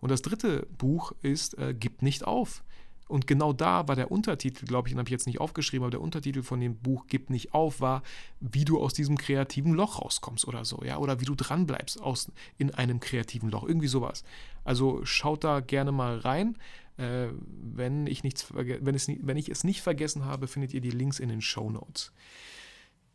Und 0.00 0.10
das 0.10 0.22
dritte 0.22 0.66
Buch 0.76 1.12
ist 1.22 1.58
äh, 1.58 1.74
Gib 1.78 2.02
nicht 2.02 2.24
auf. 2.24 2.62
Und 3.08 3.26
genau 3.26 3.54
da 3.54 3.88
war 3.88 3.96
der 3.96 4.12
Untertitel, 4.12 4.66
glaube 4.66 4.86
ich, 4.86 4.92
den 4.92 4.98
habe 4.98 5.08
ich 5.08 5.12
jetzt 5.12 5.26
nicht 5.26 5.40
aufgeschrieben, 5.40 5.84
aber 5.84 5.90
der 5.90 6.02
Untertitel 6.02 6.42
von 6.42 6.60
dem 6.60 6.76
Buch 6.76 7.06
Gib 7.08 7.30
nicht 7.30 7.54
auf 7.54 7.80
war, 7.80 8.02
wie 8.38 8.66
du 8.66 8.78
aus 8.78 8.92
diesem 8.92 9.16
kreativen 9.16 9.72
Loch 9.72 10.00
rauskommst 10.00 10.46
oder 10.46 10.64
so, 10.66 10.82
ja, 10.84 10.98
oder 10.98 11.20
wie 11.20 11.24
du 11.24 11.34
dranbleibst 11.34 12.02
aus, 12.02 12.30
in 12.58 12.74
einem 12.74 13.00
kreativen 13.00 13.50
Loch, 13.50 13.66
irgendwie 13.66 13.88
sowas. 13.88 14.24
Also 14.62 15.04
schaut 15.04 15.42
da 15.42 15.60
gerne 15.60 15.90
mal 15.90 16.18
rein. 16.18 16.58
Äh, 16.98 17.28
wenn, 17.38 18.06
ich 18.06 18.24
nichts, 18.24 18.52
wenn, 18.54 18.94
es, 18.94 19.08
wenn 19.08 19.36
ich 19.38 19.48
es 19.48 19.64
nicht 19.64 19.80
vergessen 19.80 20.26
habe, 20.26 20.46
findet 20.46 20.74
ihr 20.74 20.82
die 20.82 20.90
Links 20.90 21.18
in 21.18 21.30
den 21.30 21.40
Show 21.40 21.70
Notes. 21.70 22.12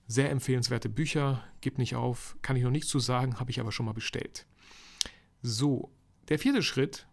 Sehr 0.08 0.32
empfehlenswerte 0.32 0.90
Bücher, 0.90 1.44
gib 1.62 1.78
nicht 1.78 1.96
auf, 1.96 2.36
kann 2.42 2.56
ich 2.56 2.64
noch 2.64 2.72
nichts 2.72 2.90
zu 2.90 3.00
sagen, 3.00 3.40
habe 3.40 3.52
ich 3.52 3.60
aber 3.60 3.72
schon 3.72 3.86
mal 3.86 3.94
bestellt. 3.94 4.48
So, 5.44 5.92
der 6.30 6.40
vierte 6.40 6.64
Schritt 6.64 7.06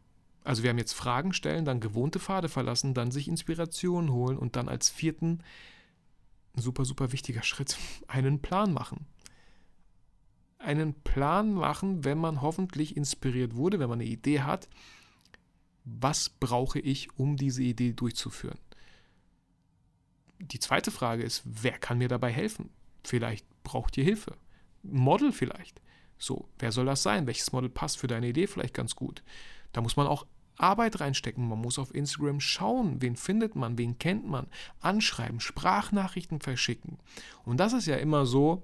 also 0.45 0.63
wir 0.63 0.71
haben 0.71 0.79
jetzt 0.79 0.95
Fragen 0.95 1.33
stellen, 1.33 1.65
dann 1.65 1.81
gewohnte 1.81 2.19
Pfade 2.19 2.49
verlassen, 2.49 2.95
dann 2.95 3.11
sich 3.11 3.29
Inspiration 3.29 4.11
holen 4.11 4.39
und 4.39 4.57
dann 4.57 4.69
als 4.69 4.89
vierten, 4.89 5.43
super, 6.57 6.85
super 6.85 7.13
wichtiger 7.13 7.43
Schritt, 7.43 7.77
einen 8.09 8.41
Plan 8.41 8.73
machen. 8.73 9.07
Einen 10.59 10.95
Plan 10.95 11.53
machen, 11.53 12.05
wenn 12.05 12.19
man 12.19 12.43
hoffentlich 12.43 12.97
inspiriert 12.97 13.57
wurde, 13.57 13.79
wenn 13.79 13.89
man 13.89 14.01
eine 14.01 14.09
Idee 14.09 14.41
hat, 14.41 14.69
Was 15.85 16.29
brauche 16.29 16.79
ich, 16.79 17.09
um 17.19 17.37
diese 17.37 17.63
Idee 17.63 17.95
durchzuführen? 17.95 18.59
Die 20.39 20.59
zweite 20.59 20.91
Frage 20.91 21.23
ist, 21.23 21.43
wer 21.45 21.79
kann 21.79 21.99
mir 21.99 22.09
dabei 22.09 22.31
helfen? 22.31 22.69
Vielleicht 23.03 23.47
braucht 23.63 23.97
ihr 23.97 24.05
Hilfe. 24.05 24.37
Model 24.83 25.33
vielleicht. 25.33 25.81
So, 26.21 26.49
wer 26.59 26.71
soll 26.71 26.85
das 26.85 27.03
sein? 27.03 27.27
Welches 27.27 27.51
Model 27.51 27.71
passt 27.71 27.99
für 27.99 28.07
deine 28.07 28.29
Idee 28.29 28.47
vielleicht 28.47 28.75
ganz 28.75 28.95
gut? 28.95 29.25
Da 29.73 29.81
muss 29.81 29.97
man 29.97 30.07
auch 30.07 30.27
Arbeit 30.59 31.01
reinstecken. 31.01 31.49
Man 31.49 31.59
muss 31.59 31.79
auf 31.79 31.95
Instagram 31.95 32.41
schauen, 32.41 33.01
wen 33.01 33.17
findet 33.17 33.57
man, 33.57 33.79
wen 33.79 33.99
kennt 33.99 34.29
man, 34.29 34.47
anschreiben, 34.81 35.41
Sprachnachrichten 35.41 36.41
verschicken. 36.41 36.99
Und 37.45 37.57
das 37.57 37.73
ist 37.73 37.87
ja 37.87 37.97
immer 37.97 38.27
so, 38.27 38.63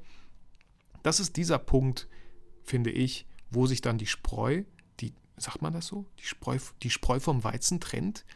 das 1.02 1.18
ist 1.18 1.36
dieser 1.38 1.58
Punkt, 1.58 2.08
finde 2.62 2.90
ich, 2.90 3.26
wo 3.50 3.66
sich 3.66 3.80
dann 3.80 3.96
die 3.96 4.06
Spreu, 4.06 4.64
die, 5.00 5.14
sagt 5.38 5.62
man 5.62 5.72
das 5.72 5.86
so, 5.86 6.04
die 6.18 6.26
Spreu, 6.26 6.58
die 6.82 6.90
Spreu 6.90 7.20
vom 7.20 7.42
Weizen 7.42 7.80
trennt, 7.80 8.26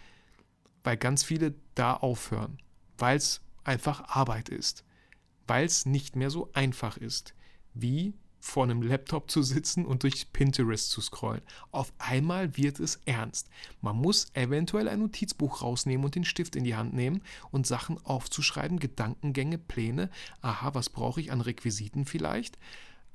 weil 0.82 0.96
ganz 0.96 1.22
viele 1.22 1.54
da 1.74 1.92
aufhören, 1.92 2.58
weil 2.96 3.18
es 3.18 3.42
einfach 3.64 4.08
Arbeit 4.08 4.48
ist, 4.48 4.84
weil 5.46 5.66
es 5.66 5.84
nicht 5.84 6.16
mehr 6.16 6.30
so 6.30 6.48
einfach 6.54 6.96
ist, 6.96 7.34
wie 7.74 8.14
vor 8.40 8.64
einem 8.64 8.82
Laptop 8.82 9.30
zu 9.30 9.42
sitzen 9.42 9.84
und 9.84 10.02
durch 10.02 10.32
Pinterest 10.32 10.90
zu 10.90 11.00
scrollen. 11.00 11.42
Auf 11.70 11.92
einmal 11.98 12.56
wird 12.56 12.80
es 12.80 13.00
ernst. 13.04 13.48
Man 13.80 13.96
muss 13.96 14.28
eventuell 14.34 14.88
ein 14.88 15.00
Notizbuch 15.00 15.62
rausnehmen 15.62 16.04
und 16.04 16.14
den 16.14 16.24
Stift 16.24 16.56
in 16.56 16.64
die 16.64 16.74
Hand 16.74 16.94
nehmen 16.94 17.22
und 17.50 17.66
Sachen 17.66 18.04
aufzuschreiben, 18.04 18.80
Gedankengänge, 18.80 19.58
Pläne. 19.58 20.10
Aha, 20.40 20.74
was 20.74 20.88
brauche 20.88 21.20
ich 21.20 21.30
an 21.30 21.40
Requisiten 21.42 22.06
vielleicht? 22.06 22.58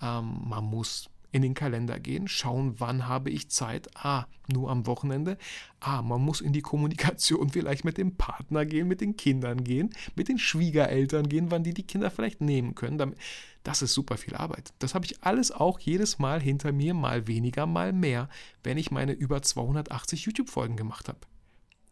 Ähm, 0.02 0.42
man 0.46 0.64
muss 0.64 1.10
in 1.36 1.42
den 1.42 1.54
Kalender 1.54 2.00
gehen, 2.00 2.30
schauen, 2.30 2.76
wann 2.78 3.10
habe 3.10 3.30
ich 3.30 3.50
Zeit. 3.50 3.90
Ah, 3.94 4.26
nur 4.48 4.72
am 4.72 4.88
Wochenende. 4.88 5.38
Ah, 5.82 6.02
man 6.02 6.22
muss 6.22 6.40
in 6.40 6.54
die 6.54 6.62
Kommunikation 6.62 7.50
vielleicht 7.52 7.84
mit 7.84 7.98
dem 7.98 8.16
Partner 8.16 8.66
gehen, 8.66 8.88
mit 8.88 9.02
den 9.02 9.18
Kindern 9.18 9.66
gehen, 9.66 9.90
mit 10.16 10.30
den 10.30 10.40
Schwiegereltern 10.40 11.28
gehen, 11.28 11.52
wann 11.52 11.66
die 11.66 11.74
die 11.74 11.84
Kinder 11.84 12.10
vielleicht 12.10 12.40
nehmen 12.40 12.74
können. 12.74 13.18
Das 13.64 13.82
ist 13.82 13.94
super 13.94 14.16
viel 14.16 14.34
Arbeit. 14.34 14.72
Das 14.80 14.96
habe 14.96 15.04
ich 15.04 15.26
alles 15.26 15.52
auch 15.52 15.78
jedes 15.78 16.20
Mal 16.20 16.42
hinter 16.42 16.72
mir, 16.72 16.94
mal 16.94 17.28
weniger, 17.28 17.66
mal 17.66 17.92
mehr, 17.92 18.30
wenn 18.64 18.78
ich 18.78 18.90
meine 18.90 19.12
über 19.12 19.42
280 19.42 20.24
YouTube-Folgen 20.24 20.78
gemacht 20.78 21.10
habe. 21.10 21.20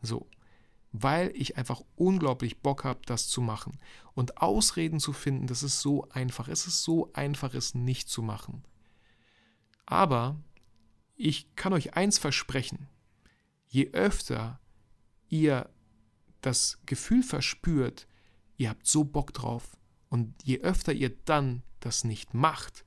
So 0.01 0.25
weil 0.95 1.31
ich 1.33 1.57
einfach 1.57 1.81
unglaublich 1.95 2.59
Bock 2.59 2.83
habe, 2.83 2.99
das 3.07 3.27
zu 3.27 3.41
machen. 3.41 3.79
Und 4.13 4.43
Ausreden 4.43 4.99
zu 4.99 5.11
finden, 5.11 5.47
das 5.47 5.63
ist 5.63 5.81
so 5.81 6.07
einfach. 6.11 6.47
Es 6.47 6.67
ist 6.67 6.83
so 6.83 7.09
einfach, 7.13 7.55
es 7.55 7.73
nicht 7.73 8.09
zu 8.09 8.21
machen. 8.21 8.63
Aber 9.85 10.39
ich 11.15 11.55
kann 11.55 11.73
euch 11.73 11.95
eins 11.95 12.17
versprechen, 12.17 12.87
je 13.67 13.91
öfter 13.91 14.59
ihr 15.29 15.69
das 16.41 16.79
Gefühl 16.85 17.23
verspürt, 17.23 18.07
ihr 18.57 18.69
habt 18.69 18.87
so 18.87 19.03
Bock 19.03 19.33
drauf 19.33 19.77
und 20.09 20.33
je 20.43 20.59
öfter 20.61 20.93
ihr 20.93 21.09
dann 21.25 21.63
das 21.79 22.03
nicht 22.03 22.33
macht, 22.33 22.85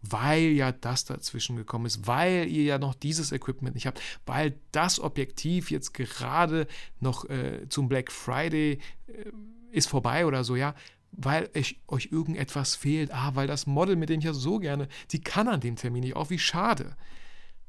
weil 0.00 0.50
ja 0.50 0.72
das 0.72 1.04
dazwischen 1.04 1.56
gekommen 1.56 1.86
ist, 1.86 2.06
weil 2.06 2.46
ihr 2.48 2.64
ja 2.64 2.78
noch 2.78 2.94
dieses 2.94 3.32
Equipment 3.32 3.74
nicht 3.74 3.86
habt, 3.86 4.00
weil 4.26 4.58
das 4.72 5.00
Objektiv 5.00 5.70
jetzt 5.70 5.94
gerade 5.94 6.66
noch 7.00 7.28
äh, 7.28 7.68
zum 7.68 7.88
Black 7.88 8.12
Friday 8.12 8.80
äh, 9.06 9.30
ist 9.70 9.88
vorbei 9.88 10.26
oder 10.26 10.44
so, 10.44 10.56
ja, 10.56 10.74
weil 11.16 11.50
ich, 11.54 11.80
euch 11.86 12.08
irgendetwas 12.10 12.74
fehlt. 12.74 13.12
Ah, 13.12 13.34
weil 13.34 13.46
das 13.46 13.66
Model, 13.66 13.96
mit 13.96 14.08
dem 14.08 14.18
ich 14.18 14.24
ja 14.24 14.32
so 14.32 14.58
gerne, 14.58 14.88
die 15.10 15.20
kann 15.20 15.48
an 15.48 15.60
dem 15.60 15.76
Termin 15.76 16.02
nicht. 16.02 16.16
Auch 16.16 16.30
wie 16.30 16.38
schade. 16.38 16.96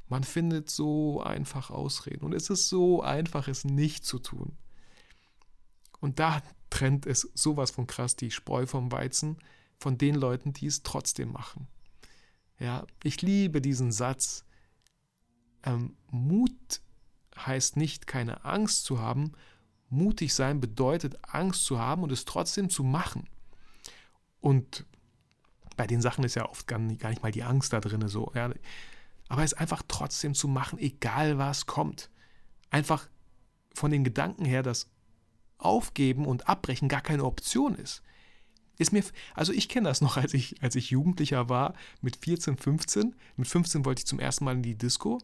Man 0.08 0.24
findet 0.24 0.70
so 0.70 1.20
einfach 1.20 1.70
Ausreden 1.70 2.24
und 2.24 2.32
es 2.32 2.48
ist 2.50 2.68
so 2.68 3.02
einfach, 3.02 3.48
es 3.48 3.64
nicht 3.64 4.04
zu 4.04 4.18
tun. 4.18 4.56
Und 6.00 6.18
da 6.18 6.42
trennt 6.70 7.06
es 7.06 7.30
sowas 7.34 7.70
von 7.70 7.86
krass 7.86 8.16
die 8.16 8.30
Spreu 8.30 8.66
vom 8.66 8.92
Weizen 8.92 9.38
von 9.78 9.98
den 9.98 10.14
Leuten, 10.14 10.52
die 10.52 10.66
es 10.66 10.82
trotzdem 10.82 11.32
machen. 11.32 11.66
Ja, 12.58 12.86
ich 13.02 13.20
liebe 13.22 13.60
diesen 13.60 13.92
Satz. 13.92 14.44
Ähm, 15.64 15.96
Mut 16.10 16.80
heißt 17.36 17.76
nicht, 17.76 18.06
keine 18.06 18.44
Angst 18.44 18.84
zu 18.84 19.00
haben. 19.00 19.32
Mutig 19.88 20.34
sein 20.34 20.60
bedeutet, 20.60 21.18
Angst 21.22 21.64
zu 21.64 21.78
haben 21.78 22.02
und 22.02 22.12
es 22.12 22.24
trotzdem 22.24 22.70
zu 22.70 22.82
machen. 22.82 23.28
Und 24.46 24.86
bei 25.76 25.88
den 25.88 26.00
Sachen 26.00 26.22
ist 26.22 26.36
ja 26.36 26.48
oft 26.48 26.68
gar 26.68 26.78
nicht, 26.78 27.02
mal 27.20 27.32
die 27.32 27.42
Angst 27.42 27.72
da 27.72 27.80
drin. 27.80 28.06
So, 28.06 28.30
ja. 28.36 28.48
Aber 29.26 29.42
es 29.42 29.54
einfach 29.54 29.82
trotzdem 29.88 30.34
zu 30.34 30.46
machen, 30.46 30.78
egal 30.78 31.36
was 31.36 31.66
kommt. 31.66 32.10
Einfach 32.70 33.08
von 33.74 33.90
den 33.90 34.04
Gedanken 34.04 34.44
her, 34.44 34.62
dass 34.62 34.88
Aufgeben 35.58 36.26
und 36.26 36.48
Abbrechen 36.48 36.88
gar 36.88 37.00
keine 37.00 37.24
Option 37.24 37.74
ist. 37.74 38.04
Ist 38.78 38.92
mir, 38.92 39.02
also 39.34 39.52
ich 39.52 39.68
kenne 39.68 39.88
das 39.88 40.00
noch, 40.00 40.16
als 40.16 40.32
ich, 40.32 40.62
als 40.62 40.76
ich 40.76 40.90
Jugendlicher 40.90 41.48
war, 41.48 41.74
mit 42.00 42.14
14, 42.14 42.56
15. 42.56 43.16
Mit 43.34 43.48
15 43.48 43.84
wollte 43.84 44.02
ich 44.02 44.06
zum 44.06 44.20
ersten 44.20 44.44
Mal 44.44 44.54
in 44.54 44.62
die 44.62 44.78
Disco 44.78 45.18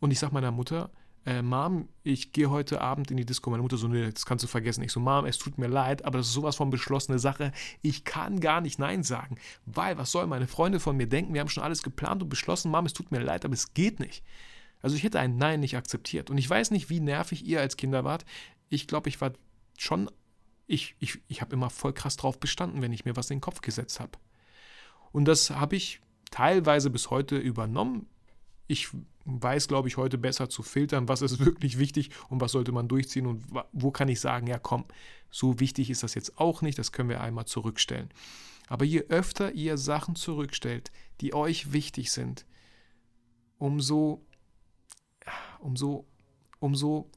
und 0.00 0.12
ich 0.12 0.18
sage 0.18 0.32
meiner 0.32 0.50
Mutter, 0.50 0.90
äh, 1.26 1.42
Mom, 1.42 1.88
ich 2.02 2.32
gehe 2.32 2.50
heute 2.50 2.80
Abend 2.80 3.10
in 3.10 3.16
die 3.16 3.24
Disco. 3.24 3.50
Meine 3.50 3.62
Mutter 3.62 3.76
so, 3.76 3.88
nee, 3.88 4.10
das 4.10 4.26
kannst 4.26 4.42
du 4.42 4.48
vergessen. 4.48 4.82
Ich 4.82 4.92
so, 4.92 5.00
Mom, 5.00 5.24
es 5.24 5.38
tut 5.38 5.58
mir 5.58 5.68
leid, 5.68 6.04
aber 6.04 6.18
das 6.18 6.28
ist 6.28 6.34
sowas 6.34 6.56
von 6.56 6.70
beschlossene 6.70 7.18
Sache. 7.18 7.52
Ich 7.80 8.04
kann 8.04 8.40
gar 8.40 8.60
nicht 8.60 8.78
Nein 8.78 9.02
sagen, 9.02 9.36
weil 9.66 9.98
was 9.98 10.10
sollen 10.10 10.28
meine 10.28 10.46
Freunde 10.46 10.80
von 10.80 10.96
mir 10.96 11.06
denken? 11.06 11.34
Wir 11.34 11.40
haben 11.40 11.48
schon 11.48 11.62
alles 11.62 11.82
geplant 11.82 12.22
und 12.22 12.28
beschlossen. 12.28 12.70
Mom, 12.70 12.86
es 12.86 12.92
tut 12.92 13.12
mir 13.12 13.20
leid, 13.20 13.44
aber 13.44 13.54
es 13.54 13.74
geht 13.74 14.00
nicht. 14.00 14.24
Also 14.80 14.96
ich 14.96 15.04
hätte 15.04 15.20
ein 15.20 15.36
Nein 15.36 15.60
nicht 15.60 15.76
akzeptiert. 15.76 16.30
Und 16.30 16.38
ich 16.38 16.50
weiß 16.50 16.72
nicht, 16.72 16.90
wie 16.90 17.00
nervig 17.00 17.46
ihr 17.46 17.60
als 17.60 17.76
Kinder 17.76 18.04
wart. 18.04 18.24
Ich 18.68 18.88
glaube, 18.88 19.08
ich 19.08 19.20
war 19.20 19.32
schon 19.78 20.10
ich, 20.66 20.96
ich, 21.00 21.20
ich 21.28 21.40
habe 21.40 21.54
immer 21.54 21.70
voll 21.70 21.92
krass 21.92 22.16
drauf 22.16 22.38
bestanden, 22.40 22.82
wenn 22.82 22.92
ich 22.92 23.04
mir 23.04 23.16
was 23.16 23.30
in 23.30 23.36
den 23.36 23.42
Kopf 23.42 23.60
gesetzt 23.60 24.00
habe. 24.00 24.12
Und 25.12 25.26
das 25.26 25.50
habe 25.50 25.76
ich 25.76 26.00
teilweise 26.30 26.90
bis 26.90 27.10
heute 27.10 27.36
übernommen. 27.36 28.06
Ich 28.66 28.88
weiß, 29.24 29.68
glaube 29.68 29.88
ich, 29.88 29.96
heute 29.96 30.18
besser 30.18 30.48
zu 30.48 30.62
filtern, 30.62 31.08
was 31.08 31.22
ist 31.22 31.38
wirklich 31.44 31.78
wichtig 31.78 32.10
und 32.28 32.40
was 32.40 32.52
sollte 32.52 32.72
man 32.72 32.88
durchziehen 32.88 33.26
und 33.26 33.44
wo 33.72 33.90
kann 33.90 34.08
ich 34.08 34.20
sagen, 34.20 34.46
ja 34.46 34.58
komm, 34.58 34.84
so 35.30 35.60
wichtig 35.60 35.90
ist 35.90 36.02
das 36.02 36.14
jetzt 36.14 36.38
auch 36.38 36.62
nicht, 36.62 36.78
das 36.78 36.92
können 36.92 37.08
wir 37.08 37.20
einmal 37.20 37.46
zurückstellen. 37.46 38.10
Aber 38.68 38.84
je 38.84 39.02
öfter 39.08 39.52
ihr 39.52 39.76
Sachen 39.76 40.16
zurückstellt, 40.16 40.92
die 41.20 41.34
euch 41.34 41.72
wichtig 41.72 42.10
sind, 42.10 42.46
umso, 43.58 44.24
umso, 45.60 46.06
umso 46.58 47.10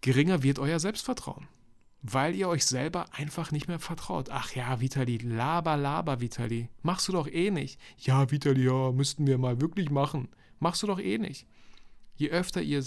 geringer 0.00 0.42
wird 0.42 0.58
euer 0.58 0.78
Selbstvertrauen 0.78 1.48
weil 2.02 2.34
ihr 2.34 2.48
euch 2.48 2.64
selber 2.64 3.06
einfach 3.12 3.50
nicht 3.50 3.68
mehr 3.68 3.78
vertraut. 3.78 4.30
Ach 4.30 4.54
ja, 4.54 4.80
Vitali, 4.80 5.18
laber, 5.18 5.76
laber, 5.76 6.20
Vitali. 6.20 6.68
Machst 6.82 7.08
du 7.08 7.12
doch 7.12 7.26
eh 7.26 7.50
nicht. 7.50 7.80
Ja, 7.98 8.30
Vitali, 8.30 8.64
ja, 8.64 8.92
müssten 8.92 9.26
wir 9.26 9.38
mal 9.38 9.60
wirklich 9.60 9.90
machen. 9.90 10.28
Machst 10.60 10.82
du 10.82 10.86
doch 10.86 11.00
eh 11.00 11.18
nicht. 11.18 11.46
Je 12.16 12.30
öfter 12.30 12.62
ihr 12.62 12.84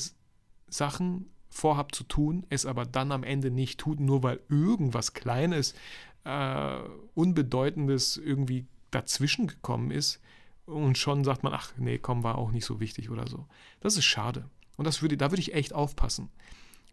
Sachen 0.68 1.30
vorhabt 1.50 1.96
zu 1.96 2.06
tun, 2.06 2.46
es 2.50 2.66
aber 2.66 2.86
dann 2.86 3.12
am 3.12 3.24
Ende 3.24 3.52
nicht 3.52 3.80
tut, 3.80 4.00
nur 4.00 4.24
weil 4.24 4.40
irgendwas 4.48 5.14
Kleines, 5.14 5.76
äh, 6.24 6.80
Unbedeutendes 7.14 8.18
irgendwie 8.18 8.66
dazwischen 8.90 9.48
gekommen 9.48 9.92
ist 9.92 10.22
und 10.66 10.98
schon 10.98 11.24
sagt 11.24 11.44
man, 11.44 11.54
ach 11.54 11.74
nee, 11.78 11.98
komm, 11.98 12.24
war 12.24 12.38
auch 12.38 12.52
nicht 12.52 12.66
so 12.66 12.80
wichtig 12.80 13.10
oder 13.10 13.28
so. 13.28 13.46
Das 13.82 13.98
ist 13.98 14.06
schade. 14.06 14.50
Und 14.78 14.86
das 14.86 15.02
würde, 15.02 15.18
da 15.18 15.32
würde 15.32 15.42
ich 15.42 15.54
echt 15.54 15.74
aufpassen. 15.74 16.30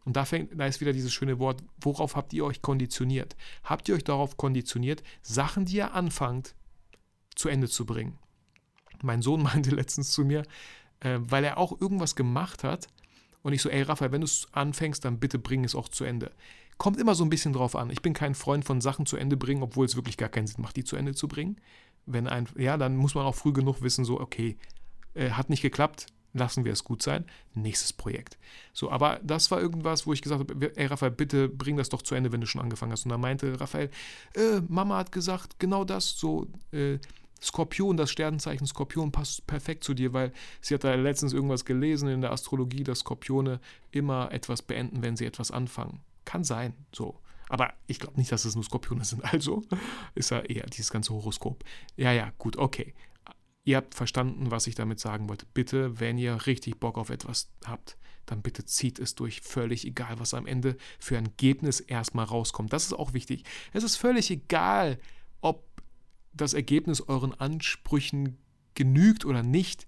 Und 0.05 0.17
da, 0.17 0.25
fängt, 0.25 0.59
da 0.59 0.67
ist 0.67 0.81
wieder 0.81 0.93
dieses 0.93 1.13
schöne 1.13 1.39
Wort, 1.39 1.63
worauf 1.81 2.17
habt 2.17 2.33
ihr 2.33 2.45
euch 2.45 2.63
konditioniert? 2.63 3.37
Habt 3.63 3.89
ihr 3.89 3.95
euch 3.95 4.05
darauf 4.05 4.37
konditioniert, 4.37 5.03
Sachen, 5.23 5.67
die 5.67 5.77
ihr 5.77 5.95
anfangt, 5.95 6.55
zu 7.35 7.49
Ende 7.49 7.69
zu 7.69 7.85
bringen? 7.85 8.19
Mein 9.03 9.23
Sohn 9.23 9.43
meinte 9.45 9.71
letztens 9.71 10.11
zu 10.13 10.25
mir, 10.25 10.45
äh, 11.01 11.19
weil 11.21 11.45
er 11.45 11.59
auch 11.59 11.81
irgendwas 11.81 12.17
gemacht 12.17 12.65
hat, 12.65 12.89
und 13.43 13.53
ich 13.53 13.63
so, 13.63 13.69
ey 13.69 13.83
Raphael, 13.83 14.13
wenn 14.13 14.21
du 14.21 14.27
es 14.27 14.47
anfängst, 14.53 15.05
dann 15.05 15.21
bitte 15.21 15.39
bring 15.39 15.65
es 15.65 15.75
auch 15.75 15.89
zu 15.89 16.05
Ende. 16.05 16.33
Kommt 16.77 16.99
immer 16.99 17.15
so 17.15 17.25
ein 17.25 17.31
bisschen 17.31 17.53
drauf 17.53 17.77
an. 17.77 17.91
Ich 17.91 18.03
bin 18.03 18.13
kein 18.13 18.35
Freund 18.35 18.65
von 18.65 18.81
Sachen 18.81 19.07
zu 19.07 19.17
Ende 19.17 19.37
bringen, 19.37 19.63
obwohl 19.63 19.87
es 19.87 19.97
wirklich 19.97 20.17
gar 20.17 20.29
keinen 20.29 20.47
Sinn 20.47 20.63
macht, 20.63 20.77
die 20.77 20.85
zu 20.85 20.97
Ende 20.97 21.15
zu 21.15 21.29
bringen. 21.29 21.57
Wenn 22.07 22.27
ein, 22.27 22.49
ja, 22.57 22.77
dann 22.77 22.97
muss 22.97 23.15
man 23.15 23.25
auch 23.27 23.35
früh 23.35 23.53
genug 23.53 23.83
wissen, 23.83 24.05
so, 24.05 24.21
okay, 24.21 24.57
äh, 25.15 25.31
hat 25.31 25.51
nicht 25.51 25.63
geklappt, 25.63 26.07
lassen 26.33 26.64
wir 26.64 26.73
es 26.73 26.85
gut 26.85 27.03
sein. 27.03 27.25
Nächstes 27.55 27.93
Projekt. 27.93 28.38
So, 28.73 28.91
aber 28.91 29.21
das 29.23 29.51
war 29.51 29.61
irgendwas, 29.61 30.07
wo 30.07 30.12
ich 30.12 30.23
gesagt 30.23 30.41
habe, 30.41 30.77
ey 30.77 30.87
Raphael, 30.87 31.12
bitte 31.12 31.49
bring 31.49 31.77
das 31.77 31.88
doch 31.88 32.03
zu 32.03 32.14
Ende, 32.14 32.33
wenn 32.33 32.41
du 32.41 32.47
schon 32.47 32.61
angefangen 32.61 32.93
hast. 32.93 33.05
Und 33.05 33.11
da 33.11 33.19
meinte 33.19 33.61
Raphael, 33.61 33.91
äh, 34.35 34.61
Mama 34.69 34.99
hat 34.99 35.12
gesagt, 35.12 35.59
genau 35.59 35.85
das, 35.85 36.11
so 36.11 36.47
äh, 36.73 36.99
Skorpion, 37.41 37.97
das 37.97 38.11
Sternenzeichen 38.11 38.66
Skorpion 38.66 39.12
passt 39.12 39.47
perfekt 39.47 39.85
zu 39.85 39.95
dir, 39.95 40.12
weil 40.12 40.33
sie 40.61 40.74
hat 40.74 40.85
da 40.85 40.95
letztens 40.95 41.33
irgendwas 41.33 41.64
gelesen 41.64 42.09
in 42.09 42.20
der 42.20 42.33
Astrologie, 42.33 42.83
dass 42.83 43.01
Skorpione 43.01 43.61
immer 43.91 44.33
etwas 44.33 44.62
beenden, 44.62 45.03
wenn 45.03 45.16
sie 45.16 45.24
etwas 45.24 45.51
anfangen. 45.51 46.01
Kann 46.24 46.45
sein, 46.45 46.74
so. 46.93 47.20
Aber 47.49 47.72
ich 47.87 47.99
glaube 47.99 48.18
nicht, 48.18 48.31
dass 48.31 48.45
es 48.45 48.55
nur 48.55 48.64
Skorpione 48.64 49.05
sind. 49.05 49.24
Also 49.24 49.62
ist 50.14 50.31
ja 50.31 50.41
eher 50.41 50.66
dieses 50.66 50.91
ganze 50.91 51.14
Horoskop. 51.14 51.64
Ja, 51.97 52.12
ja, 52.12 52.33
gut, 52.39 52.57
okay 52.57 52.95
ihr 53.69 53.77
habt 53.77 53.95
verstanden, 53.95 54.51
was 54.51 54.66
ich 54.66 54.75
damit 54.75 54.99
sagen 54.99 55.29
wollte. 55.29 55.45
Bitte, 55.53 56.01
wenn 56.01 56.16
ihr 56.16 56.47
richtig 56.47 56.81
Bock 56.81 56.97
auf 56.97 57.11
etwas 57.11 57.51
habt, 57.66 57.99
dann 58.25 58.41
bitte 58.41 58.64
zieht 58.64 58.99
es 58.99 59.14
durch. 59.14 59.43
Völlig 59.43 59.87
egal, 59.87 60.19
was 60.19 60.33
am 60.33 60.47
Ende 60.47 60.79
für 60.99 61.19
ein 61.19 61.27
Ergebnis 61.27 61.81
erstmal 61.81 62.25
rauskommt. 62.25 62.73
Das 62.73 62.85
ist 62.85 62.95
auch 62.95 63.12
wichtig. 63.12 63.45
Es 63.75 63.85
ist 63.85 63.97
völlig 63.97 64.31
egal, 64.31 64.99
ob 65.43 65.66
das 66.33 66.55
Ergebnis 66.55 67.03
euren 67.03 67.35
Ansprüchen 67.35 68.39
genügt 68.73 69.27
oder 69.27 69.43
nicht. 69.43 69.87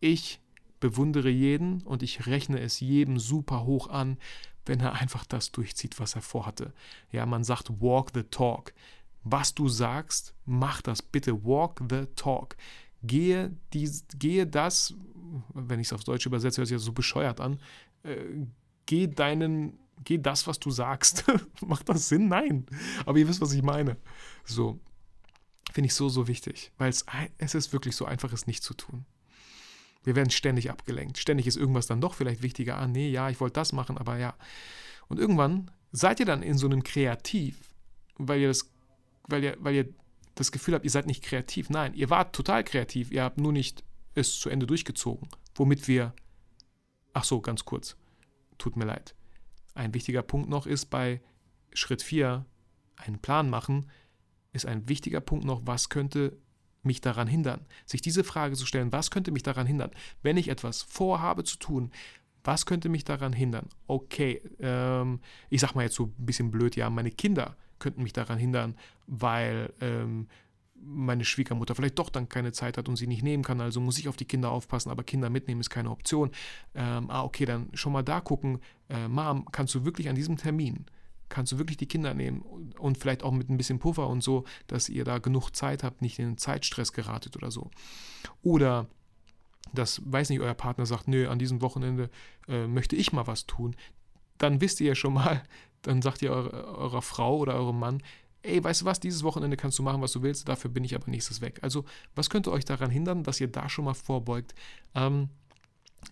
Ich 0.00 0.40
bewundere 0.80 1.30
jeden 1.30 1.82
und 1.82 2.02
ich 2.02 2.26
rechne 2.26 2.58
es 2.58 2.80
jedem 2.80 3.20
super 3.20 3.64
hoch 3.64 3.88
an, 3.88 4.18
wenn 4.64 4.80
er 4.80 4.94
einfach 4.94 5.24
das 5.24 5.52
durchzieht, 5.52 6.00
was 6.00 6.16
er 6.16 6.22
vorhatte. 6.22 6.72
Ja, 7.12 7.24
man 7.24 7.44
sagt 7.44 7.80
walk 7.80 8.10
the 8.14 8.24
talk. 8.24 8.74
Was 9.22 9.54
du 9.54 9.68
sagst, 9.68 10.34
mach 10.44 10.82
das 10.82 11.02
bitte. 11.02 11.44
Walk 11.44 11.80
the 11.88 12.06
talk. 12.16 12.56
Gehe, 13.06 13.54
die, 13.72 13.90
gehe 14.18 14.46
das, 14.46 14.94
wenn 15.54 15.80
ich 15.80 15.88
es 15.88 15.92
auf 15.92 16.04
Deutsch 16.04 16.26
übersetze, 16.26 16.58
hört 16.58 16.68
sich 16.68 16.76
das 16.76 16.84
so 16.84 16.92
bescheuert 16.92 17.40
an. 17.40 17.58
Äh, 18.02 18.46
geh 18.86 19.06
deinen, 19.06 19.78
geh 20.04 20.18
das, 20.18 20.46
was 20.46 20.58
du 20.58 20.70
sagst. 20.70 21.24
Macht 21.66 21.88
das 21.88 22.08
Sinn? 22.08 22.28
Nein. 22.28 22.66
Aber 23.04 23.18
ihr 23.18 23.28
wisst, 23.28 23.40
was 23.40 23.52
ich 23.52 23.62
meine. 23.62 23.96
So. 24.44 24.78
Finde 25.72 25.86
ich 25.86 25.94
so, 25.94 26.08
so 26.08 26.28
wichtig. 26.28 26.72
Weil 26.78 26.88
es, 26.88 27.04
es 27.38 27.54
ist 27.54 27.72
wirklich 27.72 27.96
so 27.96 28.04
einfach, 28.04 28.32
es 28.32 28.46
nicht 28.46 28.62
zu 28.62 28.74
tun. 28.74 29.04
Wir 30.04 30.14
werden 30.14 30.30
ständig 30.30 30.70
abgelenkt. 30.70 31.18
Ständig 31.18 31.46
ist 31.48 31.56
irgendwas 31.56 31.88
dann 31.88 32.00
doch 32.00 32.14
vielleicht 32.14 32.40
wichtiger. 32.40 32.78
Ah, 32.78 32.86
nee, 32.86 33.10
ja, 33.10 33.28
ich 33.28 33.40
wollte 33.40 33.54
das 33.54 33.72
machen, 33.72 33.98
aber 33.98 34.16
ja. 34.16 34.34
Und 35.08 35.18
irgendwann 35.18 35.70
seid 35.90 36.20
ihr 36.20 36.26
dann 36.26 36.42
in 36.42 36.56
so 36.56 36.66
einem 36.66 36.84
Kreativ, 36.84 37.58
weil 38.16 38.40
ihr 38.40 38.48
das, 38.48 38.70
weil 39.26 39.42
ihr, 39.42 39.56
weil 39.58 39.74
ihr 39.74 39.88
das 40.36 40.52
Gefühl 40.52 40.74
habt, 40.74 40.84
ihr 40.84 40.90
seid 40.90 41.06
nicht 41.06 41.24
kreativ. 41.24 41.70
Nein, 41.70 41.94
ihr 41.94 42.10
wart 42.10 42.34
total 42.34 42.62
kreativ. 42.62 43.10
Ihr 43.10 43.24
habt 43.24 43.38
nur 43.38 43.52
nicht 43.52 43.82
es 44.14 44.38
zu 44.38 44.48
Ende 44.48 44.66
durchgezogen. 44.66 45.28
Womit 45.54 45.88
wir. 45.88 46.14
Ach 47.14 47.24
so, 47.24 47.40
ganz 47.40 47.64
kurz. 47.64 47.96
Tut 48.58 48.76
mir 48.76 48.84
leid. 48.84 49.14
Ein 49.74 49.94
wichtiger 49.94 50.22
Punkt 50.22 50.48
noch 50.48 50.66
ist 50.66 50.86
bei 50.86 51.20
Schritt 51.72 52.02
4, 52.02 52.46
einen 52.96 53.18
Plan 53.18 53.50
machen, 53.50 53.90
ist 54.52 54.66
ein 54.66 54.88
wichtiger 54.88 55.20
Punkt 55.20 55.44
noch, 55.44 55.62
was 55.64 55.88
könnte 55.88 56.38
mich 56.82 57.00
daran 57.00 57.28
hindern? 57.28 57.66
Sich 57.84 58.00
diese 58.00 58.24
Frage 58.24 58.56
zu 58.56 58.64
stellen, 58.64 58.92
was 58.92 59.10
könnte 59.10 59.32
mich 59.32 59.42
daran 59.42 59.66
hindern? 59.66 59.90
Wenn 60.22 60.36
ich 60.36 60.48
etwas 60.48 60.82
vorhabe 60.82 61.44
zu 61.44 61.58
tun, 61.58 61.90
was 62.44 62.64
könnte 62.64 62.88
mich 62.88 63.04
daran 63.04 63.32
hindern? 63.32 63.68
Okay, 63.86 64.40
ähm, 64.60 65.20
ich 65.50 65.60
sag 65.60 65.74
mal 65.74 65.82
jetzt 65.82 65.96
so 65.96 66.04
ein 66.18 66.26
bisschen 66.26 66.50
blöd, 66.50 66.76
ja, 66.76 66.88
meine 66.88 67.10
Kinder 67.10 67.56
könnten 67.78 68.02
mich 68.02 68.12
daran 68.12 68.38
hindern, 68.38 68.76
weil 69.06 69.72
ähm, 69.80 70.26
meine 70.74 71.24
Schwiegermutter 71.24 71.74
vielleicht 71.74 71.98
doch 71.98 72.10
dann 72.10 72.28
keine 72.28 72.52
Zeit 72.52 72.76
hat 72.76 72.88
und 72.88 72.96
sie 72.96 73.06
nicht 73.06 73.22
nehmen 73.22 73.42
kann, 73.42 73.60
also 73.60 73.80
muss 73.80 73.98
ich 73.98 74.08
auf 74.08 74.16
die 74.16 74.26
Kinder 74.26 74.50
aufpassen, 74.50 74.90
aber 74.90 75.04
Kinder 75.04 75.30
mitnehmen 75.30 75.60
ist 75.60 75.70
keine 75.70 75.90
Option. 75.90 76.30
Ähm, 76.74 77.10
ah, 77.10 77.24
okay, 77.24 77.44
dann 77.44 77.70
schon 77.74 77.92
mal 77.92 78.02
da 78.02 78.20
gucken, 78.20 78.60
äh, 78.88 79.08
Mom, 79.08 79.46
kannst 79.50 79.74
du 79.74 79.84
wirklich 79.84 80.08
an 80.08 80.14
diesem 80.14 80.36
Termin 80.36 80.86
kannst 81.28 81.52
du 81.52 81.58
wirklich 81.58 81.76
die 81.76 81.86
Kinder 81.86 82.14
nehmen 82.14 82.42
und 82.78 82.98
vielleicht 82.98 83.22
auch 83.22 83.32
mit 83.32 83.48
ein 83.48 83.56
bisschen 83.56 83.78
Puffer 83.78 84.08
und 84.08 84.22
so, 84.22 84.44
dass 84.66 84.88
ihr 84.88 85.04
da 85.04 85.18
genug 85.18 85.50
Zeit 85.50 85.82
habt, 85.82 86.02
nicht 86.02 86.18
in 86.18 86.38
Zeitstress 86.38 86.92
geratet 86.92 87.36
oder 87.36 87.50
so. 87.50 87.70
Oder 88.42 88.86
dass, 89.74 90.00
weiß 90.04 90.30
nicht, 90.30 90.40
euer 90.40 90.54
Partner 90.54 90.86
sagt, 90.86 91.08
nö, 91.08 91.28
an 91.28 91.38
diesem 91.38 91.60
Wochenende 91.60 92.10
äh, 92.48 92.66
möchte 92.66 92.96
ich 92.96 93.12
mal 93.12 93.26
was 93.26 93.46
tun, 93.46 93.74
dann 94.38 94.60
wisst 94.60 94.80
ihr 94.80 94.88
ja 94.88 94.94
schon 94.94 95.14
mal, 95.14 95.42
dann 95.82 96.02
sagt 96.02 96.22
ihr 96.22 96.30
eurer, 96.30 96.78
eurer 96.78 97.02
Frau 97.02 97.38
oder 97.38 97.54
eurem 97.54 97.78
Mann, 97.78 98.02
ey, 98.42 98.62
weißt 98.62 98.82
du 98.82 98.84
was, 98.84 99.00
dieses 99.00 99.22
Wochenende 99.22 99.56
kannst 99.56 99.78
du 99.78 99.82
machen, 99.82 100.00
was 100.00 100.12
du 100.12 100.22
willst, 100.22 100.48
dafür 100.48 100.70
bin 100.70 100.84
ich 100.84 100.94
aber 100.94 101.10
nächstes 101.10 101.40
weg. 101.40 101.58
Also, 101.62 101.84
was 102.14 102.30
könnte 102.30 102.52
euch 102.52 102.64
daran 102.64 102.90
hindern, 102.90 103.24
dass 103.24 103.40
ihr 103.40 103.48
da 103.48 103.68
schon 103.68 103.84
mal 103.84 103.94
vorbeugt? 103.94 104.54
Ähm, 104.94 105.28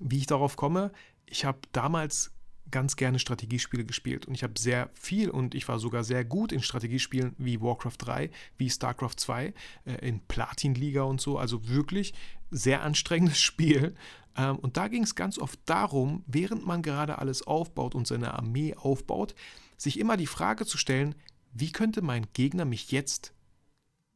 wie 0.00 0.18
ich 0.18 0.26
darauf 0.26 0.56
komme, 0.56 0.90
ich 1.26 1.44
habe 1.44 1.58
damals 1.72 2.34
ganz 2.74 2.96
gerne 2.96 3.20
Strategiespiele 3.20 3.84
gespielt 3.84 4.26
und 4.26 4.34
ich 4.34 4.42
habe 4.42 4.58
sehr 4.58 4.90
viel 4.94 5.30
und 5.30 5.54
ich 5.54 5.68
war 5.68 5.78
sogar 5.78 6.02
sehr 6.02 6.24
gut 6.24 6.50
in 6.50 6.60
Strategiespielen 6.60 7.36
wie 7.38 7.60
Warcraft 7.60 7.98
3, 7.98 8.30
wie 8.56 8.68
StarCraft 8.68 9.14
2, 9.16 9.54
äh, 9.84 9.92
in 10.08 10.18
Platin-Liga 10.26 11.02
und 11.02 11.20
so, 11.20 11.38
also 11.38 11.68
wirklich 11.68 12.14
sehr 12.50 12.82
anstrengendes 12.82 13.38
Spiel. 13.40 13.94
Ähm, 14.36 14.56
und 14.56 14.76
da 14.76 14.88
ging 14.88 15.04
es 15.04 15.14
ganz 15.14 15.38
oft 15.38 15.60
darum, 15.66 16.24
während 16.26 16.66
man 16.66 16.82
gerade 16.82 17.18
alles 17.18 17.46
aufbaut 17.46 17.94
und 17.94 18.08
seine 18.08 18.34
Armee 18.34 18.74
aufbaut, 18.74 19.36
sich 19.76 20.00
immer 20.00 20.16
die 20.16 20.26
Frage 20.26 20.66
zu 20.66 20.76
stellen, 20.76 21.14
wie 21.52 21.70
könnte 21.70 22.02
mein 22.02 22.26
Gegner 22.32 22.64
mich 22.64 22.90
jetzt 22.90 23.34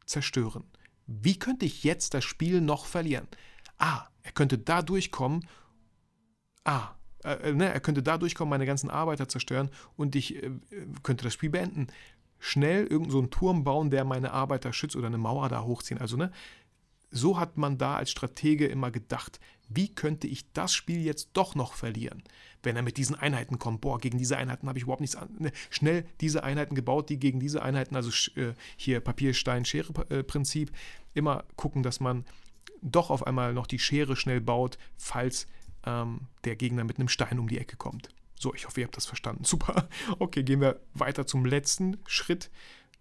zerstören? 0.04 0.64
Wie 1.06 1.38
könnte 1.38 1.64
ich 1.64 1.84
jetzt 1.84 2.12
das 2.12 2.24
Spiel 2.24 2.60
noch 2.60 2.86
verlieren? 2.86 3.28
Ah, 3.78 4.08
er 4.24 4.32
könnte 4.32 4.58
da 4.58 4.82
durchkommen. 4.82 5.46
Ah, 6.64 6.97
äh, 7.24 7.52
ne, 7.52 7.72
er 7.72 7.80
könnte 7.80 8.02
da 8.02 8.18
durchkommen, 8.18 8.50
meine 8.50 8.66
ganzen 8.66 8.90
Arbeiter 8.90 9.28
zerstören 9.28 9.70
und 9.96 10.16
ich 10.16 10.42
äh, 10.42 10.50
könnte 11.02 11.24
das 11.24 11.34
Spiel 11.34 11.50
beenden. 11.50 11.88
Schnell 12.38 12.84
irgendeinen 12.84 13.10
so 13.10 13.26
Turm 13.26 13.64
bauen, 13.64 13.90
der 13.90 14.04
meine 14.04 14.32
Arbeiter 14.32 14.72
schützt 14.72 14.96
oder 14.96 15.08
eine 15.08 15.18
Mauer 15.18 15.48
da 15.48 15.62
hochziehen. 15.62 16.00
Also, 16.00 16.16
ne, 16.16 16.30
so 17.10 17.38
hat 17.38 17.56
man 17.56 17.78
da 17.78 17.96
als 17.96 18.10
Stratege 18.10 18.66
immer 18.66 18.90
gedacht, 18.90 19.40
wie 19.68 19.94
könnte 19.94 20.26
ich 20.26 20.50
das 20.52 20.72
Spiel 20.72 21.00
jetzt 21.00 21.30
doch 21.34 21.54
noch 21.54 21.74
verlieren, 21.74 22.22
wenn 22.62 22.76
er 22.76 22.82
mit 22.82 22.96
diesen 22.96 23.16
Einheiten 23.16 23.58
kommt. 23.58 23.80
Boah, 23.80 23.98
gegen 23.98 24.18
diese 24.18 24.36
Einheiten 24.36 24.68
habe 24.68 24.78
ich 24.78 24.84
überhaupt 24.84 25.00
nichts 25.00 25.16
an. 25.16 25.28
Ne, 25.38 25.52
schnell 25.70 26.06
diese 26.20 26.42
Einheiten 26.42 26.74
gebaut, 26.74 27.10
die 27.10 27.18
gegen 27.18 27.40
diese 27.40 27.62
Einheiten, 27.62 27.96
also 27.96 28.10
äh, 28.40 28.54
hier 28.76 29.00
Papier, 29.00 29.34
Stein, 29.34 29.64
Schere-Prinzip, 29.64 30.70
immer 31.14 31.44
gucken, 31.56 31.82
dass 31.82 32.00
man 32.00 32.24
doch 32.80 33.10
auf 33.10 33.26
einmal 33.26 33.52
noch 33.52 33.66
die 33.66 33.78
Schere 33.78 34.16
schnell 34.16 34.40
baut, 34.40 34.78
falls 34.96 35.46
ähm, 35.84 36.28
der 36.44 36.56
Gegner 36.56 36.84
mit 36.84 36.98
einem 36.98 37.08
Stein 37.08 37.38
um 37.38 37.48
die 37.48 37.58
Ecke 37.58 37.76
kommt. 37.76 38.08
So, 38.38 38.54
ich 38.54 38.66
hoffe, 38.66 38.80
ihr 38.80 38.86
habt 38.86 38.96
das 38.96 39.06
verstanden. 39.06 39.44
Super. 39.46 39.88
Okay, 40.18 40.42
gehen 40.42 40.60
wir 40.60 40.80
weiter 40.94 41.26
zum 41.26 41.44
letzten 41.44 41.98
Schritt. 42.06 42.50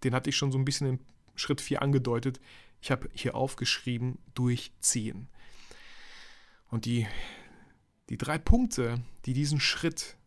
Den 0.03 0.13
hatte 0.13 0.29
ich 0.29 0.37
schon 0.37 0.51
so 0.51 0.57
ein 0.57 0.65
bisschen 0.65 0.87
in 0.87 0.99
Schritt 1.35 1.61
4 1.61 1.81
angedeutet. 1.81 2.39
Ich 2.81 2.91
habe 2.91 3.09
hier 3.13 3.35
aufgeschrieben, 3.35 4.19
durchziehen. 4.33 5.27
Und 6.69 6.85
die, 6.85 7.07
die 8.09 8.17
drei 8.17 8.37
Punkte, 8.37 9.01
die 9.25 9.33
diesen 9.33 9.59
Schritt 9.59 10.17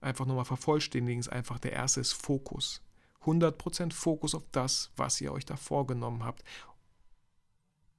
einfach 0.00 0.26
nochmal 0.26 0.44
vervollständigen, 0.44 1.20
ist 1.20 1.28
einfach 1.28 1.58
der 1.58 1.72
erste 1.72 2.00
ist 2.00 2.12
Fokus. 2.12 2.82
100% 3.24 3.92
Fokus 3.92 4.34
auf 4.34 4.44
das, 4.52 4.90
was 4.96 5.20
ihr 5.20 5.32
euch 5.32 5.46
da 5.46 5.56
vorgenommen 5.56 6.24
habt. 6.24 6.44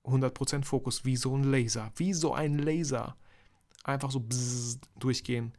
100% 0.04 0.64
Fokus, 0.64 1.04
wie 1.04 1.16
so 1.16 1.36
ein 1.36 1.44
Laser. 1.44 1.92
Wie 1.96 2.14
so 2.14 2.34
ein 2.34 2.60
Laser 2.60 3.18
einfach 3.86 4.12
so 4.12 4.26
durchgehen 4.98 5.54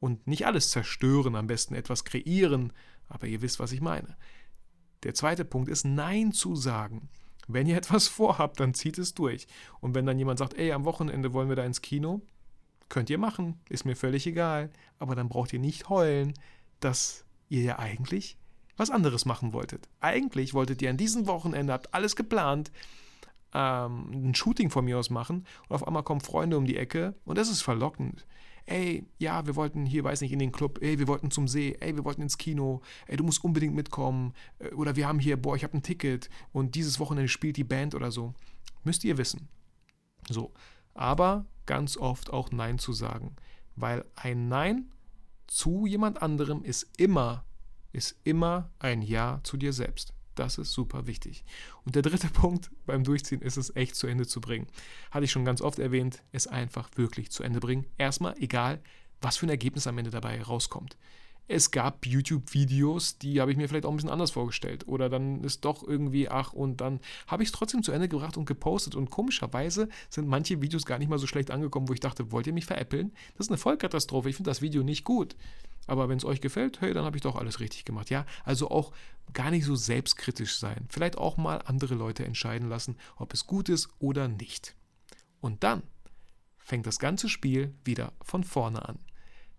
und 0.00 0.26
nicht 0.26 0.46
alles 0.46 0.70
zerstören, 0.70 1.34
am 1.36 1.46
besten 1.46 1.74
etwas 1.74 2.04
kreieren, 2.04 2.72
aber 3.08 3.26
ihr 3.26 3.42
wisst, 3.42 3.60
was 3.60 3.72
ich 3.72 3.80
meine. 3.80 4.16
Der 5.02 5.14
zweite 5.14 5.44
Punkt 5.44 5.68
ist 5.68 5.84
Nein 5.84 6.32
zu 6.32 6.56
sagen. 6.56 7.08
Wenn 7.48 7.66
ihr 7.66 7.76
etwas 7.78 8.08
vorhabt, 8.08 8.60
dann 8.60 8.74
zieht 8.74 8.98
es 8.98 9.14
durch. 9.14 9.46
Und 9.80 9.94
wenn 9.94 10.06
dann 10.06 10.18
jemand 10.18 10.38
sagt, 10.38 10.54
ey, 10.54 10.72
am 10.72 10.84
Wochenende 10.84 11.32
wollen 11.32 11.48
wir 11.48 11.56
da 11.56 11.64
ins 11.64 11.82
Kino, 11.82 12.22
könnt 12.88 13.10
ihr 13.10 13.18
machen, 13.18 13.60
ist 13.68 13.84
mir 13.84 13.96
völlig 13.96 14.26
egal, 14.26 14.70
aber 14.98 15.14
dann 15.14 15.28
braucht 15.28 15.52
ihr 15.52 15.58
nicht 15.58 15.88
heulen, 15.88 16.34
dass 16.80 17.24
ihr 17.48 17.62
ja 17.62 17.78
eigentlich 17.78 18.38
was 18.76 18.90
anderes 18.90 19.24
machen 19.24 19.52
wolltet. 19.52 19.88
Eigentlich 20.00 20.54
wolltet 20.54 20.82
ihr 20.82 20.90
an 20.90 20.96
diesem 20.96 21.26
Wochenende, 21.26 21.72
habt 21.72 21.94
alles 21.94 22.14
geplant, 22.14 22.70
ähm, 23.56 24.10
ein 24.12 24.34
Shooting 24.34 24.68
von 24.68 24.84
mir 24.84 24.98
aus 24.98 25.08
machen 25.08 25.46
und 25.68 25.74
auf 25.74 25.86
einmal 25.86 26.02
kommen 26.02 26.20
Freunde 26.20 26.58
um 26.58 26.66
die 26.66 26.76
Ecke 26.76 27.14
und 27.24 27.38
das 27.38 27.48
ist 27.48 27.62
verlockend. 27.62 28.26
Ey, 28.66 29.06
ja, 29.18 29.46
wir 29.46 29.56
wollten 29.56 29.86
hier, 29.86 30.04
weiß 30.04 30.20
nicht, 30.20 30.32
in 30.32 30.40
den 30.40 30.52
Club, 30.52 30.80
ey, 30.82 30.98
wir 30.98 31.06
wollten 31.06 31.30
zum 31.30 31.48
See, 31.48 31.76
ey, 31.80 31.96
wir 31.96 32.04
wollten 32.04 32.20
ins 32.20 32.36
Kino, 32.36 32.82
ey, 33.06 33.16
du 33.16 33.24
musst 33.24 33.42
unbedingt 33.44 33.74
mitkommen. 33.74 34.34
Äh, 34.58 34.74
oder 34.74 34.96
wir 34.96 35.06
haben 35.06 35.20
hier, 35.20 35.40
boah, 35.40 35.56
ich 35.56 35.62
habe 35.62 35.76
ein 35.76 35.82
Ticket 35.82 36.28
und 36.52 36.74
dieses 36.74 36.98
Wochenende 36.98 37.28
spielt 37.28 37.56
die 37.56 37.64
Band 37.64 37.94
oder 37.94 38.10
so. 38.10 38.34
Müsst 38.82 39.04
ihr 39.04 39.18
wissen. 39.18 39.48
So. 40.28 40.52
Aber 40.94 41.46
ganz 41.64 41.96
oft 41.96 42.32
auch 42.32 42.50
Nein 42.50 42.78
zu 42.80 42.92
sagen. 42.92 43.36
Weil 43.76 44.04
ein 44.16 44.48
Nein 44.48 44.90
zu 45.46 45.86
jemand 45.86 46.20
anderem 46.20 46.64
ist 46.64 46.88
immer, 46.96 47.44
ist 47.92 48.18
immer 48.24 48.70
ein 48.80 49.00
Ja 49.00 49.40
zu 49.44 49.56
dir 49.56 49.72
selbst. 49.72 50.15
Das 50.36 50.58
ist 50.58 50.72
super 50.72 51.06
wichtig. 51.06 51.44
Und 51.84 51.96
der 51.96 52.02
dritte 52.02 52.28
Punkt 52.32 52.70
beim 52.86 53.02
Durchziehen 53.02 53.42
ist 53.42 53.56
es 53.56 53.74
echt 53.74 53.96
zu 53.96 54.06
Ende 54.06 54.26
zu 54.26 54.40
bringen. 54.40 54.68
Hatte 55.10 55.24
ich 55.24 55.32
schon 55.32 55.44
ganz 55.44 55.60
oft 55.60 55.80
erwähnt, 55.80 56.22
es 56.30 56.46
einfach 56.46 56.88
wirklich 56.94 57.32
zu 57.32 57.42
Ende 57.42 57.58
bringen. 57.58 57.86
Erstmal, 57.98 58.36
egal, 58.38 58.80
was 59.20 59.38
für 59.38 59.46
ein 59.46 59.50
Ergebnis 59.50 59.86
am 59.86 59.98
Ende 59.98 60.10
dabei 60.10 60.40
rauskommt. 60.40 60.96
Es 61.48 61.70
gab 61.70 62.06
YouTube-Videos, 62.06 63.18
die 63.18 63.40
habe 63.40 63.50
ich 63.50 63.56
mir 63.56 63.68
vielleicht 63.68 63.86
auch 63.86 63.90
ein 63.90 63.96
bisschen 63.96 64.10
anders 64.10 64.32
vorgestellt. 64.32 64.88
Oder 64.88 65.08
dann 65.08 65.44
ist 65.44 65.64
doch 65.64 65.86
irgendwie, 65.86 66.28
ach, 66.28 66.52
und 66.52 66.80
dann 66.80 67.00
habe 67.26 67.42
ich 67.42 67.48
es 67.48 67.52
trotzdem 67.52 67.82
zu 67.82 67.92
Ende 67.92 68.08
gebracht 68.08 68.36
und 68.36 68.46
gepostet. 68.46 68.94
Und 68.96 69.10
komischerweise 69.10 69.88
sind 70.10 70.26
manche 70.26 70.60
Videos 70.60 70.86
gar 70.86 70.98
nicht 70.98 71.08
mal 71.08 71.18
so 71.18 71.26
schlecht 71.26 71.50
angekommen, 71.50 71.88
wo 71.88 71.92
ich 71.92 72.00
dachte, 72.00 72.32
wollt 72.32 72.46
ihr 72.46 72.52
mich 72.52 72.66
veräppeln? 72.66 73.12
Das 73.36 73.46
ist 73.46 73.50
eine 73.50 73.58
Vollkatastrophe. 73.58 74.28
Ich 74.28 74.36
finde 74.36 74.50
das 74.50 74.62
Video 74.62 74.82
nicht 74.82 75.04
gut. 75.04 75.36
Aber 75.86 76.08
wenn 76.08 76.18
es 76.18 76.24
euch 76.24 76.40
gefällt, 76.40 76.80
hey, 76.80 76.92
dann 76.92 77.04
habe 77.04 77.16
ich 77.16 77.22
doch 77.22 77.36
alles 77.36 77.60
richtig 77.60 77.84
gemacht. 77.84 78.10
Ja, 78.10 78.26
also 78.44 78.70
auch 78.70 78.92
gar 79.32 79.52
nicht 79.52 79.64
so 79.64 79.76
selbstkritisch 79.76 80.58
sein. 80.58 80.86
Vielleicht 80.88 81.16
auch 81.16 81.36
mal 81.36 81.62
andere 81.64 81.94
Leute 81.94 82.24
entscheiden 82.24 82.68
lassen, 82.68 82.96
ob 83.16 83.32
es 83.32 83.46
gut 83.46 83.68
ist 83.68 83.88
oder 84.00 84.26
nicht. 84.26 84.74
Und 85.40 85.62
dann 85.62 85.82
fängt 86.58 86.86
das 86.86 86.98
ganze 86.98 87.28
Spiel 87.28 87.72
wieder 87.84 88.12
von 88.20 88.42
vorne 88.42 88.88
an. 88.88 88.98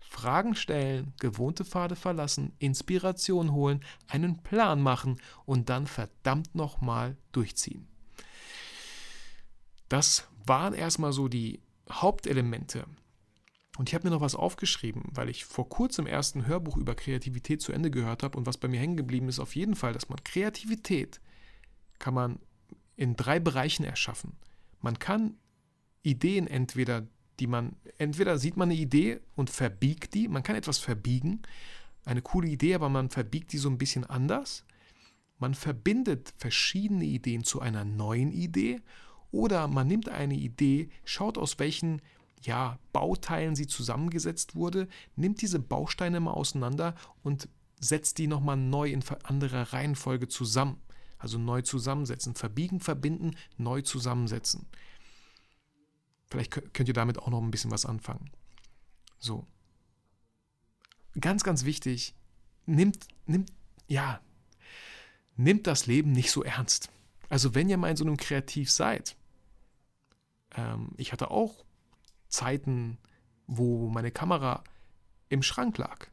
Fragen 0.08 0.54
stellen, 0.54 1.12
gewohnte 1.20 1.66
Pfade 1.66 1.94
verlassen, 1.94 2.52
Inspiration 2.58 3.52
holen, 3.52 3.84
einen 4.06 4.42
Plan 4.42 4.80
machen 4.80 5.20
und 5.44 5.68
dann 5.68 5.86
verdammt 5.86 6.54
nochmal 6.54 7.16
durchziehen. 7.30 7.86
Das 9.90 10.26
waren 10.46 10.72
erstmal 10.72 11.12
so 11.12 11.28
die 11.28 11.60
Hauptelemente. 11.90 12.86
Und 13.76 13.88
ich 13.88 13.94
habe 13.94 14.08
mir 14.08 14.14
noch 14.14 14.22
was 14.22 14.34
aufgeschrieben, 14.34 15.04
weil 15.12 15.28
ich 15.28 15.44
vor 15.44 15.68
kurzem 15.68 16.06
erst 16.06 16.34
ein 16.34 16.46
Hörbuch 16.46 16.78
über 16.78 16.94
Kreativität 16.94 17.60
zu 17.60 17.72
Ende 17.72 17.90
gehört 17.90 18.22
habe 18.22 18.36
und 18.38 18.46
was 18.46 18.56
bei 18.56 18.66
mir 18.66 18.80
hängen 18.80 18.96
geblieben 18.96 19.28
ist, 19.28 19.38
auf 19.38 19.54
jeden 19.54 19.76
Fall, 19.76 19.92
dass 19.92 20.08
man 20.08 20.24
Kreativität 20.24 21.20
kann 21.98 22.14
man 22.14 22.40
in 22.96 23.14
drei 23.14 23.40
Bereichen 23.40 23.84
erschaffen. 23.84 24.36
Man 24.80 24.98
kann 24.98 25.36
Ideen 26.02 26.46
entweder 26.46 27.06
die 27.40 27.46
man, 27.46 27.76
entweder 27.98 28.38
sieht 28.38 28.56
man 28.56 28.70
eine 28.70 28.78
Idee 28.78 29.20
und 29.36 29.50
verbiegt 29.50 30.14
die, 30.14 30.28
man 30.28 30.42
kann 30.42 30.56
etwas 30.56 30.78
verbiegen, 30.78 31.42
eine 32.04 32.22
coole 32.22 32.48
Idee, 32.48 32.74
aber 32.74 32.88
man 32.88 33.10
verbiegt 33.10 33.52
die 33.52 33.58
so 33.58 33.68
ein 33.68 33.78
bisschen 33.78 34.04
anders. 34.04 34.64
Man 35.38 35.54
verbindet 35.54 36.32
verschiedene 36.38 37.04
Ideen 37.04 37.44
zu 37.44 37.60
einer 37.60 37.84
neuen 37.84 38.32
Idee 38.32 38.80
oder 39.30 39.68
man 39.68 39.86
nimmt 39.86 40.08
eine 40.08 40.34
Idee, 40.34 40.88
schaut 41.04 41.38
aus 41.38 41.58
welchen 41.58 42.00
ja, 42.42 42.78
Bauteilen 42.92 43.56
sie 43.56 43.66
zusammengesetzt 43.66 44.54
wurde, 44.54 44.88
nimmt 45.16 45.42
diese 45.42 45.58
Bausteine 45.58 46.20
mal 46.20 46.32
auseinander 46.32 46.94
und 47.22 47.48
setzt 47.80 48.18
die 48.18 48.26
nochmal 48.26 48.56
neu 48.56 48.90
in 48.90 49.04
anderer 49.24 49.72
Reihenfolge 49.72 50.28
zusammen. 50.28 50.80
Also 51.18 51.38
neu 51.38 51.62
zusammensetzen, 51.62 52.34
verbiegen, 52.34 52.80
verbinden, 52.80 53.32
neu 53.56 53.82
zusammensetzen. 53.82 54.66
Vielleicht 56.30 56.52
könnt 56.74 56.88
ihr 56.88 56.94
damit 56.94 57.18
auch 57.18 57.28
noch 57.28 57.42
ein 57.42 57.50
bisschen 57.50 57.70
was 57.70 57.86
anfangen. 57.86 58.30
So. 59.18 59.46
Ganz, 61.20 61.42
ganz 61.42 61.64
wichtig, 61.64 62.14
nimmt, 62.66 63.08
nimmt, 63.26 63.52
ja, 63.88 64.20
nimmt 65.36 65.66
das 65.66 65.86
Leben 65.86 66.12
nicht 66.12 66.30
so 66.30 66.44
ernst. 66.44 66.90
Also 67.28 67.54
wenn 67.54 67.68
ihr 67.68 67.76
mal 67.76 67.90
in 67.90 67.96
so 67.96 68.04
einem 68.04 68.16
Kreativ 68.16 68.70
seid, 68.70 69.16
ähm, 70.54 70.90
ich 70.96 71.12
hatte 71.12 71.30
auch 71.30 71.64
Zeiten, 72.28 72.98
wo 73.46 73.88
meine 73.88 74.10
Kamera 74.10 74.62
im 75.28 75.42
Schrank 75.42 75.78
lag, 75.78 76.06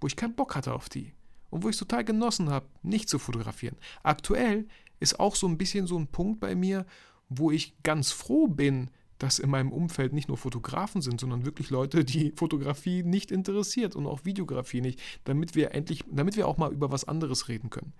wo 0.00 0.06
ich 0.06 0.16
keinen 0.16 0.34
Bock 0.34 0.54
hatte 0.54 0.72
auf 0.72 0.88
die 0.88 1.12
und 1.50 1.62
wo 1.62 1.68
ich 1.68 1.76
total 1.76 2.04
genossen 2.04 2.50
habe, 2.50 2.66
nicht 2.82 3.08
zu 3.08 3.18
fotografieren. 3.18 3.76
Aktuell 4.02 4.66
ist 4.98 5.20
auch 5.20 5.34
so 5.34 5.46
ein 5.46 5.58
bisschen 5.58 5.86
so 5.86 5.98
ein 5.98 6.08
Punkt 6.08 6.40
bei 6.40 6.54
mir, 6.54 6.86
wo 7.28 7.50
ich 7.50 7.80
ganz 7.82 8.12
froh 8.12 8.48
bin, 8.48 8.90
dass 9.20 9.38
in 9.38 9.50
meinem 9.50 9.70
Umfeld 9.70 10.14
nicht 10.14 10.28
nur 10.28 10.38
Fotografen 10.38 11.02
sind, 11.02 11.20
sondern 11.20 11.44
wirklich 11.44 11.68
Leute, 11.68 12.04
die 12.04 12.32
Fotografie 12.36 13.02
nicht 13.02 13.30
interessiert 13.30 13.94
und 13.94 14.06
auch 14.06 14.24
Videografie 14.24 14.80
nicht, 14.80 15.00
damit 15.24 15.54
wir 15.54 15.74
endlich, 15.74 16.04
damit 16.10 16.36
wir 16.36 16.48
auch 16.48 16.56
mal 16.56 16.72
über 16.72 16.90
was 16.90 17.04
anderes 17.04 17.48
reden 17.48 17.68
können. 17.68 17.92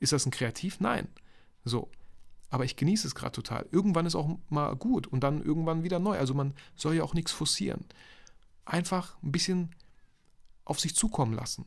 Ist 0.00 0.12
das 0.12 0.26
ein 0.26 0.30
Kreativ? 0.30 0.80
Nein. 0.80 1.06
So. 1.64 1.90
Aber 2.50 2.64
ich 2.64 2.76
genieße 2.76 3.06
es 3.06 3.14
gerade 3.14 3.32
total. 3.32 3.66
Irgendwann 3.70 4.06
ist 4.06 4.14
auch 4.14 4.38
mal 4.48 4.74
gut 4.74 5.06
und 5.06 5.20
dann 5.20 5.42
irgendwann 5.42 5.84
wieder 5.84 5.98
neu. 5.98 6.16
Also 6.16 6.32
man 6.32 6.54
soll 6.76 6.94
ja 6.94 7.02
auch 7.02 7.12
nichts 7.12 7.30
forcieren. 7.30 7.84
Einfach 8.64 9.22
ein 9.22 9.32
bisschen 9.32 9.74
auf 10.64 10.80
sich 10.80 10.96
zukommen 10.96 11.34
lassen. 11.34 11.66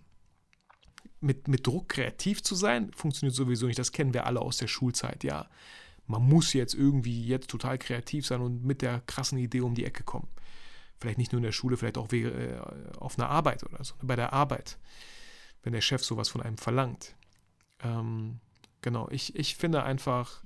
Mit, 1.20 1.48
mit 1.48 1.68
Druck 1.68 1.90
kreativ 1.90 2.42
zu 2.42 2.56
sein, 2.56 2.92
funktioniert 2.96 3.36
sowieso 3.36 3.68
nicht. 3.68 3.78
Das 3.78 3.92
kennen 3.92 4.16
wir 4.16 4.26
alle 4.26 4.42
aus 4.42 4.58
der 4.58 4.68
Schulzeit, 4.68 5.24
ja 5.24 5.48
man 6.12 6.28
muss 6.28 6.54
jetzt 6.54 6.74
irgendwie 6.74 7.26
jetzt 7.26 7.50
total 7.50 7.78
kreativ 7.78 8.26
sein 8.26 8.42
und 8.42 8.64
mit 8.64 8.82
der 8.82 9.02
krassen 9.08 9.38
Idee 9.38 9.62
um 9.62 9.74
die 9.74 9.86
Ecke 9.86 10.04
kommen. 10.04 10.28
Vielleicht 11.00 11.18
nicht 11.18 11.32
nur 11.32 11.40
in 11.40 11.44
der 11.44 11.52
Schule, 11.52 11.78
vielleicht 11.78 11.98
auch 11.98 12.12
äh, 12.12 12.60
auf 13.00 13.18
einer 13.18 13.30
Arbeit 13.30 13.64
oder 13.64 13.84
so, 13.84 13.96
bei 14.02 14.16
der 14.16 14.34
Arbeit, 14.34 14.78
wenn 15.64 15.74
der 15.74 15.82
Chef 15.82 16.04
sowas 16.04 16.30
von 16.30 16.42
einem 16.42 16.58
verlangt. 16.58 17.16
Ähm, 17.84 18.40
genau, 18.82 19.10
ich, 19.10 19.36
ich 19.36 19.56
finde 19.56 19.84
einfach, 19.84 20.44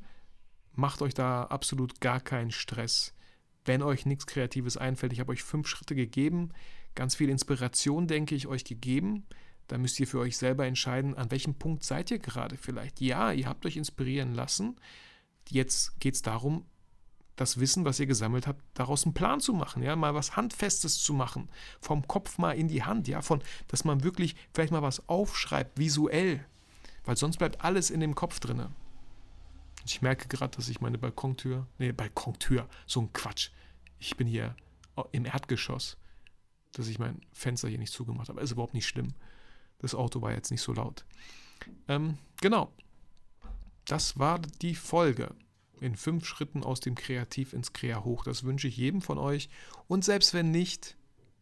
macht 0.73 1.01
euch 1.01 1.13
da 1.13 1.43
absolut 1.43 1.99
gar 1.99 2.21
keinen 2.21 2.51
Stress. 2.51 3.13
Wenn 3.65 3.81
euch 3.81 4.05
nichts 4.05 4.27
Kreatives 4.27 4.77
einfällt, 4.77 5.11
ich 5.11 5.19
habe 5.19 5.31
euch 5.31 5.43
fünf 5.43 5.67
Schritte 5.67 5.95
gegeben, 5.95 6.51
ganz 6.93 7.15
viel 7.15 7.29
Inspiration, 7.29 8.07
denke 8.07 8.35
ich, 8.35 8.47
euch 8.47 8.63
gegeben. 8.63 9.25
Da 9.67 9.77
müsst 9.77 9.99
ihr 9.99 10.07
für 10.07 10.19
euch 10.19 10.37
selber 10.37 10.65
entscheiden, 10.65 11.15
an 11.15 11.31
welchem 11.31 11.55
Punkt 11.55 11.83
seid 11.83 12.11
ihr 12.11 12.19
gerade 12.19 12.55
vielleicht. 12.55 13.01
Ja, 13.01 13.31
ihr 13.31 13.47
habt 13.47 13.65
euch 13.65 13.77
inspirieren 13.77 14.33
lassen, 14.33 14.75
Jetzt 15.49 15.99
geht 15.99 16.15
es 16.15 16.21
darum, 16.21 16.65
das 17.35 17.59
Wissen, 17.59 17.85
was 17.85 17.99
ihr 17.99 18.05
gesammelt 18.05 18.47
habt, 18.47 18.63
daraus 18.73 19.03
einen 19.03 19.13
Plan 19.13 19.39
zu 19.39 19.53
machen, 19.53 19.83
ja, 19.83 19.95
mal 19.95 20.15
was 20.15 20.35
Handfestes 20.35 20.99
zu 21.01 21.13
machen, 21.13 21.49
vom 21.81 22.07
Kopf 22.07 22.37
mal 22.37 22.53
in 22.53 22.67
die 22.67 22.83
Hand, 22.83 23.07
ja, 23.07 23.21
von, 23.21 23.41
dass 23.67 23.83
man 23.83 24.03
wirklich 24.03 24.35
vielleicht 24.53 24.71
mal 24.71 24.81
was 24.81 25.07
aufschreibt, 25.09 25.77
visuell, 25.77 26.45
weil 27.03 27.17
sonst 27.17 27.37
bleibt 27.37 27.61
alles 27.61 27.89
in 27.89 27.99
dem 27.99 28.15
Kopf 28.15 28.39
drinne. 28.39 28.71
Ich 29.85 30.01
merke 30.01 30.27
gerade, 30.27 30.55
dass 30.55 30.69
ich 30.69 30.81
meine 30.81 30.97
Balkontür, 30.97 31.67
nee, 31.77 31.91
Balkontür, 31.91 32.67
so 32.87 33.01
ein 33.01 33.13
Quatsch. 33.13 33.49
Ich 33.99 34.17
bin 34.17 34.27
hier 34.27 34.55
im 35.11 35.25
Erdgeschoss, 35.25 35.97
dass 36.71 36.87
ich 36.87 36.97
mein 36.97 37.21
Fenster 37.33 37.67
hier 37.67 37.77
nicht 37.77 37.93
zugemacht 37.93 38.29
habe. 38.29 38.41
Ist 38.41 38.51
überhaupt 38.51 38.73
nicht 38.73 38.87
schlimm. 38.87 39.13
Das 39.79 39.93
Auto 39.93 40.21
war 40.21 40.31
jetzt 40.31 40.51
nicht 40.51 40.61
so 40.61 40.73
laut. 40.73 41.05
Ähm, 41.87 42.17
genau, 42.41 42.71
das 43.85 44.17
war 44.17 44.39
die 44.61 44.75
Folge. 44.75 45.33
In 45.81 45.95
fünf 45.95 46.25
Schritten 46.25 46.63
aus 46.63 46.79
dem 46.79 46.95
Kreativ 46.95 47.53
ins 47.53 47.73
Krea 47.73 48.03
hoch. 48.03 48.23
Das 48.23 48.43
wünsche 48.43 48.67
ich 48.67 48.77
jedem 48.77 49.01
von 49.01 49.17
euch. 49.17 49.49
Und 49.87 50.03
selbst 50.03 50.33
wenn 50.33 50.51
nicht, 50.51 50.95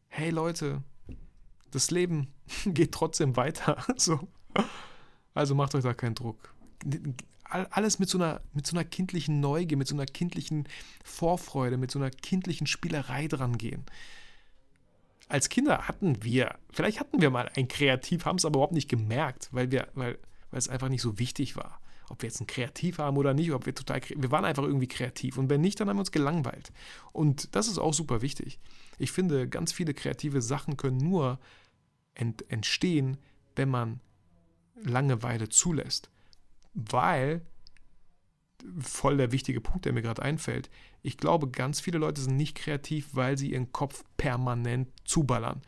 hey 0.09 0.31
Leute, 0.31 0.83
das 1.71 1.91
Leben 1.91 2.33
geht 2.65 2.91
trotzdem 2.91 3.35
weiter. 3.35 3.85
So. 3.97 4.27
Also 5.33 5.55
macht 5.55 5.73
euch 5.73 5.83
da 5.83 5.93
keinen 5.93 6.15
Druck. 6.15 6.53
Alles 7.43 7.97
mit 7.97 8.09
so, 8.09 8.17
einer, 8.17 8.41
mit 8.53 8.67
so 8.67 8.75
einer 8.75 8.83
kindlichen 8.83 9.39
Neugier, 9.39 9.77
mit 9.77 9.87
so 9.87 9.95
einer 9.95 10.05
kindlichen 10.05 10.67
Vorfreude, 11.03 11.77
mit 11.77 11.89
so 11.91 11.97
einer 11.97 12.11
kindlichen 12.11 12.67
Spielerei 12.67 13.27
dran 13.27 13.57
gehen. 13.57 13.83
Als 15.29 15.49
Kinder 15.49 15.87
hatten 15.87 16.23
wir, 16.23 16.55
vielleicht 16.71 16.99
hatten 16.99 17.21
wir 17.21 17.29
mal 17.29 17.49
ein 17.55 17.67
Kreativ, 17.67 18.25
haben 18.25 18.35
es 18.35 18.45
aber 18.45 18.57
überhaupt 18.57 18.73
nicht 18.73 18.89
gemerkt, 18.89 19.49
weil, 19.51 19.71
wir, 19.71 19.87
weil, 19.95 20.19
weil 20.51 20.59
es 20.59 20.69
einfach 20.69 20.89
nicht 20.89 21.01
so 21.01 21.17
wichtig 21.17 21.55
war 21.55 21.79
ob 22.09 22.21
wir 22.21 22.29
jetzt 22.29 22.41
ein 22.41 22.47
Kreativ 22.47 22.99
haben 22.99 23.17
oder 23.17 23.33
nicht, 23.33 23.51
ob 23.51 23.65
wir 23.65 23.75
total, 23.75 24.01
wir 24.15 24.31
waren 24.31 24.45
einfach 24.45 24.63
irgendwie 24.63 24.87
kreativ 24.87 25.37
und 25.37 25.49
wenn 25.49 25.61
nicht, 25.61 25.79
dann 25.79 25.89
haben 25.89 25.97
wir 25.97 26.01
uns 26.01 26.11
gelangweilt. 26.11 26.71
Und 27.11 27.55
das 27.55 27.67
ist 27.67 27.77
auch 27.77 27.93
super 27.93 28.21
wichtig. 28.21 28.59
Ich 28.97 29.11
finde, 29.11 29.47
ganz 29.47 29.71
viele 29.71 29.93
kreative 29.93 30.41
Sachen 30.41 30.77
können 30.77 30.97
nur 30.97 31.39
ent, 32.13 32.49
entstehen, 32.49 33.17
wenn 33.55 33.69
man 33.69 33.99
Langeweile 34.75 35.49
zulässt. 35.49 36.09
Weil, 36.73 37.41
voll 38.79 39.17
der 39.17 39.31
wichtige 39.31 39.61
Punkt, 39.61 39.85
der 39.85 39.93
mir 39.93 40.01
gerade 40.01 40.21
einfällt, 40.21 40.69
ich 41.01 41.17
glaube, 41.17 41.49
ganz 41.49 41.79
viele 41.79 41.99
Leute 41.99 42.21
sind 42.21 42.37
nicht 42.37 42.55
kreativ, 42.55 43.09
weil 43.13 43.37
sie 43.37 43.51
ihren 43.51 43.71
Kopf 43.71 44.03
permanent 44.17 44.89
zuballern. 45.05 45.61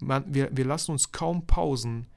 Man, 0.00 0.34
wir, 0.34 0.54
wir 0.54 0.64
lassen 0.64 0.90
uns 0.90 1.12
kaum 1.12 1.46
Pausen 1.46 2.08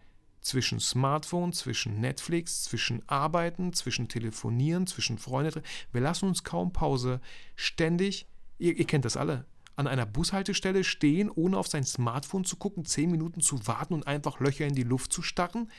zwischen 0.47 0.79
Smartphone, 0.79 1.51
zwischen 1.51 1.99
Netflix, 1.99 2.63
zwischen 2.63 3.07
Arbeiten, 3.07 3.73
zwischen 3.73 4.07
Telefonieren, 4.07 4.87
zwischen 4.87 5.17
Freunden. 5.17 5.61
Wir 5.91 6.01
lassen 6.01 6.25
uns 6.25 6.43
kaum 6.43 6.71
Pause 6.71 7.19
ständig, 7.55 8.27
ihr, 8.57 8.77
ihr 8.77 8.85
kennt 8.85 9.05
das 9.05 9.17
alle, 9.17 9.45
an 9.75 9.87
einer 9.87 10.05
Bushaltestelle 10.05 10.83
stehen, 10.83 11.29
ohne 11.29 11.57
auf 11.57 11.67
sein 11.67 11.83
Smartphone 11.83 12.45
zu 12.45 12.55
gucken, 12.55 12.85
zehn 12.85 13.11
Minuten 13.11 13.41
zu 13.41 13.67
warten 13.67 13.93
und 13.93 14.07
einfach 14.07 14.39
Löcher 14.39 14.65
in 14.65 14.73
die 14.73 14.83
Luft 14.83 15.13
zu 15.13 15.21
starren. 15.21 15.69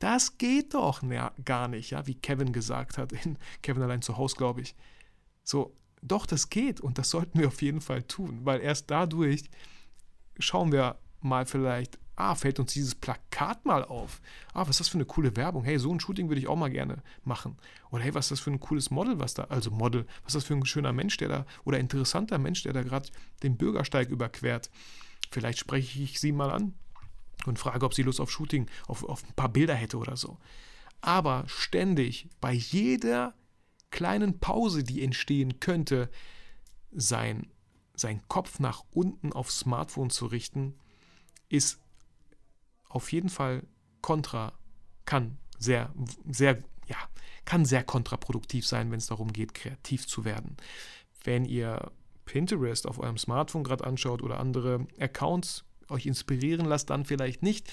Das 0.00 0.38
geht 0.38 0.74
doch 0.74 1.02
gar 1.44 1.68
nicht, 1.68 1.90
ja, 1.90 2.06
wie 2.06 2.16
Kevin 2.16 2.52
gesagt 2.52 2.98
hat, 2.98 3.12
in 3.12 3.38
Kevin 3.62 3.82
allein 3.82 4.02
zu 4.02 4.16
Hause, 4.16 4.36
glaube 4.36 4.60
ich. 4.60 4.74
So, 5.44 5.74
doch, 6.02 6.26
das 6.26 6.50
geht 6.50 6.80
und 6.80 6.98
das 6.98 7.10
sollten 7.10 7.38
wir 7.38 7.48
auf 7.48 7.62
jeden 7.62 7.80
Fall 7.80 8.02
tun, 8.02 8.40
weil 8.42 8.60
erst 8.60 8.90
dadurch 8.90 9.44
schauen 10.38 10.72
wir 10.72 10.98
mal 11.20 11.46
vielleicht 11.46 11.98
ah, 12.16 12.34
fällt 12.34 12.60
uns 12.60 12.72
dieses 12.72 12.94
Plakat 12.94 13.64
mal 13.64 13.84
auf. 13.84 14.20
Ah, 14.52 14.62
was 14.62 14.70
ist 14.70 14.80
das 14.80 14.88
für 14.88 14.98
eine 14.98 15.04
coole 15.04 15.36
Werbung? 15.36 15.64
Hey, 15.64 15.78
so 15.78 15.92
ein 15.92 16.00
Shooting 16.00 16.28
würde 16.28 16.40
ich 16.40 16.48
auch 16.48 16.56
mal 16.56 16.70
gerne 16.70 17.02
machen. 17.24 17.56
Oder 17.90 18.04
hey, 18.04 18.14
was 18.14 18.26
ist 18.26 18.32
das 18.32 18.40
für 18.40 18.50
ein 18.50 18.60
cooles 18.60 18.90
Model, 18.90 19.18
was 19.18 19.34
da, 19.34 19.44
also 19.44 19.70
Model, 19.70 20.06
was 20.22 20.34
ist 20.34 20.42
das 20.42 20.44
für 20.44 20.54
ein 20.54 20.66
schöner 20.66 20.92
Mensch, 20.92 21.16
der 21.16 21.28
da, 21.28 21.46
oder 21.64 21.78
interessanter 21.78 22.38
Mensch, 22.38 22.62
der 22.62 22.72
da 22.72 22.82
gerade 22.82 23.08
den 23.42 23.56
Bürgersteig 23.56 24.10
überquert. 24.10 24.70
Vielleicht 25.30 25.58
spreche 25.58 26.02
ich 26.02 26.20
sie 26.20 26.32
mal 26.32 26.50
an. 26.50 26.74
und 27.46 27.58
frage, 27.58 27.84
ob 27.84 27.94
sie 27.94 28.02
Lust 28.02 28.20
auf 28.20 28.30
Shooting, 28.30 28.70
auf, 28.86 29.04
auf 29.04 29.24
ein 29.24 29.34
paar 29.34 29.48
Bilder 29.48 29.74
hätte 29.74 29.98
oder 29.98 30.16
so. 30.16 30.38
Aber 31.00 31.44
ständig 31.46 32.28
bei 32.40 32.52
jeder 32.52 33.34
kleinen 33.90 34.38
Pause, 34.40 34.84
die 34.84 35.02
entstehen 35.02 35.60
könnte, 35.60 36.10
sein, 36.90 37.48
sein 37.94 38.22
Kopf 38.28 38.58
nach 38.58 38.84
unten 38.90 39.32
aufs 39.32 39.58
Smartphone 39.58 40.10
zu 40.10 40.26
richten, 40.26 40.74
ist 41.48 41.80
auf 42.94 43.12
jeden 43.12 43.28
Fall 43.28 43.64
kontra, 44.00 44.52
kann 45.04 45.36
sehr, 45.58 45.92
sehr, 46.30 46.62
ja, 46.86 46.96
kann 47.44 47.64
sehr 47.64 47.82
kontraproduktiv 47.82 48.66
sein, 48.66 48.90
wenn 48.90 48.98
es 48.98 49.06
darum 49.06 49.32
geht, 49.32 49.52
kreativ 49.52 50.06
zu 50.06 50.24
werden. 50.24 50.56
Wenn 51.24 51.44
ihr 51.44 51.90
Pinterest 52.24 52.86
auf 52.86 52.98
eurem 52.98 53.18
Smartphone 53.18 53.64
gerade 53.64 53.84
anschaut 53.84 54.22
oder 54.22 54.38
andere 54.38 54.86
Accounts 54.98 55.64
euch 55.88 56.06
inspirieren 56.06 56.66
lasst, 56.66 56.90
dann 56.90 57.04
vielleicht 57.04 57.42
nicht. 57.42 57.70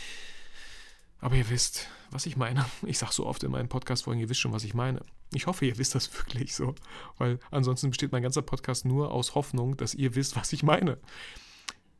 Aber 1.19 1.35
ihr 1.35 1.49
wisst, 1.49 1.87
was 2.09 2.25
ich 2.25 2.35
meine. 2.35 2.65
Ich 2.85 2.97
sage 2.97 3.13
so 3.13 3.27
oft 3.27 3.43
in 3.43 3.51
meinen 3.51 3.69
Podcast-Folgen, 3.69 4.19
ihr 4.19 4.29
wisst 4.29 4.39
schon, 4.39 4.53
was 4.53 4.63
ich 4.63 4.73
meine. 4.73 5.01
Ich 5.33 5.45
hoffe, 5.45 5.65
ihr 5.67 5.77
wisst 5.77 5.93
das 5.93 6.11
wirklich 6.17 6.55
so, 6.55 6.73
weil 7.19 7.39
ansonsten 7.51 7.91
besteht 7.91 8.11
mein 8.11 8.23
ganzer 8.23 8.41
Podcast 8.41 8.85
nur 8.85 9.11
aus 9.11 9.35
Hoffnung, 9.35 9.77
dass 9.77 9.93
ihr 9.93 10.15
wisst, 10.15 10.35
was 10.35 10.51
ich 10.51 10.63
meine. 10.63 10.97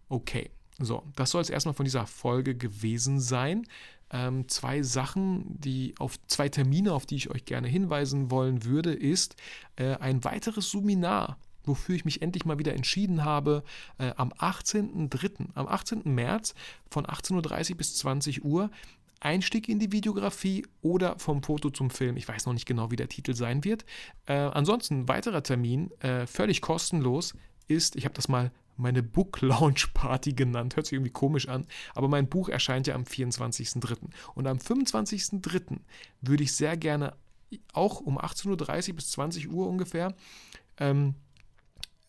Okay, 0.09 0.49
so, 0.86 1.03
das 1.15 1.32
soll 1.32 1.41
es 1.41 1.49
erstmal 1.49 1.73
von 1.73 1.86
dieser 1.86 2.07
Folge 2.07 2.55
gewesen 2.55 3.19
sein. 3.19 3.67
Ähm, 4.11 4.47
zwei 4.49 4.82
Sachen, 4.82 5.45
die 5.59 5.95
auf 5.99 6.15
zwei 6.27 6.49
Termine, 6.49 6.93
auf 6.93 7.05
die 7.05 7.15
ich 7.15 7.29
euch 7.32 7.45
gerne 7.45 7.67
hinweisen 7.67 8.29
wollen 8.29 8.65
würde, 8.65 8.93
ist 8.93 9.36
äh, 9.77 9.95
ein 9.95 10.23
weiteres 10.23 10.69
Suminar 10.69 11.38
wofür 11.63 11.95
ich 11.95 12.05
mich 12.05 12.21
endlich 12.21 12.45
mal 12.45 12.59
wieder 12.59 12.73
entschieden 12.73 13.23
habe, 13.23 13.63
äh, 13.97 14.11
am 14.17 14.29
18.03., 14.29 15.49
am 15.53 15.67
18. 15.67 16.01
März 16.05 16.55
von 16.89 17.05
18.30 17.05 17.71
Uhr 17.71 17.77
bis 17.77 17.95
20 17.97 18.43
Uhr 18.43 18.71
Einstieg 19.19 19.69
in 19.69 19.79
die 19.79 19.91
Videografie 19.91 20.65
oder 20.82 21.17
vom 21.19 21.43
Foto 21.43 21.69
zum 21.69 21.91
Film. 21.91 22.17
Ich 22.17 22.27
weiß 22.27 22.47
noch 22.47 22.53
nicht 22.53 22.65
genau, 22.65 22.89
wie 22.89 22.95
der 22.95 23.07
Titel 23.07 23.36
sein 23.36 23.63
wird. 23.63 23.86
Äh, 24.25 24.34
ansonsten, 24.34 25.07
weiterer 25.07 25.43
Termin, 25.43 25.91
äh, 25.99 26.25
völlig 26.25 26.61
kostenlos, 26.61 27.36
ist, 27.67 27.95
ich 27.95 28.05
habe 28.05 28.15
das 28.15 28.27
mal 28.27 28.51
meine 28.82 29.03
Book 29.03 29.41
Launch 29.41 29.93
Party 29.93 30.34
genannt. 30.34 30.75
Hört 30.75 30.88
sich 30.88 30.93
irgendwie 30.93 31.11
komisch 31.11 31.47
an, 31.47 31.65
aber 31.95 32.07
mein 32.07 32.27
Buch 32.27 32.49
erscheint 32.49 32.88
ja 32.88 32.95
am 32.95 33.03
24.03. 33.03 33.97
Und 34.36 34.47
am 34.47 34.57
25.03. 34.57 35.79
würde 36.21 36.43
ich 36.43 36.53
sehr 36.53 36.75
gerne 36.77 37.13
auch 37.73 37.99
um 37.99 38.17
18.30 38.17 38.89
Uhr 38.89 38.95
bis 38.95 39.11
20 39.11 39.51
Uhr 39.51 39.67
ungefähr 39.67 40.13
ähm, 40.77 41.15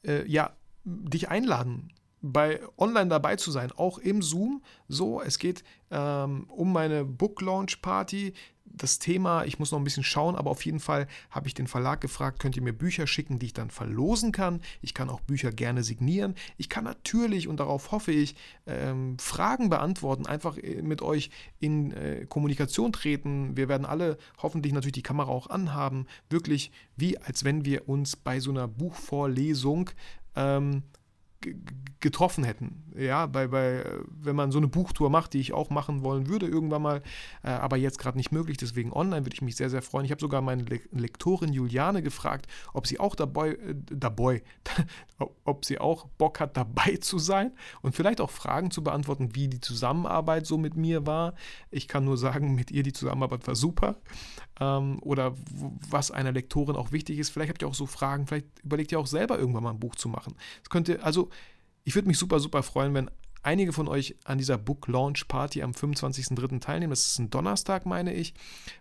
äh, 0.05 0.27
ja, 0.29 0.53
dich 0.85 1.29
einladen, 1.29 1.93
bei 2.23 2.61
online 2.79 3.09
dabei 3.09 3.37
zu 3.37 3.51
sein, 3.51 3.73
auch 3.73 3.99
im 3.99 4.23
Zoom. 4.23 4.63
So, 4.89 5.21
es 5.21 5.39
geht 5.39 5.65
ähm, 5.91 6.45
um 6.49 6.73
meine 6.73 7.05
Book 7.05 7.43
Launch 7.43 7.83
Party. 7.83 8.33
Das 8.75 8.99
Thema, 8.99 9.45
ich 9.45 9.59
muss 9.59 9.71
noch 9.71 9.79
ein 9.79 9.85
bisschen 9.85 10.03
schauen, 10.03 10.35
aber 10.35 10.51
auf 10.51 10.65
jeden 10.65 10.81
Fall 10.81 11.07
habe 11.31 11.47
ich 11.47 11.55
den 11.55 11.67
Verlag 11.67 12.01
gefragt, 12.01 12.39
könnt 12.39 12.57
ihr 12.57 12.63
mir 12.63 12.73
Bücher 12.73 13.07
schicken, 13.07 13.39
die 13.39 13.47
ich 13.47 13.53
dann 13.53 13.71
verlosen 13.71 14.33
kann. 14.33 14.61
Ich 14.81 14.95
kann 14.95 15.11
auch 15.11 15.21
Bücher 15.21 15.53
gerne 15.53 15.83
signieren. 15.83 16.35
Ich 16.57 16.69
kann 16.69 16.85
natürlich, 16.85 17.49
und 17.49 17.61
darauf 17.61 17.93
hoffe 17.93 18.13
ich, 18.13 18.35
ähm, 18.67 19.19
Fragen 19.19 19.69
beantworten, 19.69 20.27
einfach 20.27 20.57
äh, 20.57 20.83
mit 20.83 21.03
euch 21.03 21.31
in 21.59 21.93
äh, 21.93 22.27
Kommunikation 22.27 22.93
treten. 22.93 23.57
Wir 23.57 23.69
werden 23.69 23.87
alle 23.87 24.17
hoffentlich 24.39 24.73
natürlich 24.73 24.93
die 24.93 25.03
Kamera 25.03 25.29
auch 25.29 25.51
anhaben. 25.51 26.07
Wirklich 26.31 26.73
wie 26.97 27.19
als 27.19 27.45
wenn 27.45 27.65
wir 27.65 27.89
uns 27.89 28.17
bei 28.17 28.41
so 28.41 28.51
einer 28.51 28.69
Buchvorlesung 28.69 29.91
ähm, 30.35 30.83
getroffen 32.03 32.45
hätten. 32.45 32.83
Ja, 32.99 33.27
bei, 33.27 33.47
bei, 33.47 33.85
wenn 34.21 34.37
man 34.37 34.51
so 34.51 34.59
eine 34.59 34.67
Buchtour 34.69 35.09
macht, 35.09 35.33
die 35.33 35.41
ich 35.41 35.55
auch 35.55 35.71
machen 35.71 36.03
wollen 36.03 36.29
würde 36.29 36.47
irgendwann 36.47 36.83
mal, 36.83 37.03
äh, 37.43 37.49
aber 37.49 37.77
jetzt 37.77 37.99
gerade 37.99 38.19
nicht 38.19 38.33
möglich, 38.33 38.59
deswegen 38.59 38.93
online 38.93 39.25
würde 39.25 39.35
ich 39.35 39.41
mich 39.41 39.57
sehr, 39.57 39.71
sehr 39.71 39.83
freuen. 39.83 40.05
Ich 40.05 40.11
habe 40.11 40.21
sogar 40.21 40.43
meine 40.43 40.65
Le 40.65 40.81
Lektorin 40.91 41.53
Juliane 41.53 42.03
gefragt, 42.03 42.49
ob 42.75 42.87
sie 42.87 43.01
auch 43.01 43.15
dabei, 43.15 43.51
äh, 43.53 43.75
dabei 43.75 44.43
ob 45.45 45.65
sie 45.65 45.79
auch 45.79 46.07
Bock 46.19 46.41
hat, 46.41 46.57
dabei 46.57 46.97
zu 46.97 47.19
sein 47.19 47.53
und 47.81 47.95
vielleicht 47.95 48.21
auch 48.21 48.31
Fragen 48.31 48.71
zu 48.71 48.83
beantworten, 48.83 49.35
wie 49.35 49.49
die 49.49 49.61
Zusammenarbeit 49.61 50.45
so 50.45 50.59
mit 50.59 50.77
mir 50.77 51.07
war. 51.07 51.35
Ich 51.71 51.89
kann 51.89 52.05
nur 52.05 52.19
sagen, 52.19 52.55
mit 52.57 52.71
ihr 52.73 52.83
die 52.83 52.93
Zusammenarbeit 52.93 53.47
war 53.47 53.55
super. 53.55 53.97
Ähm, 54.63 54.99
oder 55.03 55.35
was 55.91 56.11
einer 56.11 56.33
Lektorin 56.33 56.77
auch 56.77 56.93
wichtig 56.93 57.19
ist. 57.19 57.31
Vielleicht 57.31 57.51
habt 57.51 57.63
ihr 57.63 57.69
auch 57.69 57.75
so 57.75 57.87
Fragen, 57.87 58.27
vielleicht 58.27 58.47
überlegt 58.63 58.93
ihr 58.93 59.01
auch 59.01 59.07
selber 59.07 59.39
irgendwann 59.39 59.65
mal 59.65 59.71
ein 59.71 59.81
Buch 59.81 59.97
zu 59.97 60.09
machen. 60.09 60.35
Das 60.63 60.71
könnte, 60.71 61.03
also 61.03 61.31
ich 61.85 61.95
würde 61.97 62.07
mich 62.07 62.19
super, 62.19 62.39
super 62.39 62.63
freuen, 62.63 62.95
wenn 62.95 63.11
einige 63.43 63.73
von 63.73 63.89
euch 63.89 64.15
an 64.25 64.39
dieser 64.39 64.57
Book 64.57 64.87
Launch 64.87 65.27
Party 65.27 65.63
am 65.63 65.73
25.03. 65.73 66.61
teilnehmen. 66.61 66.91
Das 66.91 67.07
ist 67.07 67.19
ein 67.19 67.31
Donnerstag, 67.31 67.87
meine 67.87 68.15
ich, 68.15 68.35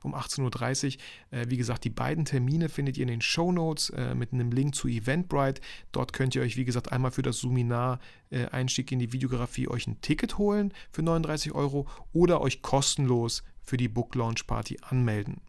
um 0.04 0.14
18.30 0.14 0.98
Uhr. 1.32 1.40
Äh, 1.40 1.50
wie 1.50 1.58
gesagt, 1.58 1.84
die 1.84 1.90
beiden 1.90 2.26
Termine 2.26 2.70
findet 2.70 2.98
ihr 2.98 3.04
in 3.04 3.08
den 3.08 3.22
Show 3.22 3.52
Notes 3.52 3.90
äh, 3.90 4.14
mit 4.14 4.34
einem 4.34 4.52
Link 4.52 4.76
zu 4.76 4.88
Eventbrite. 4.88 5.62
Dort 5.92 6.14
könnt 6.14 6.36
ihr 6.36 6.44
euch, 6.44 6.58
wie 6.58 6.66
gesagt, 6.66 6.92
einmal 6.92 7.10
für 7.10 7.24
das 7.24 7.40
Suminar 7.40 8.00
äh, 8.30 8.46
Einstieg 8.48 8.92
in 8.92 9.00
die 9.00 9.12
Videografie 9.12 9.68
euch 9.68 9.88
ein 9.88 10.00
Ticket 10.02 10.38
holen 10.38 10.74
für 10.92 11.02
39 11.02 11.54
Euro 11.54 11.88
oder 12.14 12.42
euch 12.42 12.62
kostenlos 12.62 13.44
für 13.64 13.78
die 13.78 13.88
Book 13.88 14.16
Launch 14.16 14.48
Party 14.48 14.78
anmelden. 14.82 15.42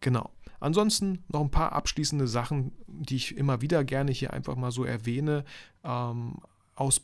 Genau. 0.00 0.30
Ansonsten 0.60 1.24
noch 1.28 1.40
ein 1.40 1.50
paar 1.50 1.72
abschließende 1.72 2.28
Sachen, 2.28 2.72
die 2.86 3.16
ich 3.16 3.36
immer 3.36 3.62
wieder 3.62 3.82
gerne 3.84 4.12
hier 4.12 4.32
einfach 4.32 4.54
mal 4.54 4.70
so 4.70 4.84
erwähne. 4.84 5.44
Ähm, 5.82 6.36
aus, 6.76 7.00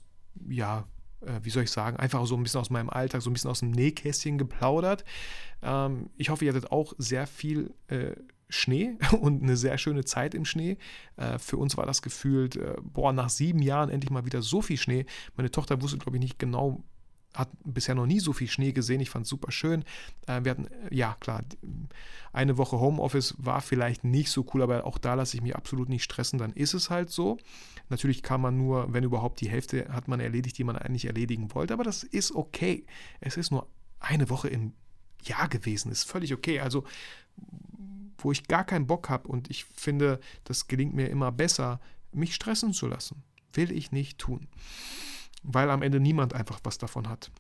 ja, 0.49 0.85
äh, 1.21 1.41
wie 1.43 1.51
soll 1.51 1.65
ich 1.65 1.71
sagen, 1.71 1.97
einfach 1.97 2.25
so 2.27 2.37
ein 2.37 2.43
bisschen 2.43 2.61
aus 2.61 2.71
meinem 2.71 2.91
Alltag, 2.91 3.23
so 3.23 3.31
ein 3.31 3.33
bisschen 3.33 3.51
aus 3.51 3.61
dem 3.61 3.73
Nähkästchen 3.73 4.39
geplaudert. 4.39 5.05
Ähm, 5.63 6.11
ich 6.17 6.31
hoffe, 6.31 6.45
ihr 6.45 6.53
hattet 6.53 6.71
auch 6.71 6.95
sehr 6.99 7.27
viel 7.27 7.75
äh, 7.89 8.13
Schnee 8.49 8.97
und 9.21 9.43
eine 9.43 9.57
sehr 9.57 9.79
schöne 9.79 10.05
Zeit 10.05 10.35
im 10.35 10.45
Schnee. 10.45 10.79
Äh, 11.17 11.39
für 11.39 11.57
uns 11.57 11.77
war 11.77 11.87
das 11.87 12.03
gefühlt, 12.03 12.57
äh, 12.57 12.77
boah, 12.83 13.13
nach 13.13 13.29
sieben 13.29 13.61
Jahren 13.61 13.91
endlich 13.91 14.11
mal 14.11 14.25
wieder 14.25 14.43
so 14.43 14.63
viel 14.63 14.79
Schnee. 14.79 15.07
Meine 15.37 15.51
Tochter 15.51 15.83
wusste, 15.83 15.99
glaube 15.99 16.17
ich, 16.17 16.23
nicht 16.23 16.39
genau, 16.39 16.83
hat 17.39 17.51
bisher 17.65 17.95
noch 17.95 18.07
nie 18.07 18.19
so 18.19 18.33
viel 18.33 18.49
Schnee 18.49 18.73
gesehen. 18.73 19.01
Ich 19.01 19.11
fand 19.11 19.25
es 19.25 19.31
super 19.31 19.53
schön. 19.53 19.85
Äh, 20.27 20.43
wir 20.43 20.51
hatten, 20.51 20.67
ja 20.91 21.17
klar, 21.21 21.43
eine 22.33 22.59
Woche 22.59 22.81
Homeoffice 22.81 23.35
war 23.39 23.61
vielleicht 23.61 24.03
nicht 24.05 24.31
so 24.31 24.45
cool, 24.53 24.63
aber 24.63 24.85
auch 24.85 24.99
da 24.99 25.15
lasse 25.15 25.37
ich 25.37 25.43
mich 25.43 25.55
absolut 25.55 25.89
nicht 25.89 26.03
stressen. 26.03 26.39
Dann 26.39 26.53
ist 26.53 26.75
es 26.75 26.91
halt 26.91 27.11
so. 27.11 27.39
Natürlich 27.89 28.23
kann 28.23 28.41
man 28.41 28.59
nur, 28.59 28.93
wenn 28.93 29.05
überhaupt 29.05 29.41
die 29.41 29.49
Hälfte 29.49 29.89
hat 29.89 30.09
man 30.09 30.21
erledigt, 30.21 30.59
die 30.59 30.65
man 30.65 30.77
eigentlich 30.77 31.07
erledigen 31.07 31.55
wollte, 31.55 31.73
aber 31.75 31.85
das 31.85 32.03
ist 32.03 32.35
okay. 32.35 32.85
Es 33.21 33.37
ist 33.37 33.51
nur 33.51 33.69
eine 34.01 34.29
Woche 34.29 34.49
im 34.49 34.73
Jahr 35.23 35.49
gewesen, 35.49 35.91
ist 35.91 36.05
völlig 36.05 36.35
okay. 36.35 36.61
Also, 36.61 36.85
wo 38.19 38.33
ich 38.33 38.49
gar 38.49 38.65
keinen 38.65 38.87
Bock 38.87 39.09
habe 39.09 39.29
und 39.29 39.49
ich 39.49 39.65
finde, 39.65 40.19
das 40.45 40.67
gelingt 40.67 40.95
mir 40.95 41.09
immer 41.09 41.31
besser, 41.31 41.81
mich 42.13 42.35
stressen 42.35 42.73
zu 42.73 42.89
lassen, 42.89 43.23
will 43.53 43.71
ich 43.71 43.93
nicht 43.93 44.19
tun 44.19 44.49
weil 45.43 45.71
am 45.71 45.83
Ende 45.83 46.01
niemand 46.01 46.35
einfach 46.35 46.61
was 46.65 46.79
davon 46.79 47.09
hat. 47.09 47.31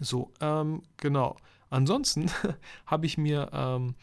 So, 0.00 0.32
ähm, 0.40 0.82
genau. 0.96 1.36
Ansonsten 1.70 2.30
habe 2.86 3.06
ich 3.06 3.18
mir, 3.18 3.50
ähm, 3.52 3.94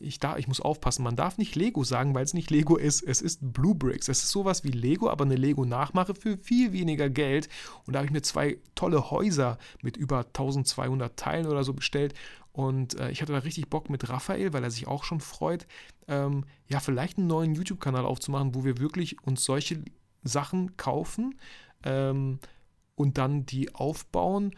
ich, 0.00 0.18
da, 0.18 0.36
ich 0.36 0.48
muss 0.48 0.60
aufpassen, 0.60 1.02
man 1.02 1.16
darf 1.16 1.38
nicht 1.38 1.54
Lego 1.54 1.84
sagen, 1.84 2.14
weil 2.14 2.24
es 2.24 2.34
nicht 2.34 2.50
Lego 2.50 2.76
ist. 2.76 3.02
Es 3.02 3.20
ist 3.20 3.52
Blue 3.52 3.74
Bricks. 3.74 4.08
Es 4.08 4.22
ist 4.22 4.30
sowas 4.30 4.64
wie 4.64 4.70
Lego, 4.70 5.10
aber 5.10 5.24
eine 5.24 5.36
Lego-Nachmache 5.36 6.14
für 6.14 6.38
viel 6.38 6.72
weniger 6.72 7.10
Geld. 7.10 7.48
Und 7.86 7.92
da 7.92 7.98
habe 7.98 8.06
ich 8.06 8.12
mir 8.12 8.22
zwei 8.22 8.58
tolle 8.74 9.10
Häuser 9.10 9.58
mit 9.82 9.96
über 9.96 10.26
1200 10.26 11.16
Teilen 11.16 11.46
oder 11.46 11.64
so 11.64 11.74
bestellt. 11.74 12.14
Und 12.52 12.98
äh, 12.98 13.10
ich 13.10 13.22
hatte 13.22 13.32
da 13.32 13.38
richtig 13.38 13.68
Bock 13.68 13.88
mit 13.88 14.08
Raphael, 14.08 14.52
weil 14.52 14.64
er 14.64 14.70
sich 14.70 14.88
auch 14.88 15.04
schon 15.04 15.20
freut, 15.20 15.66
ähm, 16.08 16.44
ja, 16.66 16.80
vielleicht 16.80 17.18
einen 17.18 17.28
neuen 17.28 17.54
YouTube-Kanal 17.54 18.04
aufzumachen, 18.04 18.54
wo 18.54 18.64
wir 18.64 18.78
wirklich 18.78 19.22
uns 19.22 19.44
solche 19.44 19.84
Sachen 20.24 20.76
kaufen 20.76 21.36
ähm, 21.84 22.38
und 22.94 23.18
dann 23.18 23.46
die 23.46 23.74
aufbauen. 23.74 24.56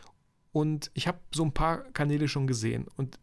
Und 0.52 0.90
ich 0.94 1.06
habe 1.06 1.18
so 1.32 1.44
ein 1.44 1.54
paar 1.54 1.84
Kanäle 1.92 2.28
schon 2.28 2.46
gesehen 2.46 2.86
und 2.96 3.18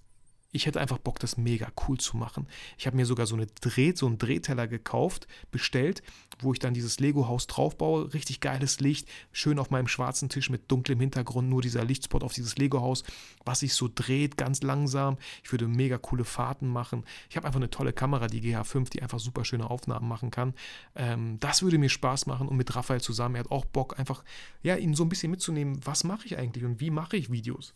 ich 0.58 0.66
hätte 0.66 0.82
einfach 0.82 0.98
Bock, 0.98 1.20
das 1.20 1.38
mega 1.38 1.72
cool 1.88 2.00
zu 2.00 2.18
machen. 2.18 2.48
Ich 2.78 2.88
habe 2.88 2.98
mir 2.98 3.06
sogar 3.06 3.28
so, 3.28 3.36
eine 3.36 3.46
Dreh, 3.46 3.94
so 3.96 4.08
einen 4.08 4.18
Drehteller 4.18 4.68
gekauft, 4.68 5.28
bestellt, 5.52 6.02
wo 6.40 6.52
ich 6.52 6.60
dann 6.60 6.74
dieses 6.74 7.00
Lego-Haus 7.00 7.46
draufbaue. 7.46 8.14
Richtig 8.14 8.42
geiles 8.42 8.80
Licht, 8.80 9.08
schön 9.32 9.60
auf 9.60 9.70
meinem 9.70 9.88
schwarzen 9.88 10.30
Tisch 10.30 10.50
mit 10.50 10.70
dunklem 10.72 11.00
Hintergrund, 11.00 11.48
nur 11.48 11.62
dieser 11.62 11.86
Lichtspot 11.86 12.24
auf 12.24 12.34
dieses 12.34 12.58
Lego-Haus, 12.58 13.04
was 13.46 13.60
sich 13.60 13.76
so 13.76 13.88
dreht, 13.94 14.36
ganz 14.36 14.64
langsam. 14.64 15.18
Ich 15.44 15.52
würde 15.52 15.68
mega 15.68 16.00
coole 16.00 16.26
Fahrten 16.26 16.68
machen. 16.68 17.06
Ich 17.30 17.38
habe 17.38 17.46
einfach 17.46 17.60
eine 17.60 17.70
tolle 17.70 17.94
Kamera, 17.94 18.28
die 18.28 18.42
GH5, 18.42 18.90
die 18.90 19.04
einfach 19.04 19.20
super 19.20 19.46
schöne 19.46 19.70
Aufnahmen 19.70 20.08
machen 20.08 20.32
kann. 20.32 20.56
Ähm, 20.96 21.40
das 21.40 21.62
würde 21.62 21.78
mir 21.78 21.90
Spaß 21.90 22.26
machen 22.26 22.48
und 22.48 22.58
mit 22.58 22.76
Raphael 22.76 23.00
zusammen, 23.00 23.36
er 23.36 23.42
hat 23.42 23.52
auch 23.52 23.66
Bock, 23.66 24.00
einfach 24.00 24.24
ja, 24.64 24.76
ihn 24.76 24.96
so 24.96 25.04
ein 25.04 25.10
bisschen 25.10 25.30
mitzunehmen, 25.30 25.80
was 25.86 26.04
mache 26.04 26.26
ich 26.26 26.38
eigentlich 26.38 26.66
und 26.66 26.82
wie 26.82 26.90
mache 26.90 27.16
ich 27.16 27.32
Videos. 27.32 27.76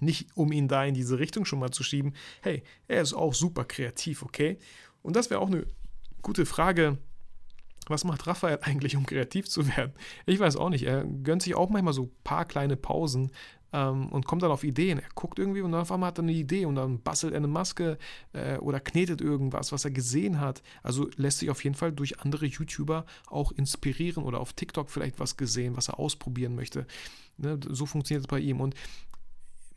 Nicht, 0.00 0.28
um 0.34 0.52
ihn 0.52 0.68
da 0.68 0.84
in 0.84 0.94
diese 0.94 1.18
Richtung 1.18 1.44
schon 1.44 1.58
mal 1.58 1.70
zu 1.70 1.82
schieben. 1.82 2.14
Hey, 2.42 2.62
er 2.86 3.02
ist 3.02 3.14
auch 3.14 3.34
super 3.34 3.64
kreativ, 3.64 4.22
okay? 4.22 4.58
Und 5.02 5.16
das 5.16 5.30
wäre 5.30 5.40
auch 5.40 5.48
eine 5.48 5.66
gute 6.22 6.46
Frage 6.46 6.98
was 7.90 8.04
macht 8.04 8.26
Raphael 8.26 8.58
eigentlich, 8.62 8.96
um 8.96 9.06
kreativ 9.06 9.48
zu 9.48 9.66
werden? 9.66 9.92
Ich 10.26 10.38
weiß 10.38 10.56
auch 10.56 10.70
nicht. 10.70 10.84
Er 10.84 11.04
gönnt 11.04 11.42
sich 11.42 11.54
auch 11.54 11.70
manchmal 11.70 11.94
so 11.94 12.04
ein 12.04 12.10
paar 12.24 12.44
kleine 12.44 12.76
Pausen 12.76 13.30
ähm, 13.72 14.08
und 14.08 14.26
kommt 14.26 14.42
dann 14.42 14.50
auf 14.50 14.64
Ideen. 14.64 14.98
Er 14.98 15.08
guckt 15.14 15.38
irgendwie 15.38 15.60
und 15.60 15.72
dann 15.72 15.82
auf 15.82 15.92
einmal 15.92 16.08
hat 16.08 16.18
er 16.18 16.22
eine 16.22 16.32
Idee 16.32 16.66
und 16.66 16.76
dann 16.76 17.00
bastelt 17.00 17.32
er 17.32 17.38
eine 17.38 17.48
Maske 17.48 17.98
äh, 18.32 18.58
oder 18.58 18.80
knetet 18.80 19.20
irgendwas, 19.20 19.72
was 19.72 19.84
er 19.84 19.90
gesehen 19.90 20.40
hat. 20.40 20.62
Also 20.82 21.08
lässt 21.16 21.38
sich 21.38 21.50
auf 21.50 21.62
jeden 21.64 21.76
Fall 21.76 21.92
durch 21.92 22.20
andere 22.20 22.46
YouTuber 22.46 23.04
auch 23.26 23.52
inspirieren 23.52 24.24
oder 24.24 24.40
auf 24.40 24.52
TikTok 24.52 24.90
vielleicht 24.90 25.18
was 25.20 25.36
gesehen, 25.36 25.76
was 25.76 25.88
er 25.88 25.98
ausprobieren 25.98 26.54
möchte. 26.54 26.86
Ne, 27.36 27.58
so 27.68 27.86
funktioniert 27.86 28.24
es 28.24 28.28
bei 28.28 28.40
ihm. 28.40 28.60
Und 28.60 28.74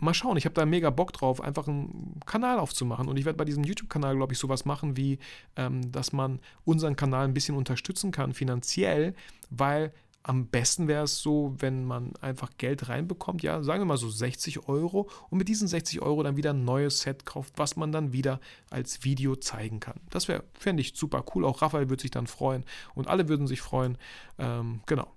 mal 0.02 0.14
schauen, 0.14 0.38
ich 0.38 0.46
habe 0.46 0.56
da 0.56 0.66
mega 0.66 0.90
Bock 0.90 1.14
drauf, 1.14 1.42
einfach 1.42 1.68
einen 1.68 2.20
Kanal 2.26 2.60
aufzumachen. 2.60 3.08
Und 3.08 3.18
ich 3.18 3.26
werde 3.26 3.38
bei 3.38 3.46
diesem 3.46 3.64
YouTube-Kanal, 3.64 4.16
glaube 4.16 4.34
ich, 4.34 4.40
sowas 4.40 4.66
machen 4.66 4.98
wie, 4.98 5.20
ähm, 5.56 5.92
dass 5.92 6.12
man 6.12 6.40
unseren 6.66 6.96
Kanal 6.96 7.26
ein 7.26 7.34
bisschen 7.34 7.56
unterstützen 7.56 8.12
kann 8.12 8.34
finanziell, 8.34 9.14
weil 9.50 9.94
am 10.24 10.48
besten 10.48 10.88
wäre 10.88 11.06
es 11.06 11.20
so, 11.20 11.56
wenn 11.58 11.84
man 11.84 12.16
einfach 12.22 12.52
Geld 12.58 12.90
reinbekommt, 12.90 13.42
ja, 13.42 13.64
sagen 13.64 13.82
wir 13.82 13.86
mal 13.86 13.98
so 13.98 14.10
60 14.10 14.68
Euro 14.68 15.10
und 15.30 15.38
mit 15.38 15.48
diesen 15.48 15.68
60 15.68 16.02
Euro 16.02 16.22
dann 16.22 16.38
wieder 16.38 16.52
ein 16.52 16.64
neues 16.64 17.02
Set 17.02 17.26
kauft, 17.26 17.54
was 17.58 17.76
man 17.76 17.92
dann 17.92 18.14
wieder 18.14 18.40
als 18.70 19.04
Video 19.04 19.36
zeigen 19.36 19.80
kann. 19.80 20.00
Das 20.10 20.28
wäre, 20.28 20.44
fände 20.54 20.82
ich 20.82 20.94
super 20.96 21.26
cool. 21.34 21.44
Auch 21.44 21.62
Raphael 21.62 21.90
würde 21.90 22.02
sich 22.02 22.12
dann 22.12 22.28
freuen 22.28 22.66
und 22.94 23.08
alle 23.08 23.30
würden 23.30 23.48
sich 23.48 23.62
freuen. 23.62 23.98
Ähm, 24.38 24.82
genau. 24.86 25.08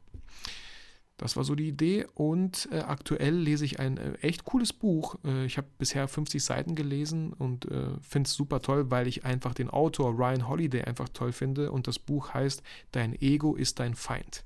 Das 1.17 1.37
war 1.37 1.45
so 1.45 1.55
die 1.55 1.69
Idee 1.69 2.07
und 2.15 2.69
äh, 2.73 2.79
aktuell 2.81 3.37
lese 3.37 3.65
ich 3.65 3.79
ein 3.79 3.99
äh, 3.99 4.15
echt 4.15 4.45
cooles 4.45 4.73
Buch. 4.73 5.17
Äh, 5.25 5.45
ich 5.47 5.59
habe 5.59 5.69
bisher 5.79 6.09
50 6.09 6.43
Seiten 6.43 6.75
gelesen 6.75 7.33
und 7.33 7.67
äh, 7.67 7.87
finde 8.01 8.27
es 8.27 8.35
super 8.35 8.61
toll, 8.61 8.91
weil 8.91 9.07
ich 9.07 9.25
einfach 9.25 9.55
den 9.55 9.71
Autor 9.71 10.12
Ryan 10.19 10.49
Holiday 10.49 10.83
einfach 10.83 11.09
toll 11.09 11.33
finde 11.33 11.71
und 11.71 11.87
das 11.87 11.99
Buch 11.99 12.35
heißt 12.35 12.62
Dein 12.91 13.15
Ego 13.21 13.55
ist 13.55 13.79
dein 13.79 13.95
Feind. 13.95 14.45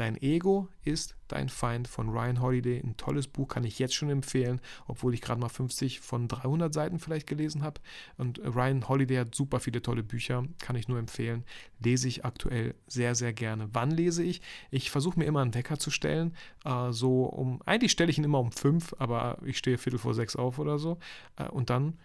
Dein 0.00 0.16
Ego 0.22 0.66
ist 0.82 1.14
dein 1.28 1.50
Feind 1.50 1.86
von 1.86 2.08
Ryan 2.08 2.40
Holiday. 2.40 2.80
Ein 2.82 2.96
tolles 2.96 3.28
Buch 3.28 3.48
kann 3.48 3.64
ich 3.64 3.78
jetzt 3.78 3.94
schon 3.94 4.08
empfehlen, 4.08 4.62
obwohl 4.86 5.12
ich 5.12 5.20
gerade 5.20 5.38
mal 5.38 5.50
50 5.50 6.00
von 6.00 6.26
300 6.26 6.72
Seiten 6.72 6.98
vielleicht 6.98 7.26
gelesen 7.26 7.62
habe. 7.62 7.82
Und 8.16 8.38
Ryan 8.38 8.88
Holiday 8.88 9.18
hat 9.18 9.34
super 9.34 9.60
viele 9.60 9.82
tolle 9.82 10.02
Bücher, 10.02 10.44
kann 10.58 10.74
ich 10.74 10.88
nur 10.88 10.98
empfehlen. 10.98 11.44
Lese 11.84 12.08
ich 12.08 12.24
aktuell 12.24 12.74
sehr, 12.86 13.14
sehr 13.14 13.34
gerne. 13.34 13.68
Wann 13.74 13.90
lese 13.90 14.22
ich? 14.22 14.40
Ich 14.70 14.90
versuche 14.90 15.18
mir 15.18 15.26
immer 15.26 15.42
einen 15.42 15.52
Wecker 15.52 15.78
zu 15.78 15.90
stellen. 15.90 16.34
Äh, 16.64 16.92
so 16.92 17.24
um, 17.24 17.60
eigentlich 17.66 17.92
stelle 17.92 18.10
ich 18.10 18.16
ihn 18.16 18.24
immer 18.24 18.40
um 18.40 18.52
fünf, 18.52 18.94
aber 18.98 19.36
ich 19.44 19.58
stehe 19.58 19.76
viertel 19.76 19.98
vor 19.98 20.14
sechs 20.14 20.34
auf 20.34 20.58
oder 20.58 20.78
so. 20.78 20.96
Äh, 21.36 21.48
und 21.48 21.68
dann 21.68 21.98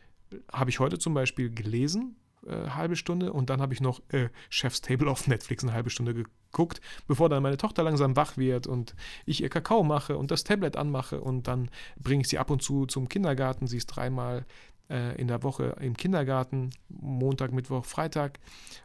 habe 0.52 0.70
ich 0.70 0.82
heute 0.82 1.00
zum 1.00 1.14
Beispiel 1.14 1.50
gelesen, 1.50 2.18
äh, 2.46 2.70
halbe 2.70 2.96
Stunde 2.96 3.34
und 3.34 3.50
dann 3.50 3.62
habe 3.62 3.74
ich 3.74 3.82
noch 3.82 4.02
äh, 4.10 4.30
Chef's 4.50 4.82
Table 4.82 5.10
auf 5.10 5.28
Netflix 5.28 5.64
eine 5.64 5.74
halbe 5.74 5.90
Stunde 5.90 6.14
geguckt, 6.14 6.82
bevor 7.08 7.30
dann 7.30 7.44
meine 7.44 7.58
Tochter 7.58 7.84
langsam 7.84 8.16
wach 8.16 8.38
wird 8.38 8.68
und 8.68 8.96
ich 9.26 9.42
ihr 9.42 9.50
Kakao 9.50 9.84
mache 9.84 10.18
und 10.18 10.32
das 10.32 10.44
Tablet 10.44 10.78
anmache 10.78 11.22
und 11.22 11.48
dann 11.48 11.70
bringe 11.98 12.22
ich 12.22 12.30
sie 12.30 12.38
ab 12.38 12.50
und 12.50 12.62
zu 12.62 12.86
zum 12.86 13.10
Kindergarten. 13.10 13.68
Sie 13.68 13.78
ist 13.78 13.88
dreimal 13.88 14.46
äh, 14.90 15.20
in 15.20 15.28
der 15.28 15.44
Woche 15.44 15.76
im 15.80 15.98
Kindergarten, 15.98 16.70
Montag, 16.90 17.52
Mittwoch, 17.52 17.86
Freitag 17.86 18.40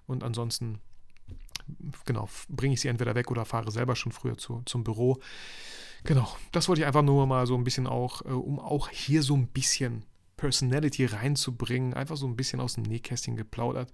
und 0.06 0.24
ansonsten 0.24 0.80
genau, 2.04 2.28
bringe 2.48 2.74
ich 2.74 2.80
sie 2.80 2.88
entweder 2.88 3.14
weg 3.14 3.30
oder 3.30 3.44
fahre 3.44 3.70
selber 3.70 3.96
schon 3.96 4.12
früher 4.12 4.36
zu, 4.36 4.62
zum 4.64 4.84
Büro. 4.84 5.18
Genau, 6.04 6.28
das 6.52 6.68
wollte 6.68 6.82
ich 6.82 6.86
einfach 6.86 7.02
nur 7.02 7.26
mal 7.26 7.46
so 7.46 7.54
ein 7.54 7.64
bisschen 7.64 7.86
auch, 7.86 8.22
äh, 8.24 8.28
um 8.28 8.58
auch 8.58 8.88
hier 8.88 9.22
so 9.22 9.34
ein 9.34 9.46
bisschen 9.48 10.04
Personality 10.40 11.04
reinzubringen, 11.04 11.92
einfach 11.92 12.16
so 12.16 12.26
ein 12.26 12.34
bisschen 12.34 12.60
aus 12.60 12.72
dem 12.72 12.84
Nähkästchen 12.84 13.36
geplaudert. 13.36 13.92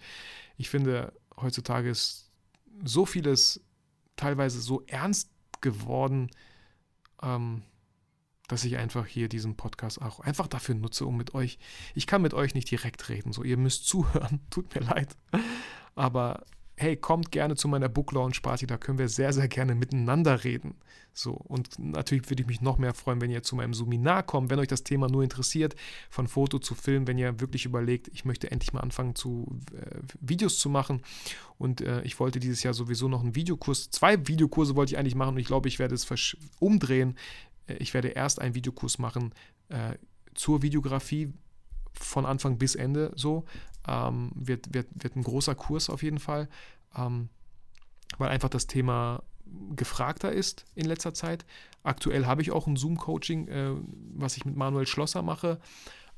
Ich 0.56 0.70
finde, 0.70 1.12
heutzutage 1.36 1.90
ist 1.90 2.30
so 2.84 3.04
vieles 3.04 3.60
teilweise 4.14 4.60
so 4.60 4.84
ernst 4.86 5.28
geworden, 5.60 6.30
ähm, 7.20 7.62
dass 8.46 8.64
ich 8.64 8.76
einfach 8.76 9.06
hier 9.06 9.28
diesen 9.28 9.56
Podcast 9.56 10.00
auch 10.00 10.20
einfach 10.20 10.46
dafür 10.46 10.76
nutze, 10.76 11.04
um 11.04 11.16
mit 11.16 11.34
euch, 11.34 11.58
ich 11.96 12.06
kann 12.06 12.22
mit 12.22 12.32
euch 12.32 12.54
nicht 12.54 12.70
direkt 12.70 13.08
reden, 13.08 13.32
so 13.32 13.42
ihr 13.42 13.56
müsst 13.56 13.88
zuhören, 13.88 14.40
tut 14.50 14.72
mir 14.72 14.82
leid, 14.82 15.16
aber 15.96 16.44
hey, 16.78 16.96
kommt 16.96 17.32
gerne 17.32 17.56
zu 17.56 17.68
meiner 17.68 17.88
Book 17.88 18.12
Launch 18.12 18.42
Party, 18.42 18.66
da 18.66 18.76
können 18.76 18.98
wir 18.98 19.08
sehr, 19.08 19.32
sehr 19.32 19.48
gerne 19.48 19.74
miteinander 19.74 20.44
reden. 20.44 20.74
So, 21.14 21.32
und 21.32 21.78
natürlich 21.78 22.28
würde 22.28 22.42
ich 22.42 22.46
mich 22.46 22.60
noch 22.60 22.76
mehr 22.76 22.92
freuen, 22.92 23.22
wenn 23.22 23.30
ihr 23.30 23.42
zu 23.42 23.56
meinem 23.56 23.72
Seminar 23.72 24.22
kommt, 24.22 24.50
wenn 24.50 24.58
euch 24.58 24.68
das 24.68 24.84
Thema 24.84 25.08
nur 25.08 25.22
interessiert, 25.22 25.74
von 26.10 26.28
Foto 26.28 26.58
zu 26.58 26.74
Film, 26.74 27.06
wenn 27.06 27.16
ihr 27.16 27.40
wirklich 27.40 27.64
überlegt, 27.64 28.08
ich 28.08 28.26
möchte 28.26 28.50
endlich 28.50 28.74
mal 28.74 28.80
anfangen 28.80 29.14
zu 29.14 29.58
äh, 29.74 30.00
Videos 30.20 30.58
zu 30.58 30.68
machen. 30.68 31.00
Und 31.56 31.80
äh, 31.80 32.02
ich 32.02 32.20
wollte 32.20 32.38
dieses 32.38 32.62
Jahr 32.62 32.74
sowieso 32.74 33.08
noch 33.08 33.22
einen 33.22 33.34
Videokurs, 33.34 33.88
zwei 33.88 34.28
Videokurse 34.28 34.76
wollte 34.76 34.92
ich 34.92 34.98
eigentlich 34.98 35.14
machen 35.14 35.36
und 35.36 35.40
ich 35.40 35.46
glaube, 35.46 35.68
ich 35.68 35.78
werde 35.78 35.94
es 35.94 36.36
umdrehen. 36.60 37.16
Äh, 37.66 37.76
ich 37.76 37.94
werde 37.94 38.08
erst 38.08 38.38
einen 38.38 38.54
Videokurs 38.54 38.98
machen 38.98 39.32
äh, 39.70 39.94
zur 40.34 40.60
Videografie, 40.60 41.32
von 41.98 42.26
Anfang 42.26 42.58
bis 42.58 42.74
Ende 42.74 43.12
so. 43.16 43.44
Ähm, 43.86 44.30
wird, 44.34 44.74
wird, 44.74 44.88
wird 44.94 45.16
ein 45.16 45.22
großer 45.22 45.54
Kurs 45.54 45.90
auf 45.90 46.02
jeden 46.02 46.18
Fall, 46.18 46.48
ähm, 46.96 47.28
weil 48.18 48.30
einfach 48.30 48.48
das 48.48 48.66
Thema 48.66 49.22
gefragter 49.76 50.32
ist 50.32 50.64
in 50.74 50.86
letzter 50.86 51.14
Zeit. 51.14 51.44
Aktuell 51.82 52.26
habe 52.26 52.42
ich 52.42 52.50
auch 52.50 52.66
ein 52.66 52.76
Zoom-Coaching, 52.76 53.48
äh, 53.48 53.74
was 54.14 54.36
ich 54.36 54.44
mit 54.44 54.56
Manuel 54.56 54.86
Schlosser 54.86 55.22
mache. 55.22 55.60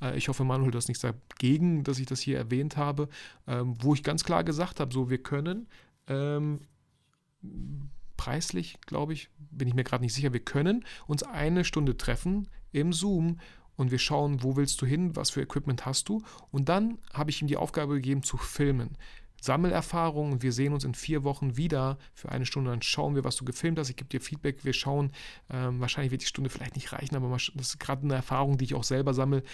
Äh, 0.00 0.16
ich 0.16 0.28
hoffe, 0.28 0.44
Manuel, 0.44 0.70
du 0.70 0.78
hast 0.78 0.88
nichts 0.88 1.02
dagegen, 1.02 1.84
dass 1.84 1.98
ich 1.98 2.06
das 2.06 2.20
hier 2.20 2.38
erwähnt 2.38 2.76
habe, 2.76 3.08
ähm, 3.46 3.74
wo 3.80 3.94
ich 3.94 4.02
ganz 4.02 4.24
klar 4.24 4.44
gesagt 4.44 4.80
habe, 4.80 4.92
so 4.92 5.10
wir 5.10 5.22
können 5.22 5.68
ähm, 6.06 6.60
preislich, 8.16 8.78
glaube 8.86 9.12
ich, 9.12 9.30
bin 9.38 9.68
ich 9.68 9.74
mir 9.74 9.84
gerade 9.84 10.02
nicht 10.02 10.14
sicher, 10.14 10.32
wir 10.32 10.44
können 10.44 10.84
uns 11.06 11.22
eine 11.22 11.64
Stunde 11.64 11.96
treffen 11.96 12.48
im 12.72 12.92
Zoom 12.92 13.38
und 13.78 13.92
wir 13.92 13.98
schauen, 13.98 14.42
wo 14.42 14.56
willst 14.56 14.82
du 14.82 14.86
hin, 14.86 15.16
was 15.16 15.30
für 15.30 15.40
Equipment 15.40 15.86
hast 15.86 16.08
du. 16.08 16.22
Und 16.50 16.68
dann 16.68 16.98
habe 17.14 17.30
ich 17.30 17.40
ihm 17.40 17.46
die 17.46 17.56
Aufgabe 17.56 17.94
gegeben 17.94 18.22
zu 18.22 18.36
filmen. 18.36 18.98
Sammelerfahrung 19.40 20.32
und 20.32 20.42
wir 20.42 20.52
sehen 20.52 20.72
uns 20.72 20.82
in 20.82 20.94
vier 20.94 21.22
Wochen 21.22 21.56
wieder 21.56 21.96
für 22.12 22.30
eine 22.30 22.44
Stunde. 22.44 22.70
Dann 22.70 22.82
schauen 22.82 23.14
wir, 23.14 23.22
was 23.22 23.36
du 23.36 23.44
gefilmt 23.44 23.78
hast. 23.78 23.88
Ich 23.88 23.94
gebe 23.94 24.10
dir 24.10 24.20
Feedback. 24.20 24.64
Wir 24.64 24.72
schauen, 24.72 25.12
ähm, 25.48 25.78
wahrscheinlich 25.78 26.10
wird 26.10 26.22
die 26.22 26.26
Stunde 26.26 26.50
vielleicht 26.50 26.74
nicht 26.74 26.92
reichen, 26.92 27.14
aber 27.14 27.30
das 27.30 27.52
ist 27.54 27.78
gerade 27.78 28.02
eine 28.02 28.16
Erfahrung, 28.16 28.58
die 28.58 28.64
ich 28.64 28.74
auch 28.74 28.82
selber 28.82 29.14
sammle. 29.14 29.44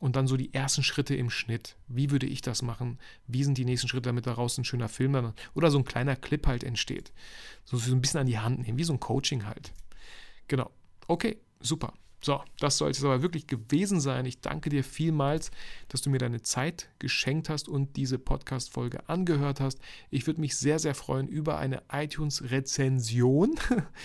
Und 0.00 0.16
dann 0.16 0.26
so 0.26 0.36
die 0.36 0.52
ersten 0.52 0.82
Schritte 0.82 1.14
im 1.14 1.30
Schnitt. 1.30 1.76
Wie 1.88 2.10
würde 2.10 2.26
ich 2.26 2.42
das 2.42 2.60
machen? 2.60 2.98
Wie 3.26 3.42
sind 3.42 3.56
die 3.56 3.64
nächsten 3.64 3.88
Schritte, 3.88 4.10
damit 4.10 4.26
daraus 4.26 4.58
ein 4.58 4.64
schöner 4.64 4.90
Film 4.90 5.14
dann 5.14 5.32
oder 5.54 5.70
so 5.70 5.78
ein 5.78 5.84
kleiner 5.84 6.16
Clip 6.16 6.46
halt 6.46 6.62
entsteht? 6.62 7.12
So, 7.64 7.78
so 7.78 7.94
ein 7.94 8.02
bisschen 8.02 8.20
an 8.20 8.26
die 8.26 8.38
Hand 8.38 8.60
nehmen, 8.60 8.76
wie 8.76 8.84
so 8.84 8.92
ein 8.92 9.00
Coaching 9.00 9.46
halt. 9.46 9.72
Genau. 10.48 10.70
Okay, 11.06 11.38
super. 11.60 11.94
So, 12.24 12.40
das 12.60 12.78
soll 12.78 12.92
es 12.92 13.02
aber 13.02 13.20
wirklich 13.20 13.48
gewesen 13.48 14.00
sein. 14.00 14.26
Ich 14.26 14.40
danke 14.40 14.70
dir 14.70 14.84
vielmals, 14.84 15.50
dass 15.88 16.02
du 16.02 16.10
mir 16.10 16.18
deine 16.18 16.40
Zeit 16.40 16.88
geschenkt 17.00 17.48
hast 17.48 17.68
und 17.68 17.96
diese 17.96 18.16
Podcast-Folge 18.16 19.08
angehört 19.08 19.58
hast. 19.58 19.80
Ich 20.08 20.28
würde 20.28 20.40
mich 20.40 20.56
sehr, 20.56 20.78
sehr 20.78 20.94
freuen 20.94 21.26
über 21.26 21.58
eine 21.58 21.82
iTunes-Rezension. 21.90 23.56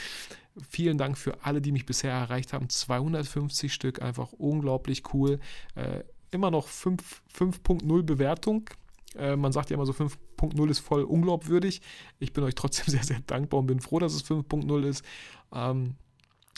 Vielen 0.70 0.98
Dank 0.98 1.16
für 1.16 1.44
alle, 1.46 1.62
die 1.62 1.72
mich 1.72 1.86
bisher 1.86 2.12
erreicht 2.12 2.54
haben. 2.54 2.70
250 2.70 3.72
Stück, 3.72 4.02
einfach 4.02 4.32
unglaublich 4.32 5.14
cool. 5.14 5.40
Äh, 5.76 6.04
immer 6.32 6.50
noch 6.50 6.68
5.0 6.68 8.02
Bewertung. 8.02 8.68
Äh, 9.16 9.36
man 9.36 9.52
sagt 9.52 9.70
ja 9.70 9.76
immer 9.76 9.86
so, 9.86 9.94
5.0 9.94 10.70
ist 10.72 10.80
voll 10.80 11.04
unglaubwürdig. 11.04 11.84
Ich 12.18 12.34
bin 12.34 12.44
euch 12.44 12.56
trotzdem 12.56 12.86
sehr, 12.92 13.04
sehr 13.04 13.20
dankbar 13.28 13.60
und 13.60 13.68
bin 13.68 13.80
froh, 13.80 14.00
dass 14.00 14.16
es 14.16 14.26
5.0 14.26 14.88
ist. 14.88 15.06
Ähm, 15.54 15.98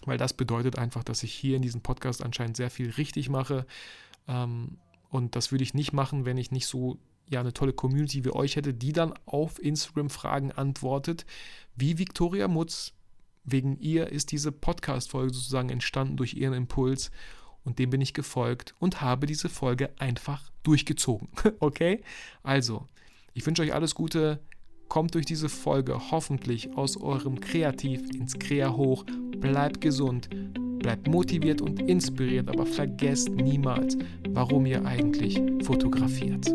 weil 0.05 0.17
das 0.17 0.33
bedeutet 0.33 0.77
einfach, 0.77 1.03
dass 1.03 1.23
ich 1.23 1.33
hier 1.33 1.55
in 1.55 1.61
diesem 1.61 1.81
Podcast 1.81 2.23
anscheinend 2.23 2.57
sehr 2.57 2.69
viel 2.69 2.89
richtig 2.91 3.29
mache. 3.29 3.65
Ähm, 4.27 4.77
und 5.09 5.35
das 5.35 5.51
würde 5.51 5.63
ich 5.63 5.73
nicht 5.73 5.93
machen, 5.93 6.25
wenn 6.25 6.37
ich 6.37 6.51
nicht 6.51 6.67
so 6.67 6.99
ja 7.29 7.39
eine 7.39 7.53
tolle 7.53 7.73
Community 7.73 8.25
wie 8.25 8.31
euch 8.31 8.55
hätte, 8.55 8.73
die 8.73 8.93
dann 8.93 9.13
auf 9.25 9.61
Instagram 9.61 10.09
Fragen 10.09 10.51
antwortet, 10.51 11.25
wie 11.75 11.97
Victoria 11.97 12.47
Mutz. 12.47 12.93
Wegen 13.45 13.79
ihr 13.79 14.09
ist 14.09 14.31
diese 14.31 14.51
Podcast-Folge 14.51 15.33
sozusagen 15.33 15.69
entstanden 15.69 16.17
durch 16.17 16.35
ihren 16.35 16.53
Impuls 16.53 17.09
und 17.63 17.79
dem 17.79 17.89
bin 17.89 18.01
ich 18.01 18.13
gefolgt 18.13 18.75
und 18.79 19.01
habe 19.01 19.25
diese 19.25 19.49
Folge 19.49 19.91
einfach 19.97 20.51
durchgezogen. 20.63 21.29
okay? 21.59 22.03
Also, 22.43 22.87
ich 23.33 23.45
wünsche 23.45 23.61
euch 23.61 23.73
alles 23.73 23.95
Gute 23.95 24.39
kommt 24.89 25.15
durch 25.15 25.25
diese 25.25 25.47
Folge 25.49 26.11
hoffentlich 26.11 26.75
aus 26.75 26.97
eurem 26.97 27.39
Kreativ 27.39 28.01
ins 28.13 28.37
Krea 28.37 28.75
hoch. 28.75 29.05
Bleibt 29.37 29.79
gesund, 29.79 30.29
bleibt 30.79 31.07
motiviert 31.07 31.61
und 31.61 31.81
inspiriert, 31.81 32.49
aber 32.49 32.65
vergesst 32.65 33.29
niemals, 33.29 33.97
warum 34.29 34.65
ihr 34.65 34.85
eigentlich 34.85 35.41
fotografiert. 35.63 36.53